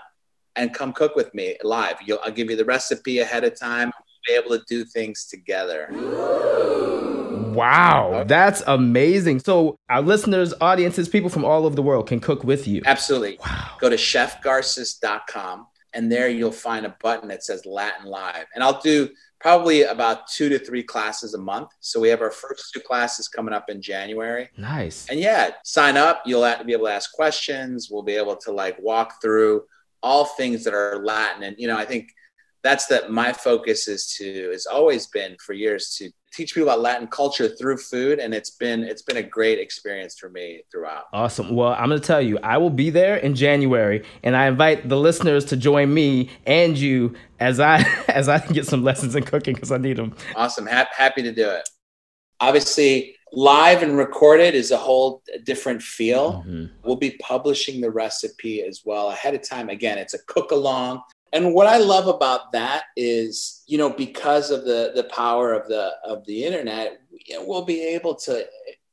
and 0.55 0.73
come 0.73 0.93
cook 0.93 1.15
with 1.15 1.33
me 1.33 1.55
live. 1.63 1.97
You'll, 2.05 2.19
I'll 2.23 2.31
give 2.31 2.49
you 2.49 2.55
the 2.55 2.65
recipe 2.65 3.19
ahead 3.19 3.43
of 3.43 3.57
time. 3.57 3.91
We'll 4.27 4.39
be 4.39 4.45
able 4.45 4.57
to 4.57 4.65
do 4.67 4.83
things 4.83 5.27
together. 5.27 5.87
Wow, 7.57 8.23
that's 8.25 8.61
amazing. 8.67 9.39
So 9.39 9.77
our 9.89 10.01
listeners, 10.01 10.53
audiences, 10.61 11.09
people 11.09 11.29
from 11.29 11.43
all 11.43 11.65
over 11.65 11.75
the 11.75 11.81
world 11.81 12.07
can 12.07 12.19
cook 12.19 12.43
with 12.43 12.67
you. 12.67 12.81
Absolutely. 12.85 13.39
Wow. 13.39 13.71
Go 13.79 13.89
to 13.89 13.95
chefgarces.com 13.95 15.67
and 15.93 16.11
there 16.11 16.29
you'll 16.29 16.51
find 16.51 16.85
a 16.85 16.95
button 17.01 17.29
that 17.29 17.43
says 17.43 17.65
Latin 17.65 18.05
Live. 18.05 18.45
And 18.53 18.63
I'll 18.63 18.79
do 18.81 19.09
probably 19.39 19.83
about 19.83 20.27
two 20.27 20.49
to 20.49 20.59
three 20.59 20.83
classes 20.83 21.33
a 21.33 21.37
month. 21.39 21.69
So 21.79 21.99
we 21.99 22.09
have 22.09 22.21
our 22.21 22.31
first 22.31 22.71
two 22.73 22.79
classes 22.79 23.27
coming 23.27 23.53
up 23.53 23.69
in 23.69 23.81
January. 23.81 24.49
Nice. 24.57 25.07
And 25.09 25.19
yeah, 25.19 25.51
sign 25.63 25.97
up. 25.97 26.21
You'll 26.25 26.47
be 26.65 26.73
able 26.73 26.85
to 26.85 26.91
ask 26.91 27.11
questions. 27.13 27.89
We'll 27.89 28.03
be 28.03 28.15
able 28.15 28.35
to 28.37 28.51
like 28.51 28.77
walk 28.79 29.21
through 29.21 29.63
all 30.03 30.25
things 30.25 30.63
that 30.63 30.73
are 30.73 31.03
Latin. 31.03 31.43
And, 31.43 31.55
you 31.57 31.67
know, 31.67 31.77
I 31.77 31.85
think 31.85 32.11
that's 32.63 32.87
that 32.87 33.11
my 33.11 33.33
focus 33.33 33.87
is 33.87 34.13
to, 34.17 34.49
has 34.51 34.65
always 34.65 35.07
been 35.07 35.35
for 35.39 35.53
years 35.53 35.95
to 35.97 36.11
teach 36.37 36.53
people 36.53 36.69
about 36.69 36.81
Latin 36.81 37.07
culture 37.07 37.49
through 37.49 37.77
food, 37.77 38.19
and 38.19 38.33
it's 38.33 38.51
been 38.51 38.83
it's 38.83 39.01
been 39.01 39.17
a 39.17 39.23
great 39.23 39.59
experience 39.59 40.17
for 40.17 40.29
me 40.29 40.61
throughout. 40.71 41.05
Awesome. 41.11 41.55
Well, 41.55 41.73
I'm 41.73 41.89
going 41.89 41.99
to 41.99 42.05
tell 42.05 42.21
you, 42.21 42.37
I 42.43 42.57
will 42.57 42.69
be 42.69 42.91
there 42.91 43.17
in 43.17 43.35
January, 43.35 44.03
and 44.23 44.35
I 44.37 44.47
invite 44.47 44.87
the 44.87 44.97
listeners 44.97 45.45
to 45.45 45.57
join 45.57 45.93
me 45.93 46.29
and 46.45 46.77
you 46.77 47.15
as 47.39 47.59
I 47.59 47.79
as 48.07 48.29
I 48.29 48.39
get 48.39 48.67
some 48.67 48.83
lessons 48.83 49.15
in 49.15 49.23
cooking 49.23 49.55
because 49.55 49.71
I 49.71 49.77
need 49.77 49.97
them. 49.97 50.15
Awesome. 50.35 50.67
Ha- 50.67 50.87
happy 50.95 51.23
to 51.23 51.33
do 51.33 51.49
it. 51.49 51.67
Obviously, 52.39 53.15
live 53.33 53.81
and 53.81 53.97
recorded 53.97 54.53
is 54.53 54.69
a 54.69 54.77
whole 54.77 55.23
different 55.43 55.81
feel. 55.81 56.43
Mm-hmm. 56.47 56.65
We'll 56.83 56.97
be 56.97 57.17
publishing 57.19 57.81
the 57.81 57.89
recipe 57.89 58.61
as 58.61 58.83
well 58.85 59.09
ahead 59.09 59.33
of 59.33 59.41
time. 59.41 59.69
Again, 59.69 59.97
it's 59.97 60.13
a 60.13 60.23
cook 60.27 60.51
along. 60.51 61.01
And 61.33 61.53
what 61.53 61.67
I 61.67 61.77
love 61.77 62.07
about 62.07 62.51
that 62.53 62.83
is, 62.95 63.56
you 63.67 63.77
know, 63.77 63.89
because 63.89 64.49
of 64.49 64.63
the 64.63 64.91
the 64.95 65.03
power 65.03 65.53
of 65.53 65.67
the 65.67 65.91
of 66.03 66.25
the 66.25 66.45
internet, 66.45 67.01
we'll 67.41 67.65
be 67.65 67.83
able 67.83 68.15
to 68.15 68.45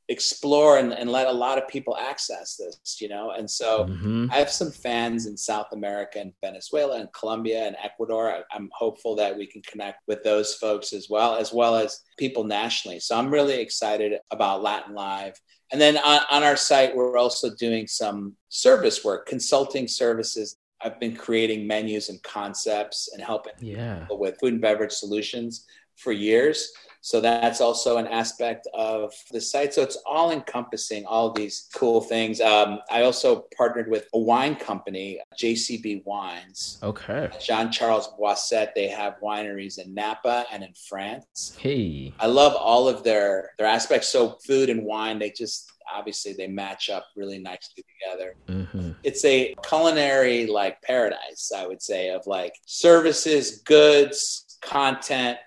explore 0.07 0.77
and, 0.77 0.93
and 0.93 1.09
let 1.09 1.27
a 1.27 1.31
lot 1.31 1.57
of 1.57 1.67
people 1.67 1.97
access 1.97 2.57
this, 2.57 3.01
you 3.01 3.09
know. 3.09 3.31
And 3.31 3.49
so 3.49 3.85
mm-hmm. 3.85 4.27
I 4.31 4.35
have 4.35 4.51
some 4.51 4.71
fans 4.71 5.25
in 5.25 5.35
South 5.35 5.67
America 5.71 6.19
and 6.19 6.33
Venezuela 6.41 6.99
and 6.99 7.11
Colombia 7.13 7.65
and 7.65 7.75
Ecuador. 7.83 8.31
I, 8.31 8.41
I'm 8.51 8.69
hopeful 8.73 9.15
that 9.15 9.35
we 9.35 9.47
can 9.47 9.61
connect 9.63 10.01
with 10.07 10.23
those 10.23 10.53
folks 10.55 10.93
as 10.93 11.07
well, 11.09 11.35
as 11.35 11.51
well 11.51 11.75
as 11.75 12.01
people 12.17 12.43
nationally. 12.43 12.99
So 12.99 13.17
I'm 13.17 13.31
really 13.31 13.59
excited 13.59 14.19
about 14.29 14.61
Latin 14.61 14.93
Live. 14.93 15.39
And 15.71 15.81
then 15.81 15.97
on, 15.97 16.21
on 16.29 16.43
our 16.43 16.55
site, 16.55 16.95
we're 16.95 17.17
also 17.17 17.55
doing 17.55 17.87
some 17.87 18.35
service 18.49 19.03
work, 19.03 19.25
consulting 19.25 19.87
services 19.87 20.57
I've 20.81 20.99
been 20.99 21.15
creating 21.15 21.67
menus 21.67 22.09
and 22.09 22.21
concepts 22.23 23.09
and 23.13 23.23
helping 23.23 23.53
yeah. 23.59 24.05
with 24.09 24.37
food 24.39 24.53
and 24.53 24.61
beverage 24.61 24.91
solutions 24.91 25.65
for 25.95 26.11
years. 26.11 26.71
So 27.05 27.21
that's 27.21 27.61
also 27.61 27.97
an 27.97 28.07
aspect 28.07 28.67
of 28.73 29.13
the 29.31 29.39
site. 29.39 29.75
So 29.75 29.83
it's 29.83 29.97
all 30.07 30.31
encompassing 30.31 31.05
all 31.05 31.31
these 31.31 31.69
cool 31.75 32.01
things. 32.01 32.41
Um, 32.41 32.79
I 32.89 33.03
also 33.03 33.45
partnered 33.55 33.91
with 33.91 34.07
a 34.15 34.19
wine 34.19 34.55
company, 34.55 35.19
JCB 35.39 36.03
Wines. 36.03 36.79
Okay. 36.81 37.29
Jean 37.39 37.71
Charles 37.71 38.09
Boisset. 38.19 38.73
They 38.73 38.87
have 38.87 39.17
wineries 39.21 39.77
in 39.77 39.93
Napa 39.93 40.45
and 40.51 40.63
in 40.63 40.73
France. 40.89 41.55
Hey. 41.59 42.11
I 42.19 42.25
love 42.25 42.55
all 42.55 42.89
of 42.89 43.03
their 43.03 43.51
their 43.59 43.67
aspects. 43.67 44.09
So 44.09 44.39
food 44.43 44.71
and 44.71 44.83
wine, 44.83 45.19
they 45.19 45.29
just 45.29 45.71
obviously 45.93 46.33
they 46.33 46.47
match 46.47 46.89
up 46.89 47.05
really 47.15 47.39
nicely 47.39 47.83
together. 47.99 48.35
Mm-hmm. 48.47 48.91
It's 49.03 49.23
a 49.25 49.55
culinary 49.67 50.47
like 50.47 50.81
paradise, 50.81 51.51
I 51.55 51.67
would 51.67 51.81
say, 51.81 52.09
of 52.09 52.25
like 52.27 52.53
services, 52.65 53.61
goods, 53.65 54.57
content, 54.61 55.37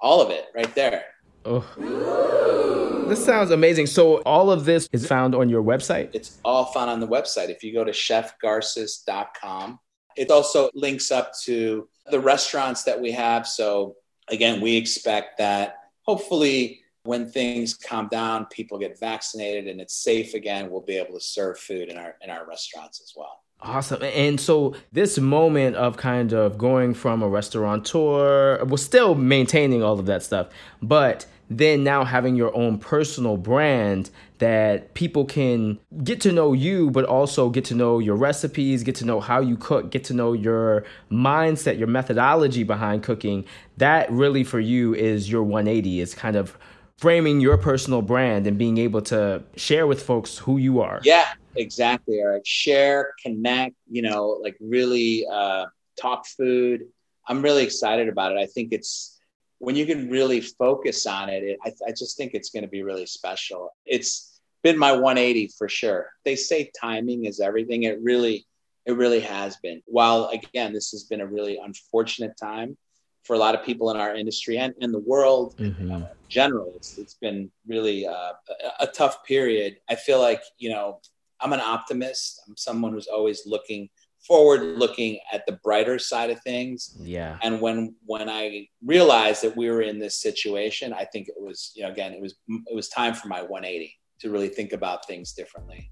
all 0.00 0.20
of 0.20 0.30
it 0.30 0.46
right 0.54 0.74
there. 0.74 1.04
Oh. 1.44 3.04
This 3.08 3.24
sounds 3.24 3.50
amazing. 3.50 3.86
So 3.86 4.16
all 4.22 4.50
of 4.50 4.64
this 4.64 4.88
is 4.92 5.06
found 5.06 5.34
on 5.34 5.48
your 5.48 5.62
website? 5.62 6.10
It's 6.14 6.38
all 6.44 6.66
found 6.66 6.90
on 6.90 7.00
the 7.00 7.08
website. 7.08 7.50
If 7.50 7.62
you 7.62 7.72
go 7.72 7.84
to 7.84 7.92
chefgarces.com, 7.92 9.78
it 10.16 10.30
also 10.30 10.70
links 10.74 11.10
up 11.10 11.32
to 11.42 11.88
the 12.10 12.20
restaurants 12.20 12.84
that 12.84 13.00
we 13.00 13.12
have. 13.12 13.46
So 13.46 13.96
again, 14.28 14.60
we 14.60 14.76
expect 14.76 15.38
that 15.38 15.76
hopefully 16.02 16.83
when 17.04 17.30
things 17.30 17.74
calm 17.74 18.08
down, 18.08 18.46
people 18.46 18.78
get 18.78 18.98
vaccinated 18.98 19.68
and 19.68 19.80
it's 19.80 19.94
safe 19.94 20.34
again, 20.34 20.70
we'll 20.70 20.80
be 20.80 20.96
able 20.96 21.14
to 21.14 21.20
serve 21.20 21.58
food 21.58 21.88
in 21.88 21.96
our 21.96 22.16
in 22.22 22.30
our 22.30 22.46
restaurants 22.46 23.00
as 23.00 23.12
well. 23.16 23.40
Awesome. 23.60 24.02
And 24.02 24.38
so 24.38 24.74
this 24.92 25.18
moment 25.18 25.76
of 25.76 25.96
kind 25.96 26.32
of 26.32 26.58
going 26.58 26.92
from 26.92 27.22
a 27.22 27.28
restaurateur, 27.28 28.62
well, 28.64 28.76
still 28.76 29.14
maintaining 29.14 29.82
all 29.82 29.98
of 29.98 30.06
that 30.06 30.22
stuff, 30.22 30.48
but 30.82 31.24
then 31.48 31.84
now 31.84 32.04
having 32.04 32.36
your 32.36 32.54
own 32.56 32.78
personal 32.78 33.36
brand 33.36 34.10
that 34.38 34.92
people 34.94 35.24
can 35.24 35.78
get 36.02 36.20
to 36.22 36.32
know 36.32 36.52
you, 36.52 36.90
but 36.90 37.04
also 37.04 37.48
get 37.48 37.64
to 37.66 37.74
know 37.74 37.98
your 37.98 38.16
recipes, 38.16 38.82
get 38.82 38.94
to 38.96 39.04
know 39.04 39.20
how 39.20 39.40
you 39.40 39.56
cook, 39.56 39.90
get 39.90 40.04
to 40.04 40.14
know 40.14 40.32
your 40.32 40.84
mindset, 41.10 41.78
your 41.78 41.86
methodology 41.86 42.64
behind 42.64 43.02
cooking. 43.02 43.44
That 43.76 44.10
really 44.10 44.44
for 44.44 44.60
you 44.60 44.94
is 44.94 45.30
your 45.30 45.42
180 45.42 46.00
It's 46.00 46.14
kind 46.14 46.36
of 46.36 46.58
framing 46.98 47.40
your 47.40 47.58
personal 47.58 48.02
brand 48.02 48.46
and 48.46 48.58
being 48.58 48.78
able 48.78 49.02
to 49.02 49.42
share 49.56 49.86
with 49.86 50.02
folks 50.02 50.38
who 50.38 50.56
you 50.56 50.80
are. 50.80 51.00
Yeah, 51.04 51.28
exactly. 51.56 52.20
All 52.20 52.28
right. 52.28 52.46
Share, 52.46 53.12
connect, 53.22 53.74
you 53.90 54.02
know, 54.02 54.38
like 54.42 54.56
really 54.60 55.26
uh, 55.30 55.66
talk 56.00 56.26
food. 56.26 56.82
I'm 57.26 57.42
really 57.42 57.64
excited 57.64 58.08
about 58.08 58.32
it. 58.32 58.38
I 58.38 58.46
think 58.46 58.72
it's 58.72 59.20
when 59.58 59.76
you 59.76 59.86
can 59.86 60.10
really 60.10 60.40
focus 60.40 61.06
on 61.06 61.28
it, 61.28 61.42
it 61.42 61.58
I, 61.64 61.72
I 61.88 61.90
just 61.90 62.16
think 62.16 62.32
it's 62.34 62.50
going 62.50 62.64
to 62.64 62.68
be 62.68 62.82
really 62.82 63.06
special. 63.06 63.70
It's 63.86 64.40
been 64.62 64.78
my 64.78 64.92
180 64.92 65.52
for 65.58 65.68
sure. 65.68 66.10
They 66.24 66.36
say 66.36 66.70
timing 66.78 67.24
is 67.24 67.40
everything. 67.40 67.84
It 67.84 67.98
really, 68.02 68.46
it 68.86 68.92
really 68.92 69.20
has 69.20 69.56
been. 69.56 69.82
While 69.86 70.28
again, 70.28 70.72
this 70.72 70.90
has 70.90 71.04
been 71.04 71.20
a 71.20 71.26
really 71.26 71.58
unfortunate 71.62 72.36
time 72.40 72.76
for 73.24 73.34
a 73.34 73.38
lot 73.38 73.54
of 73.54 73.64
people 73.64 73.90
in 73.90 73.96
our 73.96 74.14
industry 74.14 74.58
and 74.58 74.74
in 74.78 74.92
the 74.92 75.00
world 75.00 75.56
mm-hmm. 75.56 75.92
uh, 75.92 76.02
general. 76.28 76.72
It's, 76.76 76.98
it's 76.98 77.14
been 77.14 77.50
really 77.66 78.06
uh, 78.06 78.32
a, 78.80 78.84
a 78.84 78.86
tough 78.86 79.24
period. 79.24 79.76
I 79.88 79.94
feel 79.94 80.20
like, 80.20 80.42
you 80.58 80.70
know, 80.70 81.00
I'm 81.40 81.52
an 81.52 81.60
optimist. 81.60 82.42
I'm 82.46 82.56
someone 82.56 82.92
who's 82.92 83.08
always 83.08 83.42
looking 83.46 83.88
forward 84.26 84.78
looking 84.78 85.18
at 85.32 85.44
the 85.46 85.52
brighter 85.62 85.98
side 85.98 86.30
of 86.30 86.40
things 86.40 86.96
yeah 87.00 87.36
and 87.42 87.60
when 87.60 87.94
when 88.06 88.28
i 88.28 88.66
realized 88.82 89.42
that 89.42 89.54
we 89.54 89.68
were 89.68 89.82
in 89.82 89.98
this 89.98 90.20
situation 90.20 90.94
i 90.94 91.04
think 91.04 91.28
it 91.28 91.34
was 91.38 91.72
you 91.76 91.82
know 91.82 91.90
again 91.90 92.12
it 92.12 92.20
was 92.20 92.34
it 92.48 92.74
was 92.74 92.88
time 92.88 93.12
for 93.12 93.28
my 93.28 93.42
180 93.42 93.94
to 94.20 94.30
really 94.30 94.48
think 94.48 94.72
about 94.72 95.06
things 95.06 95.32
differently 95.32 95.90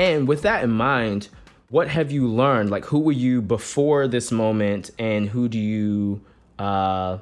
And 0.00 0.26
with 0.26 0.40
that 0.42 0.64
in 0.64 0.70
mind, 0.70 1.28
what 1.68 1.86
have 1.88 2.10
you 2.10 2.26
learned? 2.26 2.70
Like, 2.70 2.86
who 2.86 3.00
were 3.00 3.12
you 3.12 3.42
before 3.42 4.08
this 4.08 4.32
moment, 4.32 4.90
and 4.98 5.28
who 5.28 5.46
do 5.46 5.58
you, 5.58 6.22
uh, 6.58 7.18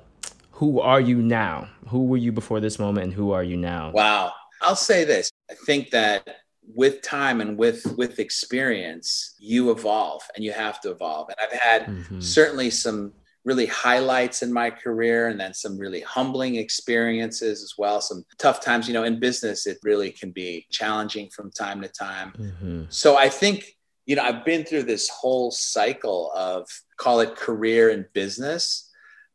who 0.53 0.81
are 0.81 1.01
you 1.01 1.21
now? 1.21 1.69
Who 1.89 2.05
were 2.05 2.17
you 2.17 2.31
before 2.31 2.61
this 2.61 2.79
moment, 2.79 3.07
and 3.07 3.13
who 3.13 3.33
are 3.33 3.43
you 3.43 3.57
now? 3.57 3.91
Wow, 3.91 4.33
I'll 4.63 4.77
say 4.77 5.03
this: 5.03 5.29
I 5.51 5.55
think 5.67 5.91
that 5.91 6.37
with 6.73 7.03
time 7.03 7.41
and 7.41 7.59
with 7.59 7.97
with 7.97 8.21
experience, 8.21 9.35
you 9.41 9.73
evolve, 9.73 10.23
and 10.37 10.45
you 10.45 10.53
have 10.53 10.81
to 10.83 10.93
evolve. 10.93 11.31
And 11.31 11.37
I've 11.43 11.59
had 11.59 11.87
mm-hmm. 11.87 12.21
certainly 12.21 12.71
some 12.71 13.13
really 13.49 13.65
highlights 13.65 14.43
in 14.43 14.53
my 14.53 14.69
career 14.69 15.29
and 15.29 15.41
then 15.41 15.55
some 15.55 15.79
really 15.79 16.03
humbling 16.03 16.57
experiences 16.57 17.63
as 17.63 17.73
well 17.79 17.99
some 17.99 18.23
tough 18.37 18.61
times 18.61 18.87
you 18.87 18.93
know 18.93 19.05
in 19.05 19.19
business 19.19 19.67
it 19.67 19.79
really 19.83 20.11
can 20.11 20.31
be 20.31 20.67
challenging 20.71 21.31
from 21.31 21.51
time 21.51 21.81
to 21.81 21.89
time 21.89 22.31
mm-hmm. 22.39 22.83
so 22.91 23.17
i 23.17 23.27
think 23.27 23.75
you 24.05 24.15
know 24.15 24.23
i've 24.23 24.45
been 24.45 24.65
through 24.65 24.83
this 24.83 25.09
whole 25.09 25.51
cycle 25.51 26.31
of 26.37 26.69
call 26.99 27.21
it 27.21 27.35
career 27.37 27.89
and 27.89 28.05
business 28.13 28.91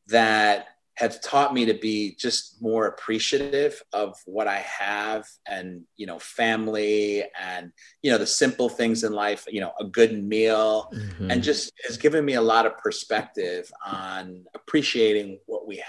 that 0.06 0.67
have 0.95 1.21
taught 1.21 1.53
me 1.53 1.65
to 1.65 1.73
be 1.73 2.15
just 2.19 2.62
more 2.62 2.86
appreciative 2.86 3.82
of 3.93 4.15
what 4.25 4.47
I 4.47 4.60
have 4.60 5.25
and, 5.47 5.82
you 5.97 6.06
know, 6.06 6.19
family 6.19 7.23
and, 7.39 7.71
you 8.03 8.12
know, 8.12 8.19
the 8.19 8.27
simple 8.27 8.69
things 8.69 9.03
in 9.03 9.12
life, 9.12 9.45
you 9.49 9.60
know, 9.60 9.73
a 9.79 9.86
good 9.86 10.23
meal 10.23 10.91
mm-hmm. 10.93 11.32
and 11.32 11.41
just 11.41 11.71
has 11.88 11.97
given 11.97 12.23
me 12.23 12.36
a 12.36 12.41
lot 12.41 12.67
of 12.67 12.77
perspective 12.77 13.71
on 13.86 14.45
appreciating 14.53 15.39
what 15.47 15.67
we 15.67 15.77
have. 15.77 15.86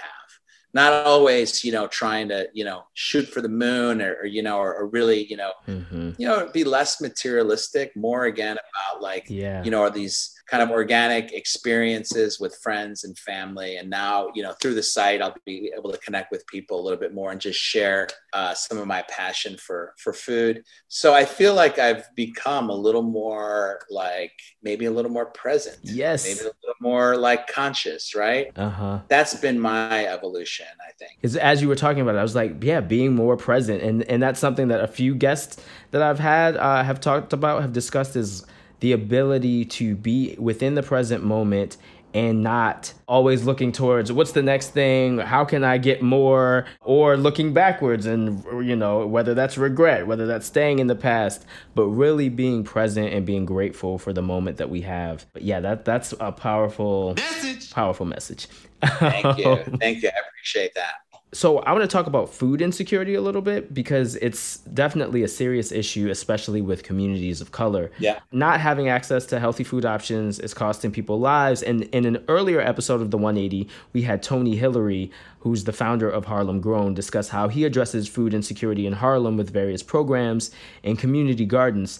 Not 0.73 1.05
always, 1.05 1.63
you 1.63 1.71
know, 1.71 1.87
trying 1.87 2.27
to, 2.29 2.49
you 2.53 2.65
know, 2.65 2.83
shoot 2.95 3.27
for 3.27 3.41
the 3.41 3.47
moon 3.47 4.01
or, 4.01 4.15
or 4.15 4.25
you 4.25 4.41
know, 4.41 4.57
or, 4.57 4.75
or, 4.75 4.87
really, 4.87 5.25
you 5.25 5.37
know, 5.37 5.53
mm-hmm. 5.67 6.11
you 6.17 6.27
know, 6.27 6.49
be 6.51 6.65
less 6.65 6.99
materialistic, 6.99 7.95
more 7.95 8.25
again 8.25 8.57
about 8.57 9.01
like, 9.01 9.25
yeah. 9.29 9.63
you 9.63 9.71
know, 9.71 9.81
are 9.81 9.89
these 9.89 10.34
kind 10.47 10.61
of 10.61 10.69
organic 10.69 11.33
experiences 11.33 12.39
with 12.39 12.55
friends 12.61 13.03
and 13.03 13.17
family. 13.17 13.77
And 13.77 13.89
now, 13.89 14.29
you 14.35 14.43
know, 14.43 14.53
through 14.61 14.75
the 14.75 14.83
site, 14.83 15.21
I'll 15.21 15.35
be 15.45 15.71
able 15.75 15.91
to 15.91 15.97
connect 15.97 16.31
with 16.31 16.45
people 16.47 16.79
a 16.79 16.83
little 16.83 16.99
bit 16.99 17.13
more 17.13 17.31
and 17.31 17.41
just 17.41 17.59
share 17.59 18.07
uh, 18.33 18.53
some 18.53 18.77
of 18.77 18.85
my 18.85 19.03
passion 19.09 19.57
for 19.57 19.93
for 19.97 20.13
food. 20.13 20.63
So 20.87 21.13
I 21.13 21.25
feel 21.25 21.53
like 21.55 21.79
I've 21.79 22.03
become 22.15 22.69
a 22.69 22.75
little 22.75 23.01
more 23.01 23.79
like 23.89 24.33
maybe 24.61 24.85
a 24.85 24.91
little 24.91 25.11
more 25.11 25.27
present. 25.27 25.77
Yes. 25.81 26.25
Maybe 26.25 26.41
a 26.41 26.43
little 26.43 26.75
more 26.79 27.17
like 27.17 27.47
conscious, 27.47 28.13
right? 28.13 28.51
Uh 28.55 28.69
huh. 28.69 28.99
That's 29.07 29.33
been 29.35 29.59
my 29.59 30.05
evolution, 30.05 30.67
I 30.87 30.91
think. 30.99 31.11
Because 31.21 31.37
as 31.37 31.61
you 31.61 31.67
were 31.67 31.75
talking 31.75 32.01
about 32.01 32.15
it, 32.15 32.19
I 32.19 32.23
was 32.23 32.35
like, 32.35 32.63
yeah, 32.63 32.81
being 32.81 33.15
more 33.15 33.37
present, 33.37 33.81
and 33.81 34.03
and 34.03 34.21
that's 34.21 34.39
something 34.39 34.67
that 34.67 34.81
a 34.81 34.87
few 34.87 35.15
guests 35.15 35.63
that 35.91 36.01
I've 36.01 36.19
had 36.19 36.57
uh, 36.57 36.83
have 36.83 36.99
talked 36.99 37.33
about, 37.33 37.61
have 37.61 37.73
discussed 37.73 38.15
is 38.15 38.45
the 38.79 38.91
ability 38.91 39.65
to 39.65 39.95
be 39.95 40.35
within 40.37 40.75
the 40.75 40.83
present 40.83 41.23
moment 41.23 41.77
and 42.13 42.41
not 42.41 42.93
always 43.09 43.43
looking 43.43 43.73
towards 43.73 44.09
what's 44.09 44.31
the 44.31 44.41
next 44.41 44.69
thing? 44.69 45.17
How 45.17 45.43
can 45.43 45.63
i 45.63 45.77
get 45.77 46.01
more? 46.01 46.65
Or 46.81 47.17
looking 47.17 47.53
backwards 47.53 48.05
and 48.05 48.43
you 48.65 48.75
know 48.75 49.05
whether 49.05 49.33
that's 49.33 49.57
regret 49.57 50.07
whether 50.07 50.25
that's 50.25 50.45
staying 50.47 50.79
in 50.79 50.87
the 50.87 50.95
past 50.95 51.45
but 51.75 51.87
really 51.87 52.29
being 52.29 52.63
present 52.63 53.13
and 53.13 53.25
being 53.25 53.45
grateful 53.45 53.97
for 53.97 54.13
the 54.13 54.21
moment 54.21 54.57
that 54.57 54.69
we 54.69 54.81
have. 54.81 55.25
But 55.33 55.43
yeah 55.43 55.59
that 55.59 55.83
that's 55.83 56.13
a 56.19 56.31
powerful 56.31 57.15
message. 57.15 57.71
powerful 57.71 58.05
message. 58.05 58.47
Thank 58.81 59.37
you. 59.37 59.55
Thank 59.79 60.01
you. 60.01 60.09
I 60.09 60.19
appreciate 60.29 60.73
that 60.75 60.93
so 61.35 61.59
I 61.59 61.73
want 61.73 61.83
to 61.83 61.87
talk 61.89 62.07
about 62.07 62.33
food 62.33 62.61
insecurity 62.61 63.13
a 63.13 63.21
little 63.21 63.41
bit 63.41 63.73
because 63.73 64.15
it's 64.15 64.59
definitely 64.59 65.21
a 65.21 65.27
serious 65.27 65.69
issue, 65.69 66.09
especially 66.09 66.61
with 66.61 66.83
communities 66.83 67.41
of 67.41 67.51
color. 67.51 67.91
Yeah. 67.99 68.19
Not 68.31 68.61
having 68.61 68.87
access 68.87 69.25
to 69.25 69.39
healthy 69.41 69.65
food 69.65 69.83
options 69.83 70.39
is 70.39 70.53
costing 70.53 70.93
people 70.93 71.19
lives. 71.19 71.61
And 71.61 71.83
in 71.83 72.05
an 72.05 72.23
earlier 72.29 72.61
episode 72.61 73.01
of 73.01 73.11
the 73.11 73.17
180, 73.17 73.67
we 73.91 74.03
had 74.03 74.23
Tony 74.23 74.55
Hillery, 74.55 75.11
who's 75.39 75.65
the 75.65 75.73
founder 75.73 76.09
of 76.09 76.23
Harlem 76.23 76.61
Grown, 76.61 76.93
discuss 76.93 77.27
how 77.27 77.49
he 77.49 77.65
addresses 77.65 78.07
food 78.07 78.33
insecurity 78.33 78.87
in 78.87 78.93
Harlem 78.93 79.35
with 79.35 79.49
various 79.49 79.83
programs 79.83 80.51
and 80.85 80.97
community 80.97 81.45
gardens 81.45 81.99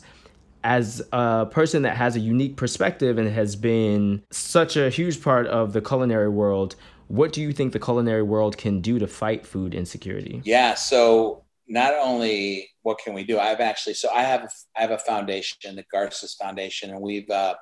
as 0.63 1.05
a 1.11 1.45
person 1.45 1.81
that 1.81 1.97
has 1.97 2.15
a 2.15 2.19
unique 2.21 2.55
perspective 2.55 3.17
and 3.17 3.29
has 3.29 3.57
been 3.57 4.23
such 4.31 4.77
a 4.77 4.89
huge 4.89 5.21
part 5.21 5.45
of 5.45 5.73
the 5.73 5.81
culinary 5.81 6.29
world, 6.29 6.75
what 7.07 7.33
do 7.33 7.41
you 7.41 7.51
think 7.51 7.73
the 7.73 7.79
culinary 7.79 8.23
world 8.23 8.57
can 8.57 8.81
do 8.81 8.99
to 8.99 9.07
fight 9.07 9.45
food 9.45 9.73
insecurity? 9.73 10.41
Yeah, 10.43 10.73
so 10.73 11.45
not 11.67 11.93
only 11.93 12.69
what 12.83 12.99
can 12.99 13.13
we 13.13 13.23
do, 13.23 13.39
I've 13.39 13.59
actually 13.59 13.95
so 13.95 14.09
I 14.11 14.23
have 14.23 14.49
I 14.75 14.81
have 14.81 14.91
a 14.91 14.97
foundation, 14.97 15.75
the 15.75 15.85
Garces 15.91 16.35
Foundation, 16.35 16.91
and 16.91 17.01
we've 17.01 17.29
uh, 17.29 17.55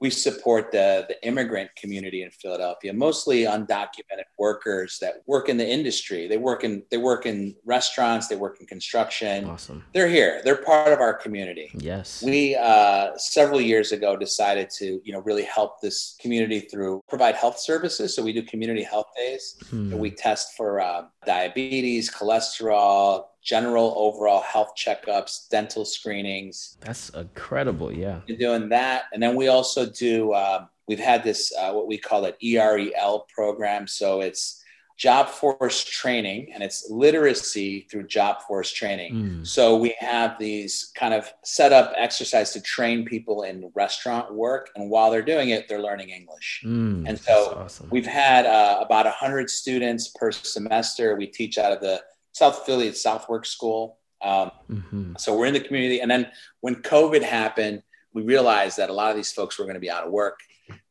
we 0.00 0.10
support 0.10 0.70
the, 0.70 1.06
the 1.08 1.26
immigrant 1.26 1.70
community 1.76 2.22
in 2.22 2.30
Philadelphia, 2.30 2.92
mostly 2.92 3.42
undocumented 3.42 4.24
workers 4.38 4.98
that 5.00 5.22
work 5.26 5.48
in 5.48 5.56
the 5.56 5.68
industry. 5.68 6.28
They 6.28 6.36
work 6.36 6.62
in 6.62 6.84
they 6.90 6.98
work 6.98 7.26
in 7.26 7.56
restaurants, 7.64 8.28
they 8.28 8.36
work 8.36 8.60
in 8.60 8.66
construction. 8.66 9.46
Awesome. 9.46 9.84
They're 9.92 10.08
here. 10.08 10.40
They're 10.44 10.62
part 10.62 10.92
of 10.92 11.00
our 11.00 11.14
community. 11.14 11.70
Yes. 11.74 12.22
We 12.22 12.54
uh, 12.54 13.16
several 13.16 13.60
years 13.60 13.92
ago 13.92 14.16
decided 14.16 14.70
to 14.78 15.00
you 15.04 15.12
know 15.12 15.20
really 15.20 15.44
help 15.44 15.80
this 15.80 16.16
community 16.20 16.60
through 16.60 17.02
provide 17.08 17.34
health 17.34 17.58
services. 17.58 18.14
So 18.14 18.22
we 18.22 18.32
do 18.32 18.42
community 18.42 18.84
health 18.84 19.08
days. 19.16 19.56
Hmm. 19.70 19.98
We 19.98 20.10
test 20.10 20.56
for 20.56 20.80
uh, 20.80 21.06
diabetes, 21.26 22.10
cholesterol, 22.10 23.24
general 23.48 23.94
overall 23.96 24.42
health 24.42 24.74
checkups, 24.76 25.48
dental 25.48 25.86
screenings. 25.86 26.76
That's 26.82 27.08
incredible. 27.08 27.90
Yeah. 27.90 28.20
We're 28.28 28.36
doing 28.36 28.68
that. 28.68 29.04
And 29.14 29.22
then 29.22 29.36
we 29.36 29.48
also 29.48 29.86
do, 29.86 30.32
uh, 30.32 30.66
we've 30.86 31.00
had 31.00 31.24
this, 31.24 31.50
uh, 31.58 31.72
what 31.72 31.88
we 31.88 31.96
call 31.96 32.26
it 32.26 32.36
EREL 32.42 33.26
program. 33.34 33.86
So 33.86 34.20
it's 34.20 34.62
job 34.98 35.28
force 35.28 35.82
training 35.82 36.50
and 36.52 36.62
it's 36.62 36.90
literacy 36.90 37.86
through 37.90 38.06
job 38.06 38.42
force 38.42 38.70
training. 38.70 39.14
Mm. 39.14 39.46
So 39.46 39.78
we 39.78 39.96
have 39.98 40.38
these 40.38 40.92
kind 40.94 41.14
of 41.14 41.32
set 41.42 41.72
up 41.72 41.94
exercise 41.96 42.52
to 42.52 42.60
train 42.60 43.06
people 43.06 43.44
in 43.44 43.70
restaurant 43.74 44.34
work. 44.34 44.68
And 44.76 44.90
while 44.90 45.10
they're 45.10 45.22
doing 45.22 45.50
it, 45.50 45.68
they're 45.68 45.80
learning 45.80 46.10
English. 46.10 46.64
Mm, 46.66 47.08
and 47.08 47.18
so 47.18 47.54
awesome. 47.56 47.88
we've 47.90 48.06
had 48.06 48.44
uh, 48.44 48.80
about 48.84 49.06
100 49.06 49.48
students 49.48 50.08
per 50.08 50.32
semester. 50.32 51.16
We 51.16 51.28
teach 51.28 51.56
out 51.56 51.72
of 51.72 51.80
the 51.80 52.02
South 52.38 52.64
Philly 52.64 52.88
at 52.88 52.96
Southwark 52.96 53.44
School. 53.44 53.98
Um, 54.22 54.50
mm-hmm. 54.70 55.12
So 55.18 55.36
we're 55.36 55.46
in 55.46 55.54
the 55.54 55.60
community. 55.60 56.00
And 56.00 56.10
then 56.10 56.28
when 56.60 56.76
COVID 56.76 57.22
happened, 57.22 57.82
we 58.14 58.22
realized 58.22 58.78
that 58.78 58.90
a 58.90 58.92
lot 58.92 59.10
of 59.10 59.16
these 59.16 59.32
folks 59.32 59.58
were 59.58 59.64
going 59.64 59.74
to 59.74 59.80
be 59.80 59.90
out 59.90 60.04
of 60.04 60.12
work 60.12 60.38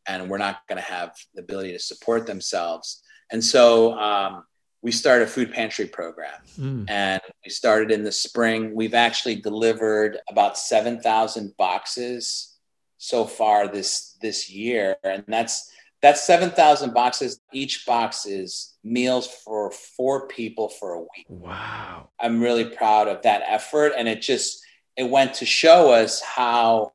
and 0.07 0.29
we're 0.29 0.37
not 0.37 0.59
going 0.67 0.81
to 0.81 0.89
have 0.89 1.15
the 1.35 1.41
ability 1.41 1.73
to 1.73 1.79
support 1.79 2.25
themselves. 2.25 3.01
And 3.31 3.43
so 3.43 3.97
um, 3.97 4.43
we 4.81 4.91
started 4.91 5.25
a 5.25 5.31
food 5.31 5.51
pantry 5.51 5.85
program 5.85 6.39
mm. 6.57 6.85
and 6.89 7.21
we 7.43 7.49
started 7.49 7.91
in 7.91 8.03
the 8.03 8.11
spring. 8.11 8.73
We've 8.73 8.93
actually 8.93 9.35
delivered 9.35 10.19
about 10.29 10.57
7,000 10.57 11.55
boxes 11.57 12.55
so 12.97 13.25
far 13.25 13.67
this, 13.67 14.15
this 14.21 14.49
year. 14.49 14.95
And 15.03 15.23
that's, 15.27 15.71
that's 16.01 16.25
7,000 16.25 16.93
boxes. 16.93 17.39
Each 17.51 17.85
box 17.85 18.25
is 18.25 18.75
meals 18.83 19.27
for 19.27 19.71
four 19.71 20.27
people 20.27 20.69
for 20.69 20.93
a 20.93 20.99
week. 20.99 21.25
Wow. 21.27 22.09
I'm 22.19 22.39
really 22.41 22.65
proud 22.65 23.07
of 23.07 23.23
that 23.23 23.43
effort. 23.47 23.93
And 23.97 24.07
it 24.07 24.21
just, 24.21 24.63
it 24.95 25.09
went 25.09 25.33
to 25.35 25.45
show 25.45 25.91
us 25.91 26.21
how, 26.21 26.91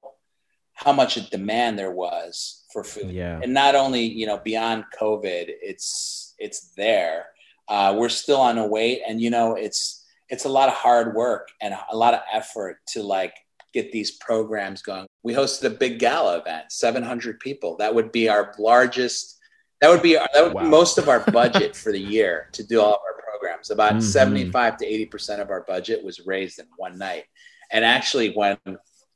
how 0.75 0.93
much 0.93 1.17
a 1.17 1.29
demand 1.31 1.79
there 1.79 1.91
was 1.91 2.65
for 2.73 2.85
food. 2.85 3.11
Yeah. 3.11 3.41
And 3.43 3.53
not 3.53 3.75
only, 3.75 4.03
you 4.03 4.27
know, 4.27 4.39
beyond 4.39 4.85
COVID, 4.99 5.47
it's, 5.49 6.35
it's 6.39 6.73
there. 6.77 7.27
Uh, 7.69 7.97
we're 7.99 8.09
still 8.09 8.41
on 8.41 8.59
a 8.59 8.67
wait 8.67 9.03
and, 9.07 9.21
you 9.21 9.31
know, 9.31 9.55
it's, 9.55 10.05
it's 10.29 10.45
a 10.45 10.49
lot 10.49 10.69
of 10.69 10.75
hard 10.75 11.15
work 11.15 11.49
and 11.61 11.75
a 11.91 11.97
lot 11.97 12.15
of 12.15 12.21
effort 12.33 12.79
to 12.87 13.03
like 13.03 13.35
get 13.73 13.93
these 13.93 14.13
programs 14.13 14.83
going. 14.83 15.07
We 15.23 15.35
hosted 15.35 15.65
a 15.65 15.71
big 15.71 15.99
gala 15.99 16.39
event, 16.39 16.71
700 16.71 17.41
people. 17.41 17.77
That 17.77 17.95
would 17.95 18.13
be 18.13 18.29
our 18.29 18.55
largest. 18.59 19.39
That 19.81 19.91
would 19.91 20.03
be 20.03 20.17
our, 20.17 20.29
that 20.35 20.45
would 20.45 20.55
wow. 20.55 20.63
be 20.63 20.69
most 20.69 20.99
of 20.99 21.09
our 21.09 21.21
budget 21.31 21.75
for 21.83 21.93
the 21.93 22.01
year 22.01 22.49
to 22.53 22.65
do 22.65 22.81
all 22.81 22.95
of 22.95 23.01
our 23.01 23.23
programs. 23.23 23.71
About 23.71 23.93
mm-hmm. 23.93 24.01
75 24.01 24.77
to 24.79 24.87
80 24.87 25.07
percent 25.07 25.43
of 25.43 25.51
our 25.51 25.65
budget 25.67 26.05
was 26.05 26.21
raised 26.27 26.59
in 26.59 26.67
one 26.77 26.99
night. 26.99 27.25
And 27.71 27.85
actually, 27.85 28.31
when 28.35 28.59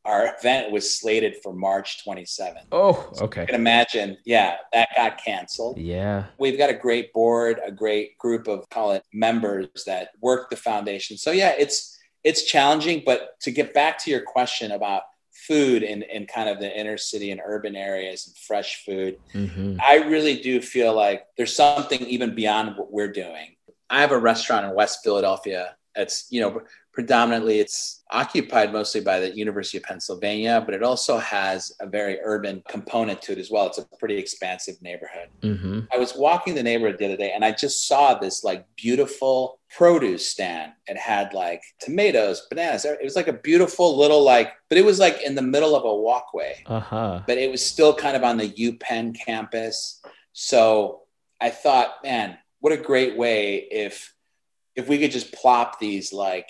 our 0.07 0.35
event 0.39 0.71
was 0.71 0.97
slated 0.97 1.35
for 1.43 1.53
March 1.53 2.05
27th. 2.07 2.67
Oh, 2.71 3.11
okay. 3.21 3.41
you 3.43 3.47
can 3.49 3.57
imagine, 3.57 4.17
yeah, 4.25 4.57
that 4.73 4.89
got 4.97 5.23
canceled. 5.23 5.79
Yeah. 5.79 6.27
We've 6.39 6.57
got 6.57 6.71
a 6.71 6.75
great 6.75 7.13
board, 7.13 7.59
a 7.67 7.73
great 7.73 8.17
group 8.19 8.47
of 8.47 8.69
call 8.71 8.93
it 8.93 9.03
members 9.13 9.69
that 9.85 10.11
work 10.21 10.49
the 10.49 10.57
foundation. 10.57 11.19
So 11.19 11.33
yeah, 11.33 11.55
it's 11.59 11.96
it's 12.27 12.43
challenging. 12.43 13.03
But 13.07 13.41
to 13.43 13.53
get 13.53 13.73
back 13.73 13.99
to 14.01 14.11
your 14.11 14.21
question 14.21 14.73
about 14.73 15.03
food 15.47 15.85
and, 15.85 16.03
in 16.03 16.27
kind 16.27 16.49
of 16.49 16.59
the 16.59 16.79
inner 16.79 16.99
city 16.99 17.31
and 17.31 17.41
urban 17.45 17.77
areas 17.77 18.27
and 18.27 18.37
fresh 18.37 18.85
food, 18.85 19.19
mm-hmm. 19.33 19.77
I 19.81 19.97
really 19.97 20.43
do 20.43 20.61
feel 20.61 20.95
like 20.95 21.25
there's 21.37 21.55
something 21.55 22.01
even 22.01 22.35
beyond 22.35 22.77
what 22.77 22.93
we're 22.93 23.13
doing. 23.13 23.55
I 23.89 24.01
have 24.01 24.11
a 24.11 24.19
restaurant 24.19 24.67
in 24.67 24.75
West 24.75 25.05
Philadelphia. 25.05 25.76
It's, 25.97 26.27
you 26.31 26.41
know, 26.41 26.61
predominantly 26.93 27.61
it's 27.61 28.05
occupied 28.11 28.73
mostly 28.73 29.03
by 29.03 29.21
the 29.21 29.37
University 29.37 29.77
of 29.77 29.85
Pennsylvania, 29.85 30.63
but 30.65 30.75
it 30.75 30.83
also 30.83 31.19
has 31.19 31.71
a 31.81 31.87
very 31.87 32.19
urban 32.25 32.63
component 32.69 33.21
to 33.21 33.33
it 33.33 33.39
as 33.39 33.51
well. 33.51 33.67
It's 33.67 33.77
a 33.77 33.87
pretty 33.99 34.17
expansive 34.17 34.81
neighborhood. 34.81 35.29
Mm-hmm. 35.43 35.81
I 35.93 35.99
was 35.99 36.15
walking 36.17 36.55
the 36.55 36.63
neighborhood 36.63 36.97
the 36.99 37.05
other 37.05 37.19
day 37.19 37.33
and 37.33 37.45
I 37.45 37.53
just 37.53 37.87
saw 37.87 38.15
this 38.15 38.45
like 38.45 38.65
beautiful 38.77 39.61
produce 39.69 40.27
stand. 40.27 40.73
It 40.87 40.97
had 40.97 41.35
like 41.35 41.63
tomatoes, 41.81 42.47
bananas. 42.49 42.87
It 42.87 43.05
was 43.05 43.17
like 43.17 43.29
a 43.29 43.35
beautiful 43.35 43.99
little 43.99 44.23
like, 44.23 44.53
but 44.71 44.79
it 44.79 44.85
was 44.85 44.99
like 44.99 45.21
in 45.21 45.35
the 45.35 45.43
middle 45.43 45.77
of 45.77 45.85
a 45.85 45.95
walkway. 45.95 46.63
Uh-huh. 46.65 47.21
But 47.27 47.37
it 47.37 47.51
was 47.51 47.63
still 47.63 47.95
kind 47.95 48.17
of 48.17 48.25
on 48.25 48.39
the 48.39 48.49
UPenn 48.49 49.15
campus. 49.15 50.01
So 50.33 51.03
I 51.43 51.51
thought, 51.51 51.97
man, 52.03 52.39
what 52.61 52.73
a 52.73 52.79
great 52.79 53.19
way 53.19 53.69
if 53.71 54.15
if 54.77 54.89
we 54.89 54.99
could 54.99 55.11
just 55.11 55.33
plop 55.33 55.81
these 55.81 56.13
like 56.13 56.49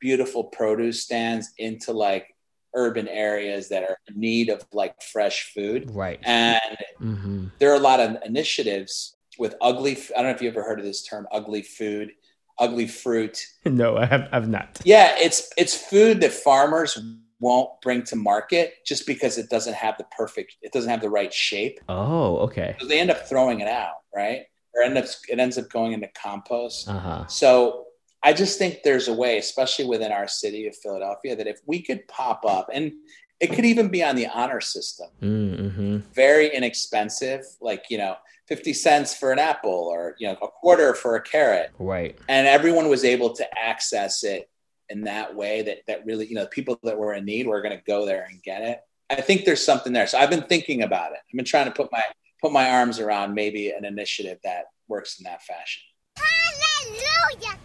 beautiful 0.00 0.44
produce 0.44 1.02
stands 1.02 1.52
into 1.58 1.92
like 1.92 2.26
urban 2.74 3.06
areas 3.08 3.68
that 3.68 3.84
are 3.84 3.96
in 4.08 4.18
need 4.18 4.48
of 4.48 4.64
like 4.72 5.00
fresh 5.00 5.52
food. 5.54 5.90
Right. 5.90 6.18
And 6.24 6.76
mm-hmm. 7.00 7.46
there 7.58 7.70
are 7.70 7.76
a 7.76 7.80
lot 7.80 8.00
of 8.00 8.16
initiatives 8.24 9.16
with 9.38 9.54
ugly. 9.60 9.92
I 10.16 10.22
don't 10.22 10.24
know 10.24 10.30
if 10.30 10.42
you 10.42 10.50
ever 10.50 10.62
heard 10.62 10.78
of 10.78 10.84
this 10.84 11.02
term, 11.02 11.26
ugly 11.30 11.62
food, 11.62 12.12
ugly 12.58 12.86
fruit. 12.86 13.46
No, 13.64 13.96
I 13.96 14.06
have, 14.06 14.28
I've 14.32 14.48
not. 14.48 14.80
Yeah, 14.84 15.14
it's 15.18 15.50
it's 15.56 15.76
food 15.76 16.20
that 16.22 16.32
farmers 16.32 16.98
won't 17.38 17.68
bring 17.80 18.02
to 18.04 18.16
market 18.16 18.74
just 18.86 19.06
because 19.06 19.38
it 19.38 19.50
doesn't 19.50 19.74
have 19.74 19.98
the 19.98 20.06
perfect, 20.16 20.56
it 20.62 20.72
doesn't 20.72 20.90
have 20.90 21.00
the 21.00 21.10
right 21.10 21.32
shape. 21.32 21.80
Oh, 21.88 22.38
okay. 22.38 22.76
So 22.80 22.86
they 22.86 23.00
end 23.00 23.10
up 23.10 23.28
throwing 23.28 23.60
it 23.60 23.68
out, 23.68 23.96
right? 24.14 24.46
Or 24.74 24.82
end 24.82 24.96
up 24.96 25.06
it 25.28 25.38
ends 25.38 25.58
up 25.58 25.68
going 25.68 25.92
into 25.92 26.08
compost. 26.08 26.88
Uh-huh. 26.88 27.26
So 27.26 27.86
I 28.22 28.32
just 28.32 28.58
think 28.58 28.82
there's 28.84 29.08
a 29.08 29.12
way, 29.12 29.38
especially 29.38 29.84
within 29.84 30.12
our 30.12 30.28
city 30.28 30.66
of 30.66 30.76
Philadelphia, 30.76 31.36
that 31.36 31.46
if 31.46 31.60
we 31.66 31.82
could 31.82 32.06
pop 32.08 32.44
up, 32.46 32.68
and 32.72 32.92
it 33.40 33.52
could 33.52 33.64
even 33.64 33.88
be 33.88 34.04
on 34.04 34.14
the 34.14 34.28
honor 34.28 34.60
system, 34.60 35.08
mm-hmm. 35.20 35.98
very 36.14 36.54
inexpensive, 36.54 37.44
like, 37.60 37.84
you 37.90 37.98
know, 37.98 38.14
50 38.46 38.72
cents 38.72 39.16
for 39.16 39.32
an 39.32 39.40
apple 39.40 39.88
or, 39.92 40.14
you 40.18 40.28
know, 40.28 40.36
a 40.40 40.46
quarter 40.46 40.94
for 40.94 41.16
a 41.16 41.20
carrot. 41.20 41.72
Right. 41.78 42.16
And 42.28 42.46
everyone 42.46 42.88
was 42.88 43.04
able 43.04 43.34
to 43.34 43.58
access 43.58 44.22
it 44.22 44.48
in 44.88 45.02
that 45.04 45.34
way 45.34 45.62
that, 45.62 45.78
that 45.88 46.06
really, 46.06 46.26
you 46.28 46.36
know, 46.36 46.46
people 46.46 46.78
that 46.84 46.96
were 46.96 47.14
in 47.14 47.24
need 47.24 47.48
were 47.48 47.62
going 47.62 47.76
to 47.76 47.82
go 47.84 48.06
there 48.06 48.26
and 48.30 48.40
get 48.42 48.62
it. 48.62 48.80
I 49.10 49.20
think 49.20 49.44
there's 49.44 49.64
something 49.64 49.92
there. 49.92 50.06
So 50.06 50.18
I've 50.18 50.30
been 50.30 50.44
thinking 50.44 50.82
about 50.82 51.12
it. 51.12 51.18
I've 51.18 51.36
been 51.36 51.44
trying 51.44 51.66
to 51.66 51.72
put 51.72 51.90
my, 51.90 52.02
put 52.42 52.52
my 52.52 52.70
arms 52.70 52.98
around 52.98 53.34
maybe 53.34 53.70
an 53.70 53.84
initiative 53.84 54.38
that 54.44 54.64
works 54.88 55.18
in 55.18 55.24
that 55.24 55.42
fashion. 55.42 55.82
Hallelujah. 56.16 57.58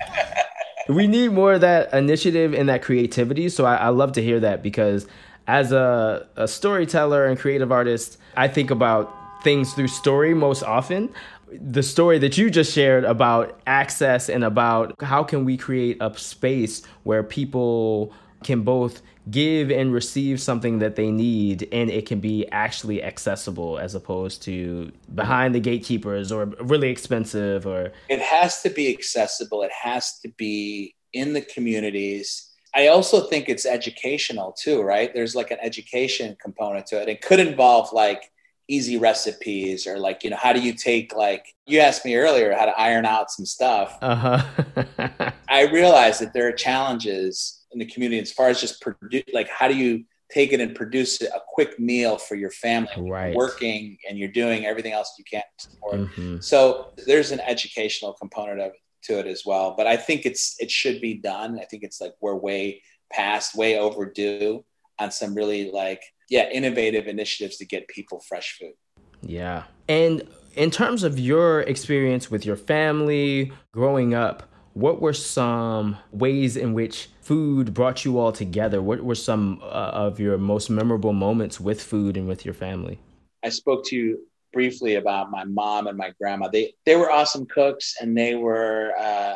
we 0.89 1.07
need 1.07 1.31
more 1.31 1.53
of 1.53 1.61
that 1.61 1.93
initiative 1.93 2.53
and 2.53 2.69
that 2.69 2.81
creativity. 2.81 3.49
So 3.49 3.65
I, 3.65 3.75
I 3.75 3.89
love 3.89 4.13
to 4.13 4.23
hear 4.23 4.39
that 4.39 4.63
because 4.63 5.07
as 5.47 5.71
a, 5.71 6.27
a 6.35 6.47
storyteller 6.47 7.25
and 7.25 7.37
creative 7.37 7.71
artist, 7.71 8.17
I 8.35 8.47
think 8.47 8.69
about 8.71 9.13
things 9.43 9.73
through 9.73 9.87
story 9.87 10.33
most 10.33 10.63
often 10.63 11.13
the 11.51 11.83
story 11.83 12.19
that 12.19 12.37
you 12.37 12.49
just 12.49 12.73
shared 12.73 13.05
about 13.05 13.59
access 13.65 14.29
and 14.29 14.43
about 14.43 15.01
how 15.01 15.23
can 15.23 15.45
we 15.45 15.57
create 15.57 15.97
a 16.01 16.13
space 16.17 16.85
where 17.03 17.23
people 17.23 18.13
can 18.43 18.63
both 18.63 19.01
give 19.29 19.71
and 19.71 19.93
receive 19.93 20.39
something 20.39 20.79
that 20.79 20.95
they 20.95 21.11
need 21.11 21.67
and 21.71 21.89
it 21.89 22.05
can 22.05 22.19
be 22.19 22.47
actually 22.51 23.03
accessible 23.03 23.77
as 23.77 23.95
opposed 23.95 24.41
to 24.43 24.91
behind 25.15 25.53
the 25.53 25.59
gatekeepers 25.59 26.31
or 26.31 26.45
really 26.61 26.89
expensive 26.89 27.65
or 27.65 27.91
it 28.09 28.19
has 28.19 28.61
to 28.61 28.69
be 28.69 28.93
accessible. 28.93 29.63
It 29.63 29.71
has 29.71 30.19
to 30.19 30.29
be 30.37 30.95
in 31.13 31.33
the 31.33 31.41
communities. 31.41 32.51
I 32.75 32.87
also 32.87 33.21
think 33.21 33.49
it's 33.49 33.65
educational 33.65 34.53
too 34.53 34.81
right? 34.81 35.13
There's 35.13 35.35
like 35.35 35.51
an 35.51 35.59
education 35.61 36.37
component 36.41 36.85
to 36.87 37.01
it. 37.01 37.09
It 37.09 37.21
could 37.21 37.39
involve 37.39 37.91
like 37.91 38.31
easy 38.69 38.97
recipes 38.97 39.87
or 39.87 39.97
like 39.97 40.23
you 40.23 40.29
know 40.29 40.35
how 40.35 40.51
do 40.51 40.59
you 40.59 40.73
take 40.73 41.15
like 41.15 41.55
you 41.65 41.79
asked 41.79 42.03
me 42.03 42.15
earlier 42.15 42.53
how 42.53 42.65
to 42.65 42.77
iron 42.77 43.05
out 43.05 43.31
some 43.31 43.45
stuff. 43.45 43.97
Uh-huh. 44.01 45.31
I 45.49 45.63
realize 45.67 46.19
that 46.19 46.33
there 46.33 46.47
are 46.47 46.53
challenges 46.53 47.65
in 47.81 47.87
the 47.87 47.93
community 47.93 48.19
as 48.21 48.31
far 48.31 48.49
as 48.49 48.59
just 48.59 48.81
produce 48.81 49.23
like 49.33 49.49
how 49.49 49.67
do 49.67 49.75
you 49.75 50.03
take 50.31 50.51
it 50.51 50.59
and 50.59 50.75
produce 50.75 51.21
a 51.21 51.41
quick 51.47 51.79
meal 51.79 52.17
for 52.17 52.35
your 52.35 52.51
family 52.51 53.09
right. 53.09 53.33
working 53.33 53.97
and 54.09 54.17
you're 54.17 54.27
doing 54.27 54.65
everything 54.65 54.91
else 54.91 55.13
you 55.17 55.23
can't 55.29 55.45
support 55.57 55.95
mm-hmm. 55.95 56.39
so 56.39 56.91
there's 57.05 57.31
an 57.31 57.39
educational 57.41 58.13
component 58.13 58.59
of 58.59 58.71
to 59.01 59.19
it 59.19 59.27
as 59.27 59.43
well 59.45 59.73
but 59.77 59.87
i 59.87 59.95
think 59.95 60.25
it's 60.25 60.55
it 60.59 60.69
should 60.69 60.99
be 60.99 61.13
done 61.13 61.57
i 61.61 61.65
think 61.65 61.83
it's 61.83 62.01
like 62.01 62.13
we're 62.19 62.35
way 62.35 62.81
past 63.11 63.55
way 63.55 63.79
overdue 63.79 64.63
on 64.99 65.11
some 65.11 65.33
really 65.33 65.71
like 65.71 66.01
yeah, 66.29 66.49
innovative 66.49 67.07
initiatives 67.07 67.57
to 67.57 67.65
get 67.65 67.87
people 67.87 68.21
fresh 68.27 68.57
food. 68.59 68.73
Yeah. 69.21 69.63
And 69.87 70.27
in 70.55 70.71
terms 70.71 71.03
of 71.03 71.19
your 71.19 71.61
experience 71.61 72.29
with 72.29 72.45
your 72.45 72.57
family 72.57 73.51
growing 73.71 74.13
up, 74.13 74.43
what 74.77 75.01
were 75.01 75.13
some 75.13 75.97
ways 76.11 76.55
in 76.55 76.73
which 76.73 77.09
food 77.21 77.73
brought 77.73 78.05
you 78.05 78.19
all 78.19 78.31
together? 78.31 78.79
What 78.79 79.03
were 79.03 79.15
some 79.15 79.59
uh, 79.63 79.65
of 80.05 80.19
your 80.19 80.37
most 80.37 80.69
memorable 80.69 81.13
moments 81.13 81.59
with 81.59 81.81
food 81.81 82.15
and 82.15 82.27
with 82.27 82.45
your 82.45 82.53
family? 82.53 82.99
I 83.43 83.49
spoke 83.49 83.85
to 83.87 83.95
you 83.95 84.27
briefly 84.53 84.95
about 84.95 85.31
my 85.31 85.45
mom 85.45 85.87
and 85.87 85.97
my 85.97 86.13
grandma. 86.21 86.49
They 86.49 86.75
they 86.85 86.95
were 86.95 87.11
awesome 87.11 87.47
cooks, 87.47 87.95
and 87.99 88.15
they 88.15 88.35
were, 88.35 88.93
uh, 88.99 89.35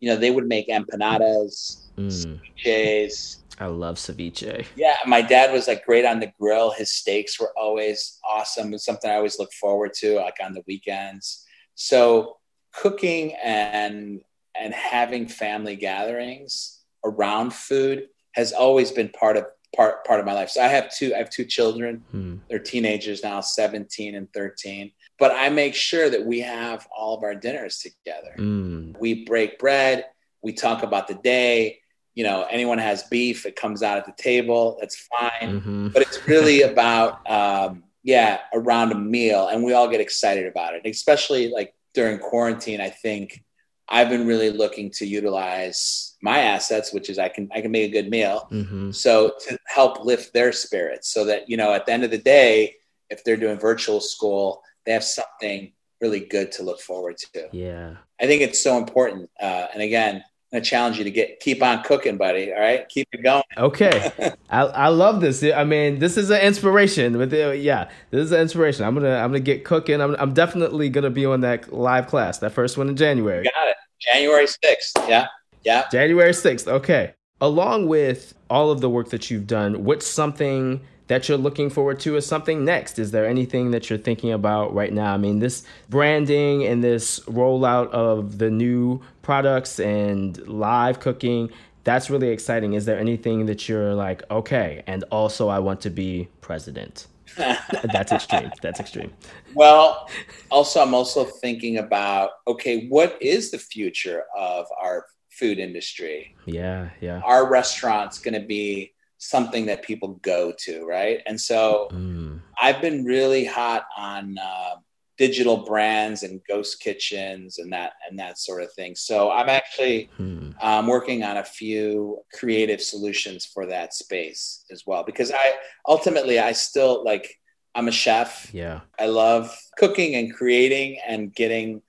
you 0.00 0.08
know, 0.08 0.16
they 0.16 0.30
would 0.30 0.48
make 0.48 0.68
empanadas, 0.68 1.90
mm. 1.98 2.40
ceviches. 2.64 3.38
I 3.58 3.66
love 3.66 3.96
ceviche. 3.96 4.64
Yeah, 4.74 4.96
my 5.06 5.20
dad 5.20 5.52
was 5.52 5.68
like 5.68 5.84
great 5.84 6.06
on 6.06 6.18
the 6.18 6.32
grill. 6.40 6.70
His 6.72 6.90
steaks 6.90 7.38
were 7.38 7.52
always 7.58 8.18
awesome. 8.26 8.72
It's 8.72 8.86
something 8.86 9.10
I 9.10 9.16
always 9.16 9.38
look 9.38 9.52
forward 9.52 9.92
to, 10.00 10.16
like 10.16 10.38
on 10.42 10.54
the 10.54 10.62
weekends. 10.66 11.44
So 11.74 12.38
cooking 12.72 13.34
and 13.34 14.22
and 14.58 14.74
having 14.74 15.28
family 15.28 15.76
gatherings 15.76 16.80
around 17.04 17.52
food 17.52 18.08
has 18.32 18.52
always 18.52 18.90
been 18.90 19.08
part 19.08 19.36
of 19.36 19.46
part 19.74 20.04
part 20.04 20.20
of 20.20 20.26
my 20.26 20.32
life. 20.32 20.50
So 20.50 20.62
I 20.62 20.68
have 20.68 20.90
two 20.94 21.14
I 21.14 21.18
have 21.18 21.30
two 21.30 21.44
children. 21.44 22.04
Hmm. 22.10 22.36
They're 22.48 22.58
teenagers 22.58 23.22
now, 23.22 23.40
17 23.40 24.14
and 24.14 24.32
13. 24.32 24.92
But 25.18 25.32
I 25.32 25.48
make 25.50 25.74
sure 25.74 26.10
that 26.10 26.24
we 26.24 26.40
have 26.40 26.86
all 26.96 27.16
of 27.16 27.22
our 27.22 27.34
dinners 27.34 27.78
together. 27.78 28.34
Mm. 28.38 28.98
We 28.98 29.24
break 29.24 29.58
bread, 29.58 30.06
we 30.42 30.52
talk 30.52 30.82
about 30.82 31.06
the 31.06 31.14
day. 31.14 31.78
You 32.14 32.24
know, 32.24 32.46
anyone 32.50 32.78
has 32.78 33.04
beef, 33.04 33.46
it 33.46 33.56
comes 33.56 33.82
out 33.82 33.96
at 33.96 34.04
the 34.04 34.22
table. 34.22 34.76
That's 34.80 35.08
fine. 35.18 35.60
Mm-hmm. 35.60 35.88
But 35.88 36.02
it's 36.02 36.26
really 36.26 36.62
about 36.72 37.28
um, 37.30 37.84
yeah, 38.02 38.40
around 38.52 38.92
a 38.92 38.96
meal 38.96 39.48
and 39.48 39.62
we 39.62 39.72
all 39.72 39.88
get 39.88 40.00
excited 40.00 40.46
about 40.46 40.74
it. 40.74 40.82
Especially 40.84 41.48
like 41.50 41.72
during 41.94 42.18
quarantine, 42.18 42.80
I 42.80 42.90
think 42.90 43.44
I've 43.92 44.08
been 44.08 44.26
really 44.26 44.48
looking 44.50 44.90
to 44.92 45.06
utilize 45.06 46.16
my 46.22 46.38
assets, 46.38 46.94
which 46.94 47.10
is 47.10 47.18
I 47.18 47.28
can 47.28 47.50
I 47.54 47.60
can 47.60 47.70
make 47.70 47.90
a 47.90 47.92
good 47.92 48.10
meal, 48.10 48.48
mm-hmm. 48.50 48.90
so 48.90 49.34
to 49.46 49.58
help 49.66 50.02
lift 50.02 50.32
their 50.32 50.50
spirits, 50.50 51.12
so 51.12 51.26
that 51.26 51.48
you 51.48 51.58
know 51.58 51.74
at 51.74 51.84
the 51.84 51.92
end 51.92 52.02
of 52.02 52.10
the 52.10 52.18
day, 52.18 52.74
if 53.10 53.22
they're 53.22 53.36
doing 53.36 53.58
virtual 53.58 54.00
school, 54.00 54.62
they 54.86 54.92
have 54.92 55.04
something 55.04 55.72
really 56.00 56.20
good 56.20 56.50
to 56.52 56.62
look 56.62 56.80
forward 56.80 57.18
to. 57.18 57.48
Yeah, 57.52 57.96
I 58.18 58.26
think 58.26 58.40
it's 58.40 58.62
so 58.62 58.78
important. 58.78 59.28
Uh, 59.38 59.66
and 59.74 59.82
again, 59.82 60.24
I'm 60.54 60.62
challenge 60.62 60.98
you 60.98 61.04
to 61.04 61.10
get 61.10 61.40
keep 61.40 61.62
on 61.62 61.82
cooking, 61.82 62.16
buddy. 62.16 62.52
All 62.52 62.60
right, 62.60 62.86
keep 62.88 63.08
it 63.12 63.22
going. 63.22 63.42
Okay, 63.56 64.10
I, 64.50 64.60
I 64.60 64.88
love 64.88 65.20
this. 65.20 65.42
I 65.42 65.64
mean, 65.64 65.98
this 65.98 66.16
is 66.16 66.30
an 66.30 66.40
inspiration. 66.40 67.18
With 67.18 67.30
the, 67.30 67.56
yeah, 67.56 67.90
this 68.10 68.24
is 68.24 68.32
an 68.32 68.40
inspiration. 68.40 68.84
I'm 68.84 68.94
gonna 68.94 69.16
I'm 69.16 69.30
gonna 69.30 69.40
get 69.40 69.64
cooking. 69.64 70.00
I'm 70.00 70.14
I'm 70.18 70.34
definitely 70.34 70.88
gonna 70.88 71.10
be 71.10 71.24
on 71.24 71.40
that 71.40 71.72
live 71.72 72.06
class, 72.06 72.38
that 72.38 72.52
first 72.52 72.76
one 72.76 72.88
in 72.88 72.96
January. 72.96 73.44
You 73.44 73.50
got 73.50 73.68
it, 73.68 73.76
January 74.12 74.46
sixth. 74.46 74.96
Yeah, 75.08 75.28
yeah. 75.64 75.84
January 75.90 76.34
sixth. 76.34 76.68
Okay. 76.68 77.14
Along 77.40 77.88
with 77.88 78.34
all 78.48 78.70
of 78.70 78.80
the 78.80 78.88
work 78.88 79.10
that 79.10 79.28
you've 79.28 79.48
done, 79.48 79.84
what's 79.84 80.06
something 80.06 80.80
that 81.08 81.28
you're 81.28 81.36
looking 81.36 81.68
forward 81.70 81.98
to 82.00 82.16
as 82.16 82.24
something 82.24 82.64
next? 82.64 82.98
Is 82.98 83.10
there 83.10 83.26
anything 83.26 83.72
that 83.72 83.90
you're 83.90 83.98
thinking 83.98 84.32
about 84.32 84.72
right 84.72 84.92
now? 84.92 85.12
I 85.12 85.16
mean, 85.16 85.40
this 85.40 85.64
branding 85.88 86.64
and 86.64 86.84
this 86.84 87.18
rollout 87.20 87.90
of 87.90 88.38
the 88.38 88.48
new 88.48 89.00
products 89.22 89.80
and 89.80 90.38
live 90.46 91.00
cooking, 91.00 91.50
that's 91.84 92.08
really 92.10 92.28
exciting. 92.28 92.74
Is 92.74 92.84
there 92.84 92.98
anything 92.98 93.46
that 93.46 93.68
you're 93.68 93.94
like, 93.94 94.22
okay, 94.30 94.84
and 94.86 95.02
also 95.10 95.48
I 95.48 95.58
want 95.58 95.80
to 95.80 95.90
be 95.90 96.28
president? 96.40 97.08
That's 97.36 98.12
extreme. 98.12 98.50
That's 98.60 98.80
extreme. 98.80 99.12
Well, 99.54 100.08
also, 100.50 100.82
I'm 100.82 100.94
also 100.94 101.24
thinking 101.24 101.78
about 101.78 102.30
okay, 102.46 102.86
what 102.88 103.20
is 103.20 103.50
the 103.50 103.58
future 103.58 104.24
of 104.36 104.66
our 104.80 105.06
food 105.30 105.58
industry? 105.58 106.34
Yeah, 106.46 106.90
yeah. 107.00 107.20
Our 107.24 107.48
restaurant's 107.48 108.18
going 108.18 108.40
to 108.40 108.46
be 108.46 108.92
something 109.18 109.66
that 109.66 109.82
people 109.82 110.20
go 110.22 110.52
to, 110.58 110.84
right? 110.84 111.20
And 111.26 111.40
so 111.40 111.88
mm. 111.92 112.40
I've 112.60 112.80
been 112.80 113.04
really 113.04 113.44
hot 113.44 113.86
on 113.96 114.36
uh, 114.36 114.74
digital 115.22 115.58
brands 115.58 116.24
and 116.24 116.40
ghost 116.48 116.80
kitchens 116.80 117.60
and 117.60 117.72
that 117.72 117.92
and 118.10 118.18
that 118.18 118.38
sort 118.38 118.60
of 118.60 118.72
thing. 118.72 118.96
So 118.96 119.30
I'm 119.30 119.48
actually 119.48 120.10
mm. 120.18 120.52
um, 120.60 120.88
working 120.88 121.22
on 121.22 121.36
a 121.36 121.44
few 121.44 122.18
creative 122.34 122.80
solutions 122.80 123.46
for 123.46 123.66
that 123.66 123.94
space 123.94 124.64
as 124.72 124.82
well 124.84 125.04
because 125.04 125.30
I 125.30 125.54
ultimately 125.86 126.40
I 126.40 126.50
still 126.50 127.04
like 127.04 127.38
I'm 127.72 127.86
a 127.86 127.92
chef. 127.92 128.50
Yeah, 128.52 128.80
I 128.98 129.06
love 129.06 129.56
cooking 129.78 130.16
and 130.16 130.34
creating 130.34 130.98
and 131.06 131.32
getting 131.32 131.82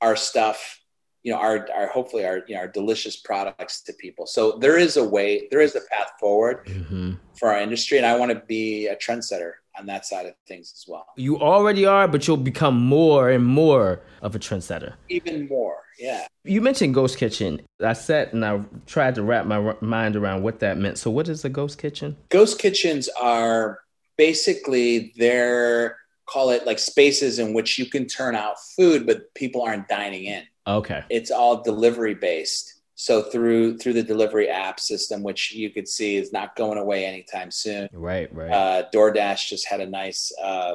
our 0.00 0.16
stuff 0.16 0.80
you 1.22 1.30
know 1.32 1.38
our 1.38 1.68
our 1.72 1.86
hopefully 1.86 2.24
our 2.24 2.38
you 2.48 2.54
know 2.54 2.62
our 2.62 2.68
delicious 2.68 3.16
products 3.16 3.82
to 3.82 3.92
people 3.92 4.26
so 4.26 4.52
there 4.58 4.78
is 4.78 4.96
a 4.96 5.04
way 5.04 5.48
there 5.50 5.60
is 5.60 5.76
a 5.76 5.80
path 5.92 6.12
forward 6.18 6.64
mm-hmm. 6.64 7.12
for 7.38 7.50
our 7.52 7.60
industry 7.60 7.98
and 7.98 8.06
i 8.06 8.16
want 8.16 8.32
to 8.32 8.40
be 8.46 8.86
a 8.86 8.96
trendsetter 8.96 9.52
on 9.78 9.86
that 9.86 10.06
side 10.06 10.26
of 10.26 10.34
things 10.46 10.72
as 10.74 10.84
well. 10.86 11.06
You 11.16 11.38
already 11.38 11.86
are 11.86 12.08
but 12.08 12.26
you'll 12.26 12.36
become 12.36 12.78
more 12.78 13.30
and 13.30 13.44
more 13.44 14.00
of 14.22 14.34
a 14.34 14.38
trendsetter. 14.38 14.94
Even 15.08 15.48
more 15.48 15.80
yeah. 16.00 16.26
You 16.44 16.60
mentioned 16.62 16.94
ghost 16.94 17.18
kitchen. 17.18 17.60
I 17.84 17.92
sat 17.92 18.32
and 18.32 18.44
i 18.44 18.60
tried 18.86 19.14
to 19.16 19.22
wrap 19.22 19.46
my 19.46 19.74
mind 19.80 20.16
around 20.16 20.42
what 20.42 20.60
that 20.60 20.78
meant. 20.78 20.98
So 20.98 21.10
what 21.10 21.28
is 21.28 21.44
a 21.44 21.48
ghost 21.48 21.78
kitchen? 21.78 22.16
Ghost 22.30 22.58
kitchens 22.58 23.08
are 23.20 23.80
basically 24.16 25.12
they're 25.16 25.98
call 26.26 26.50
it 26.50 26.64
like 26.64 26.78
spaces 26.78 27.38
in 27.38 27.52
which 27.52 27.78
you 27.78 27.86
can 27.86 28.06
turn 28.06 28.36
out 28.36 28.54
food 28.76 29.04
but 29.06 29.32
people 29.34 29.62
aren't 29.62 29.88
dining 29.88 30.24
in. 30.24 30.42
Okay. 30.66 31.04
It's 31.10 31.30
all 31.30 31.62
delivery 31.62 32.14
based. 32.14 32.79
So 33.00 33.22
through 33.22 33.78
through 33.78 33.94
the 33.94 34.02
delivery 34.02 34.50
app 34.50 34.78
system, 34.78 35.22
which 35.22 35.54
you 35.54 35.70
could 35.70 35.88
see 35.88 36.16
is 36.16 36.34
not 36.34 36.54
going 36.54 36.76
away 36.76 37.06
anytime 37.06 37.50
soon. 37.50 37.88
Right, 37.94 38.28
right. 38.34 38.52
Uh, 38.52 38.90
DoorDash 38.92 39.48
just 39.48 39.66
had 39.66 39.80
a 39.80 39.86
nice 39.86 40.30
uh, 40.38 40.74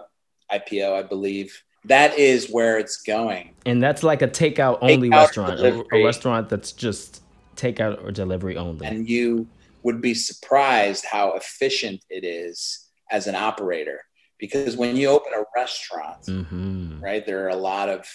IPO, 0.52 0.92
I 0.92 1.04
believe. 1.04 1.62
That 1.84 2.18
is 2.18 2.50
where 2.50 2.80
it's 2.80 3.04
going. 3.04 3.54
And 3.68 3.82
that's 3.82 4.02
like 4.02 4.24
a 4.24 4.28
takeout 4.28 4.80
only 4.82 5.08
takeout 5.08 5.12
restaurant, 5.12 5.60
a, 5.60 5.86
a 5.94 6.04
restaurant 6.04 6.50
that's 6.50 6.72
just 6.72 7.22
takeout 7.58 8.04
or 8.04 8.12
delivery 8.12 8.58
only. 8.58 8.88
And 8.88 9.08
you 9.08 9.48
would 9.84 10.02
be 10.02 10.16
surprised 10.16 11.06
how 11.06 11.34
efficient 11.34 12.04
it 12.10 12.24
is 12.24 12.90
as 13.12 13.28
an 13.28 13.36
operator 13.36 14.02
because 14.40 14.76
when 14.76 14.96
you 14.96 15.10
open 15.10 15.32
a 15.36 15.44
restaurant, 15.56 16.24
mm-hmm. 16.24 17.02
right, 17.04 17.24
there 17.24 17.46
are 17.46 17.50
a 17.50 17.56
lot 17.56 17.88
of 17.88 18.08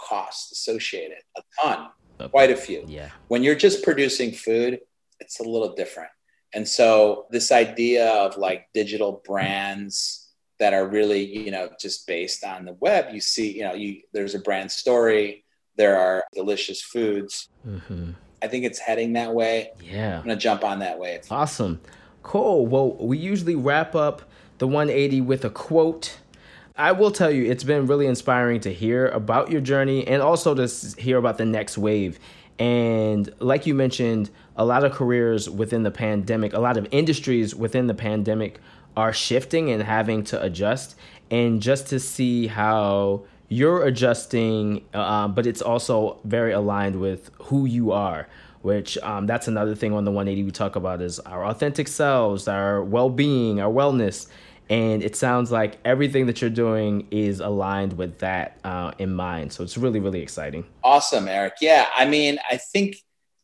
costs 0.00 0.52
associated, 0.52 1.18
a 1.36 1.42
ton, 1.60 1.88
okay. 2.20 2.30
quite 2.30 2.50
a 2.50 2.56
few. 2.56 2.84
Yeah. 2.86 3.10
When 3.28 3.42
you're 3.42 3.54
just 3.54 3.82
producing 3.82 4.32
food, 4.32 4.80
it's 5.20 5.40
a 5.40 5.44
little 5.44 5.74
different. 5.74 6.10
And 6.54 6.66
so 6.66 7.26
this 7.30 7.52
idea 7.52 8.08
of 8.08 8.36
like 8.36 8.68
digital 8.72 9.22
brands 9.24 10.28
that 10.58 10.72
are 10.72 10.86
really, 10.88 11.24
you 11.24 11.50
know, 11.50 11.70
just 11.78 12.06
based 12.06 12.44
on 12.44 12.64
the 12.64 12.72
web, 12.80 13.12
you 13.12 13.20
see, 13.20 13.52
you 13.52 13.62
know, 13.62 13.74
you 13.74 14.02
there's 14.12 14.34
a 14.34 14.38
brand 14.38 14.70
story, 14.70 15.44
there 15.76 15.98
are 15.98 16.24
delicious 16.32 16.80
foods. 16.80 17.48
Mm-hmm. 17.66 18.12
I 18.42 18.48
think 18.48 18.64
it's 18.64 18.78
heading 18.78 19.14
that 19.14 19.34
way. 19.34 19.72
Yeah. 19.80 20.16
I'm 20.18 20.22
gonna 20.22 20.36
jump 20.36 20.64
on 20.64 20.78
that 20.80 20.98
wave. 20.98 21.22
Awesome. 21.30 21.80
Cool. 22.22 22.66
Well, 22.66 22.94
we 22.94 23.18
usually 23.18 23.54
wrap 23.54 23.94
up 23.94 24.22
the 24.58 24.66
180 24.66 25.20
with 25.20 25.44
a 25.44 25.50
quote 25.50 26.18
I 26.78 26.92
will 26.92 27.10
tell 27.10 27.30
you, 27.30 27.50
it's 27.50 27.64
been 27.64 27.86
really 27.86 28.06
inspiring 28.06 28.60
to 28.60 28.72
hear 28.72 29.08
about 29.08 29.50
your 29.50 29.62
journey 29.62 30.06
and 30.06 30.20
also 30.20 30.54
to 30.54 31.00
hear 31.00 31.16
about 31.16 31.38
the 31.38 31.46
next 31.46 31.78
wave. 31.78 32.18
And 32.58 33.32
like 33.38 33.66
you 33.66 33.74
mentioned, 33.74 34.30
a 34.56 34.64
lot 34.64 34.84
of 34.84 34.92
careers 34.92 35.48
within 35.48 35.84
the 35.84 35.90
pandemic, 35.90 36.52
a 36.52 36.58
lot 36.58 36.76
of 36.76 36.86
industries 36.90 37.54
within 37.54 37.86
the 37.86 37.94
pandemic 37.94 38.60
are 38.94 39.12
shifting 39.12 39.70
and 39.70 39.82
having 39.82 40.22
to 40.24 40.42
adjust. 40.42 40.96
And 41.30 41.62
just 41.62 41.86
to 41.88 42.00
see 42.00 42.46
how 42.46 43.24
you're 43.48 43.84
adjusting, 43.84 44.84
uh, 44.92 45.28
but 45.28 45.46
it's 45.46 45.62
also 45.62 46.18
very 46.24 46.52
aligned 46.52 47.00
with 47.00 47.30
who 47.44 47.64
you 47.64 47.92
are. 47.92 48.28
Which 48.60 48.98
um, 48.98 49.26
that's 49.26 49.48
another 49.48 49.74
thing 49.76 49.92
on 49.92 50.04
the 50.04 50.10
180 50.10 50.42
we 50.44 50.50
talk 50.50 50.76
about 50.76 51.00
is 51.00 51.20
our 51.20 51.46
authentic 51.46 51.86
selves, 51.88 52.48
our 52.48 52.82
well-being, 52.82 53.60
our 53.60 53.70
wellness, 53.72 54.26
and 54.68 55.02
it 55.02 55.14
sounds 55.14 55.52
like 55.52 55.78
everything 55.84 56.26
that 56.26 56.40
you're 56.40 56.50
doing 56.50 57.06
is 57.10 57.40
aligned 57.40 57.92
with 57.92 58.18
that 58.18 58.58
uh, 58.64 58.92
in 58.98 59.12
mind. 59.12 59.52
So 59.52 59.62
it's 59.62 59.78
really 59.78 60.00
really 60.00 60.20
exciting. 60.20 60.64
Awesome 60.82 61.28
eric. 61.28 61.54
Yeah 61.60 61.86
i 61.94 62.04
mean 62.04 62.38
i 62.50 62.56
think 62.56 62.96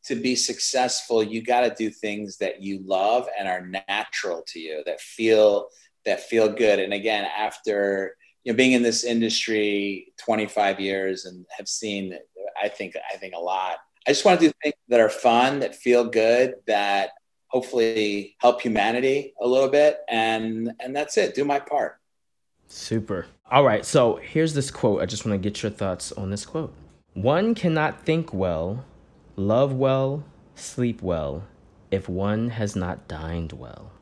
to 0.04 0.16
be 0.16 0.34
successful 0.34 1.22
you 1.22 1.42
got 1.42 1.60
to 1.60 1.74
do 1.76 1.88
things 1.88 2.36
that 2.38 2.60
you 2.60 2.80
love 2.84 3.28
and 3.38 3.46
are 3.46 3.70
natural 3.88 4.42
to 4.48 4.58
you 4.58 4.82
that 4.86 5.00
feel 5.00 5.68
that 6.04 6.20
feel 6.20 6.48
good. 6.48 6.78
And 6.78 6.92
again 6.92 7.24
after 7.36 8.16
you 8.44 8.52
know 8.52 8.56
being 8.56 8.72
in 8.72 8.82
this 8.82 9.04
industry 9.04 10.12
25 10.18 10.80
years 10.80 11.24
and 11.26 11.46
have 11.56 11.68
seen 11.68 12.18
i 12.60 12.68
think 12.68 12.96
i 13.12 13.16
think 13.16 13.34
a 13.34 13.40
lot. 13.40 13.78
I 14.06 14.10
just 14.10 14.24
want 14.24 14.40
to 14.40 14.46
do 14.48 14.52
things 14.62 14.74
that 14.88 14.98
are 14.98 15.08
fun 15.08 15.60
that 15.60 15.76
feel 15.76 16.04
good 16.04 16.54
that 16.66 17.10
hopefully 17.52 18.34
help 18.38 18.62
humanity 18.62 19.34
a 19.40 19.46
little 19.46 19.68
bit, 19.68 20.00
and 20.08 20.72
and 20.80 20.96
that's 20.96 21.16
it. 21.18 21.34
Do 21.34 21.44
my 21.44 21.60
part. 21.60 21.98
Super. 22.66 23.26
All 23.50 23.64
right. 23.64 23.84
So 23.84 24.16
here's 24.16 24.54
this 24.54 24.70
quote. 24.70 25.02
I 25.02 25.06
just 25.06 25.26
want 25.26 25.40
to 25.40 25.50
get 25.50 25.62
your 25.62 25.70
thoughts 25.70 26.10
on 26.12 26.30
this 26.30 26.46
quote. 26.46 26.72
One 27.12 27.54
cannot 27.54 28.06
think 28.06 28.32
well, 28.32 28.84
love 29.36 29.74
well, 29.74 30.24
sleep 30.54 31.02
well, 31.02 31.44
if 31.90 32.08
one 32.08 32.48
has 32.48 32.74
not 32.74 33.06
dined 33.06 33.52
well. 33.52 33.92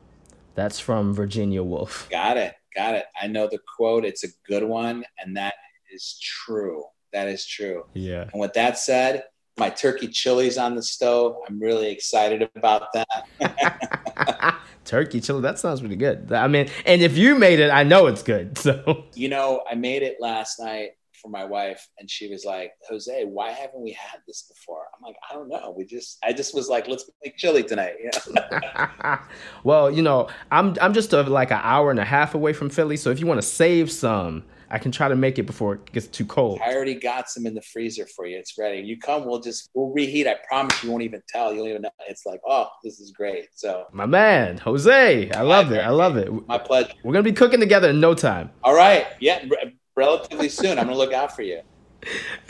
That's 0.55 0.79
from 0.79 1.13
Virginia 1.13 1.63
Woolf. 1.63 2.07
Got 2.09 2.37
it. 2.37 2.53
Got 2.73 2.95
it. 2.95 3.05
I 3.21 3.27
know 3.27 3.47
the 3.47 3.59
quote. 3.75 4.05
It's 4.05 4.23
a 4.23 4.29
good 4.47 4.63
one. 4.63 5.03
And 5.19 5.35
that 5.35 5.55
is 5.93 6.17
true. 6.21 6.85
That 7.11 7.27
is 7.27 7.45
true. 7.45 7.85
Yeah. 7.93 8.29
And 8.31 8.39
with 8.39 8.53
that 8.53 8.77
said, 8.77 9.25
my 9.57 9.69
turkey 9.69 10.07
chili's 10.07 10.57
on 10.57 10.75
the 10.75 10.83
stove. 10.83 11.35
I'm 11.47 11.59
really 11.59 11.91
excited 11.91 12.49
about 12.55 12.87
that. 12.93 14.59
turkey 14.85 15.21
chili, 15.21 15.41
that 15.41 15.59
sounds 15.59 15.79
pretty 15.79 15.95
good. 15.95 16.31
I 16.31 16.47
mean, 16.47 16.69
and 16.85 17.01
if 17.01 17.17
you 17.17 17.37
made 17.37 17.59
it, 17.59 17.69
I 17.69 17.83
know 17.83 18.07
it's 18.07 18.23
good. 18.23 18.57
So, 18.61 19.05
you 19.15 19.27
know, 19.27 19.63
I 19.69 19.75
made 19.75 20.03
it 20.03 20.17
last 20.19 20.59
night 20.59 20.91
for 21.21 21.29
my 21.29 21.45
wife 21.45 21.87
and 21.99 22.09
she 22.09 22.29
was 22.29 22.45
like 22.45 22.71
jose 22.89 23.25
why 23.25 23.51
haven't 23.51 23.81
we 23.81 23.91
had 23.91 24.19
this 24.27 24.43
before 24.43 24.85
i'm 24.95 25.03
like 25.03 25.15
i 25.29 25.33
don't 25.33 25.49
know 25.49 25.73
we 25.77 25.85
just 25.85 26.17
i 26.23 26.33
just 26.33 26.55
was 26.55 26.67
like 26.67 26.87
let's 26.87 27.09
make 27.23 27.37
chili 27.37 27.61
tonight 27.61 27.93
well 29.63 29.91
you 29.91 30.01
know 30.01 30.27
i'm 30.49 30.75
i'm 30.81 30.93
just 30.93 31.13
a, 31.13 31.21
like 31.21 31.51
an 31.51 31.59
hour 31.61 31.91
and 31.91 31.99
a 31.99 32.03
half 32.03 32.33
away 32.33 32.53
from 32.53 32.69
philly 32.69 32.97
so 32.97 33.11
if 33.11 33.19
you 33.19 33.27
want 33.27 33.39
to 33.39 33.47
save 33.47 33.91
some 33.91 34.43
I 34.71 34.79
can 34.79 34.91
try 34.91 35.07
to 35.07 35.15
make 35.15 35.37
it 35.37 35.43
before 35.43 35.75
it 35.75 35.91
gets 35.91 36.07
too 36.07 36.25
cold. 36.25 36.59
I 36.65 36.73
already 36.73 36.95
got 36.95 37.29
some 37.29 37.45
in 37.45 37.53
the 37.53 37.61
freezer 37.61 38.05
for 38.07 38.25
you. 38.25 38.37
It's 38.37 38.57
ready. 38.57 38.79
You 38.81 38.97
come, 38.97 39.25
we'll 39.25 39.41
just 39.41 39.69
we'll 39.73 39.93
reheat. 39.93 40.27
I 40.27 40.37
promise 40.47 40.83
you 40.83 40.89
won't 40.89 41.03
even 41.03 41.21
tell. 41.29 41.53
You'll 41.53 41.67
even 41.67 41.83
know. 41.83 41.89
It's 42.07 42.25
like, 42.25 42.41
oh, 42.47 42.69
this 42.83 42.99
is 42.99 43.11
great. 43.11 43.49
So 43.53 43.85
my 43.91 44.05
man, 44.05 44.57
Jose, 44.57 45.31
I 45.31 45.41
love 45.41 45.71
it. 45.71 45.79
I 45.79 45.89
love 45.89 46.17
it. 46.17 46.31
My 46.47 46.57
pleasure. 46.57 46.93
We're 47.03 47.13
gonna 47.13 47.23
be 47.23 47.33
cooking 47.33 47.59
together 47.59 47.89
in 47.89 47.99
no 47.99 48.15
time. 48.15 48.49
All 48.63 48.73
right. 48.73 49.05
Yeah 49.19 49.43
relatively 49.95 50.49
soon. 50.49 50.79
I'm 50.79 50.85
going 50.85 50.89
to 50.89 50.97
look 50.97 51.13
out 51.13 51.35
for 51.35 51.43
you. 51.43 51.61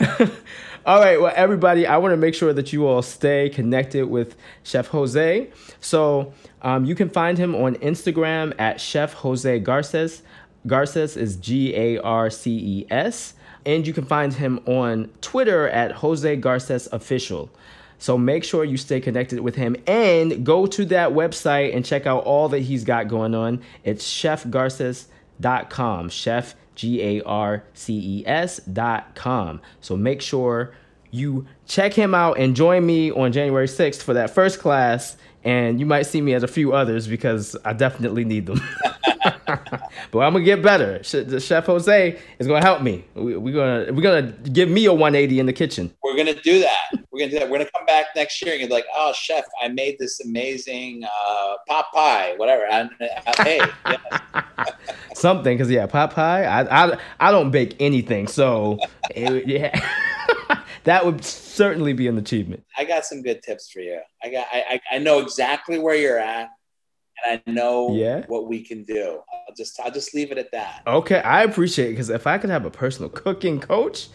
all 0.86 0.98
right, 1.00 1.20
well, 1.20 1.32
everybody, 1.34 1.86
I 1.86 1.98
want 1.98 2.12
to 2.12 2.16
make 2.16 2.34
sure 2.34 2.52
that 2.52 2.72
you 2.72 2.86
all 2.86 3.02
stay 3.02 3.50
connected 3.50 4.06
with 4.06 4.36
Chef 4.62 4.88
Jose. 4.88 5.50
So 5.80 6.32
um, 6.62 6.84
you 6.84 6.94
can 6.94 7.10
find 7.10 7.36
him 7.36 7.54
on 7.54 7.76
Instagram 7.76 8.54
at 8.58 8.80
Chef 8.80 9.12
Jose 9.14 9.58
Garces. 9.60 10.22
Garces 10.66 11.16
is 11.16 11.36
G 11.36 11.74
A 11.74 11.98
R 11.98 12.30
C 12.30 12.50
E 12.50 12.86
S. 12.90 13.34
And 13.64 13.86
you 13.86 13.92
can 13.92 14.04
find 14.04 14.34
him 14.34 14.60
on 14.66 15.08
Twitter 15.20 15.68
at 15.68 15.92
Jose 15.92 16.36
Garces 16.36 16.88
Official. 16.90 17.48
So 17.98 18.18
make 18.18 18.42
sure 18.42 18.64
you 18.64 18.76
stay 18.76 19.00
connected 19.00 19.38
with 19.40 19.54
him 19.54 19.76
and 19.86 20.44
go 20.44 20.66
to 20.66 20.84
that 20.86 21.10
website 21.10 21.76
and 21.76 21.84
check 21.84 22.04
out 22.04 22.24
all 22.24 22.48
that 22.48 22.60
he's 22.60 22.82
got 22.82 23.06
going 23.06 23.34
on. 23.34 23.62
It's 23.84 24.04
chefgarces.com. 24.04 26.08
Chef 26.08 26.56
G 26.74 27.02
A 27.02 27.22
R 27.22 27.62
C 27.74 27.94
E 27.94 28.26
S 28.26 28.56
dot 28.58 29.14
com. 29.14 29.60
So 29.80 29.96
make 29.96 30.20
sure 30.20 30.74
you 31.12 31.46
check 31.66 31.94
him 31.94 32.14
out 32.14 32.38
and 32.38 32.56
join 32.56 32.84
me 32.84 33.12
on 33.12 33.30
January 33.30 33.68
6th 33.68 34.02
for 34.02 34.14
that 34.14 34.30
first 34.30 34.58
class. 34.58 35.16
And 35.44 35.78
you 35.78 35.86
might 35.86 36.02
see 36.02 36.20
me 36.20 36.34
at 36.34 36.42
a 36.42 36.48
few 36.48 36.72
others 36.72 37.06
because 37.06 37.56
I 37.64 37.72
definitely 37.72 38.24
need 38.24 38.46
them. 38.46 38.60
but 40.10 40.18
I'm 40.20 40.32
gonna 40.32 40.44
get 40.44 40.62
better. 40.62 41.02
Chef 41.02 41.66
Jose 41.66 42.18
is 42.38 42.46
gonna 42.46 42.64
help 42.64 42.82
me. 42.82 43.04
We, 43.14 43.34
are 43.34 43.38
gonna 43.38 43.92
we're 43.92 44.02
gonna 44.02 44.32
give 44.52 44.68
me 44.68 44.86
a 44.86 44.92
180 44.92 45.40
in 45.40 45.46
the 45.46 45.52
kitchen. 45.52 45.92
We're 46.02 46.16
gonna 46.16 46.40
do 46.40 46.60
that. 46.60 46.86
We're 47.10 47.20
gonna 47.20 47.30
do 47.30 47.38
that. 47.38 47.50
We're 47.50 47.58
gonna 47.58 47.70
come 47.70 47.86
back 47.86 48.06
next 48.16 48.40
year 48.42 48.54
and 48.54 48.68
be 48.68 48.74
like, 48.74 48.86
"Oh, 48.96 49.12
chef, 49.12 49.44
I 49.62 49.68
made 49.68 49.98
this 49.98 50.20
amazing 50.24 51.04
uh, 51.04 51.54
pot 51.68 51.86
pie, 51.92 52.34
whatever." 52.36 52.64
And, 52.66 52.90
uh, 53.26 53.42
hey, 53.42 53.60
something 55.14 55.56
because 55.56 55.70
yeah, 55.70 55.86
pot 55.86 56.12
pie. 56.12 56.44
I, 56.44 56.84
I 56.84 56.98
I 57.20 57.30
don't 57.30 57.50
bake 57.50 57.76
anything, 57.80 58.26
so 58.26 58.78
it, 59.14 59.46
yeah. 59.46 59.78
that 60.84 61.04
would 61.04 61.24
certainly 61.24 61.92
be 61.92 62.08
an 62.08 62.18
achievement. 62.18 62.64
I 62.76 62.84
got 62.84 63.04
some 63.04 63.22
good 63.22 63.42
tips 63.42 63.70
for 63.70 63.80
you. 63.80 64.00
I 64.22 64.30
got 64.30 64.46
I, 64.52 64.80
I 64.90 64.98
know 64.98 65.20
exactly 65.20 65.78
where 65.78 65.94
you're 65.94 66.18
at 66.18 66.48
and 67.26 67.42
I 67.46 67.50
know 67.50 67.94
yeah. 67.94 68.24
what 68.26 68.48
we 68.48 68.62
can 68.62 68.84
do. 68.84 69.20
I'll 69.32 69.54
just 69.54 69.78
I'll 69.80 69.90
just 69.90 70.14
leave 70.14 70.32
it 70.32 70.38
at 70.38 70.50
that. 70.52 70.82
Okay, 70.86 71.20
I 71.20 71.42
appreciate 71.42 71.86
it 71.86 71.90
because 71.90 72.10
if 72.10 72.26
I 72.26 72.38
could 72.38 72.50
have 72.50 72.64
a 72.64 72.70
personal 72.70 73.08
cooking 73.24 73.60
coach, 73.60 74.08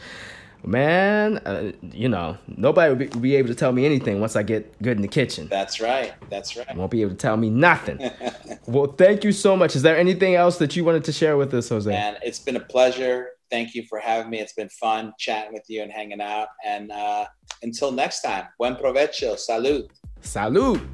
man, 0.63 1.37
uh, 1.39 1.71
you 1.81 2.09
know, 2.09 2.37
nobody 2.47 2.89
would 2.93 3.11
be, 3.11 3.19
be, 3.19 3.35
able 3.35 3.49
to 3.49 3.55
tell 3.55 3.71
me 3.71 3.85
anything 3.85 4.19
once 4.19 4.35
I 4.35 4.43
get 4.43 4.81
good 4.81 4.97
in 4.97 5.01
the 5.01 5.07
kitchen. 5.07 5.47
That's 5.49 5.79
right. 5.79 6.13
That's 6.29 6.55
right. 6.55 6.75
Won't 6.75 6.91
be 6.91 7.01
able 7.01 7.11
to 7.11 7.17
tell 7.17 7.37
me 7.37 7.49
nothing. 7.49 7.99
well, 8.67 8.87
thank 8.87 9.23
you 9.23 9.31
so 9.31 9.55
much. 9.55 9.75
Is 9.75 9.81
there 9.81 9.97
anything 9.97 10.35
else 10.35 10.57
that 10.57 10.75
you 10.75 10.83
wanted 10.83 11.03
to 11.05 11.11
share 11.11 11.37
with 11.37 11.53
us, 11.53 11.69
Jose? 11.69 11.89
Man, 11.89 12.17
it's 12.21 12.39
been 12.39 12.55
a 12.55 12.61
pleasure. 12.61 13.29
Thank 13.49 13.75
you 13.75 13.83
for 13.87 13.99
having 13.99 14.29
me. 14.29 14.39
It's 14.39 14.53
been 14.53 14.69
fun 14.69 15.13
chatting 15.17 15.53
with 15.53 15.63
you 15.67 15.81
and 15.81 15.91
hanging 15.91 16.19
out. 16.19 16.49
And 16.65 16.91
uh, 16.91 17.25
until 17.63 17.91
next 17.91 18.21
time, 18.21 18.47
buen 18.59 18.75
provecho. 18.75 19.35
Salud. 19.35 19.87
Salud. 20.21 20.85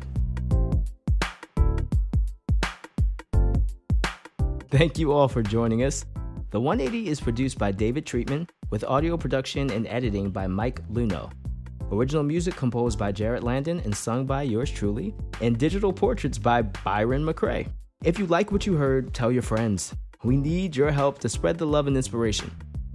Thank 4.74 4.98
you 4.98 5.12
all 5.12 5.28
for 5.28 5.44
joining 5.44 5.84
us. 5.84 6.04
The 6.50 6.60
180 6.60 7.08
is 7.08 7.22
produced 7.22 7.60
by 7.60 7.72
David 7.72 8.08
Treatment 8.08 8.52
with 8.72 8.84
audio 8.86 9.16
production 9.16 9.70
and 9.70 9.86
editing 9.86 10.32
by 10.32 10.48
Mike 10.48 10.82
Luno. 10.90 11.32
Original 11.92 12.24
music 12.24 12.56
composed 12.56 12.98
by 12.98 13.12
Jarrett 13.12 13.44
Landon 13.44 13.82
and 13.82 13.96
sung 13.96 14.26
by 14.26 14.42
yours 14.42 14.72
truly, 14.72 15.14
and 15.42 15.60
digital 15.60 15.94
portraits 15.94 16.40
by 16.40 16.64
Byron 16.64 17.24
McCrae. 17.24 17.68
If 18.04 18.18
you 18.18 18.26
like 18.26 18.52
what 18.52 18.66
you 18.66 18.74
heard, 18.74 19.14
tell 19.14 19.32
your 19.32 19.44
friends. 19.44 19.94
We 20.24 20.38
need 20.38 20.76
your 20.76 20.90
help 20.90 21.20
to 21.20 21.30
spread 21.30 21.60
the 21.60 21.68
love 21.68 21.86
and 21.86 21.96
inspiration. 21.96 22.50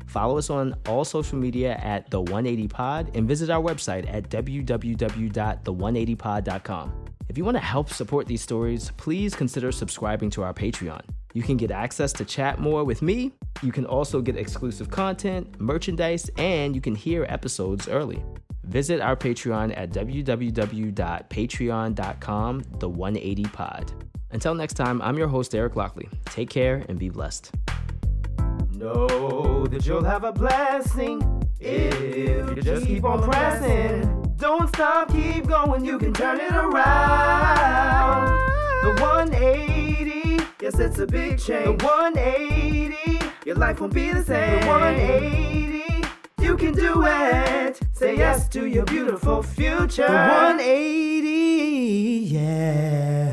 Follow 0.06 0.36
us 0.36 0.50
on 0.50 0.74
all 0.88 1.04
social 1.04 1.38
media 1.38 1.76
at 1.76 2.10
The 2.10 2.20
180 2.20 2.66
Pod 2.66 3.12
and 3.14 3.28
visit 3.28 3.50
our 3.50 3.62
website 3.62 4.12
at 4.12 4.28
www.the180pod.com. 4.30 7.04
If 7.28 7.38
you 7.38 7.44
want 7.44 7.56
to 7.56 7.62
help 7.62 7.92
support 7.92 8.26
these 8.26 8.42
stories, 8.42 8.90
please 8.96 9.36
consider 9.36 9.70
subscribing 9.70 10.30
to 10.30 10.42
our 10.42 10.52
Patreon. 10.52 11.02
You 11.34 11.42
can 11.42 11.56
get 11.56 11.70
access 11.70 12.12
to 12.14 12.24
chat 12.24 12.58
more 12.58 12.84
with 12.84 13.02
me. 13.02 13.32
You 13.62 13.72
can 13.72 13.86
also 13.86 14.20
get 14.20 14.36
exclusive 14.36 14.90
content, 14.90 15.60
merchandise, 15.60 16.30
and 16.38 16.74
you 16.74 16.80
can 16.80 16.94
hear 16.94 17.26
episodes 17.28 17.88
early. 17.88 18.22
Visit 18.64 19.00
our 19.00 19.16
Patreon 19.16 19.76
at 19.76 19.90
www.patreon.com, 19.90 22.62
the 22.78 22.88
180 22.88 23.42
pod. 23.44 23.92
Until 24.30 24.54
next 24.54 24.74
time, 24.74 25.00
I'm 25.00 25.16
your 25.16 25.28
host, 25.28 25.54
Eric 25.54 25.76
Lockley. 25.76 26.08
Take 26.26 26.50
care 26.50 26.84
and 26.88 26.98
be 26.98 27.08
blessed. 27.08 27.54
Know 28.72 29.66
that 29.66 29.86
you'll 29.86 30.04
have 30.04 30.24
a 30.24 30.32
blessing 30.32 31.42
if 31.58 32.56
you 32.56 32.62
just 32.62 32.86
keep 32.86 33.04
on 33.04 33.22
pressing. 33.22 34.34
Don't 34.36 34.68
stop, 34.68 35.10
keep 35.10 35.46
going, 35.46 35.84
you 35.84 35.98
can 35.98 36.12
turn 36.12 36.40
it 36.40 36.52
around. 36.52 38.28
The 38.82 39.02
180, 39.02 40.17
yes, 40.60 40.78
it's 40.78 40.98
a 40.98 41.06
big 41.06 41.38
change. 41.38 41.78
The 41.78 41.86
180, 41.86 42.96
your 43.44 43.56
life 43.56 43.80
won't 43.80 43.94
be 43.94 44.12
the 44.12 44.22
same. 44.24 44.60
The 44.60 44.66
180, 44.66 46.08
you 46.40 46.56
can 46.56 46.74
do 46.74 47.04
it. 47.06 47.80
Say 47.92 48.16
yes 48.16 48.48
to 48.50 48.66
your 48.66 48.84
beautiful 48.84 49.42
future. 49.42 50.06
The 50.06 50.12
180, 50.12 51.28
yeah. 52.32 53.27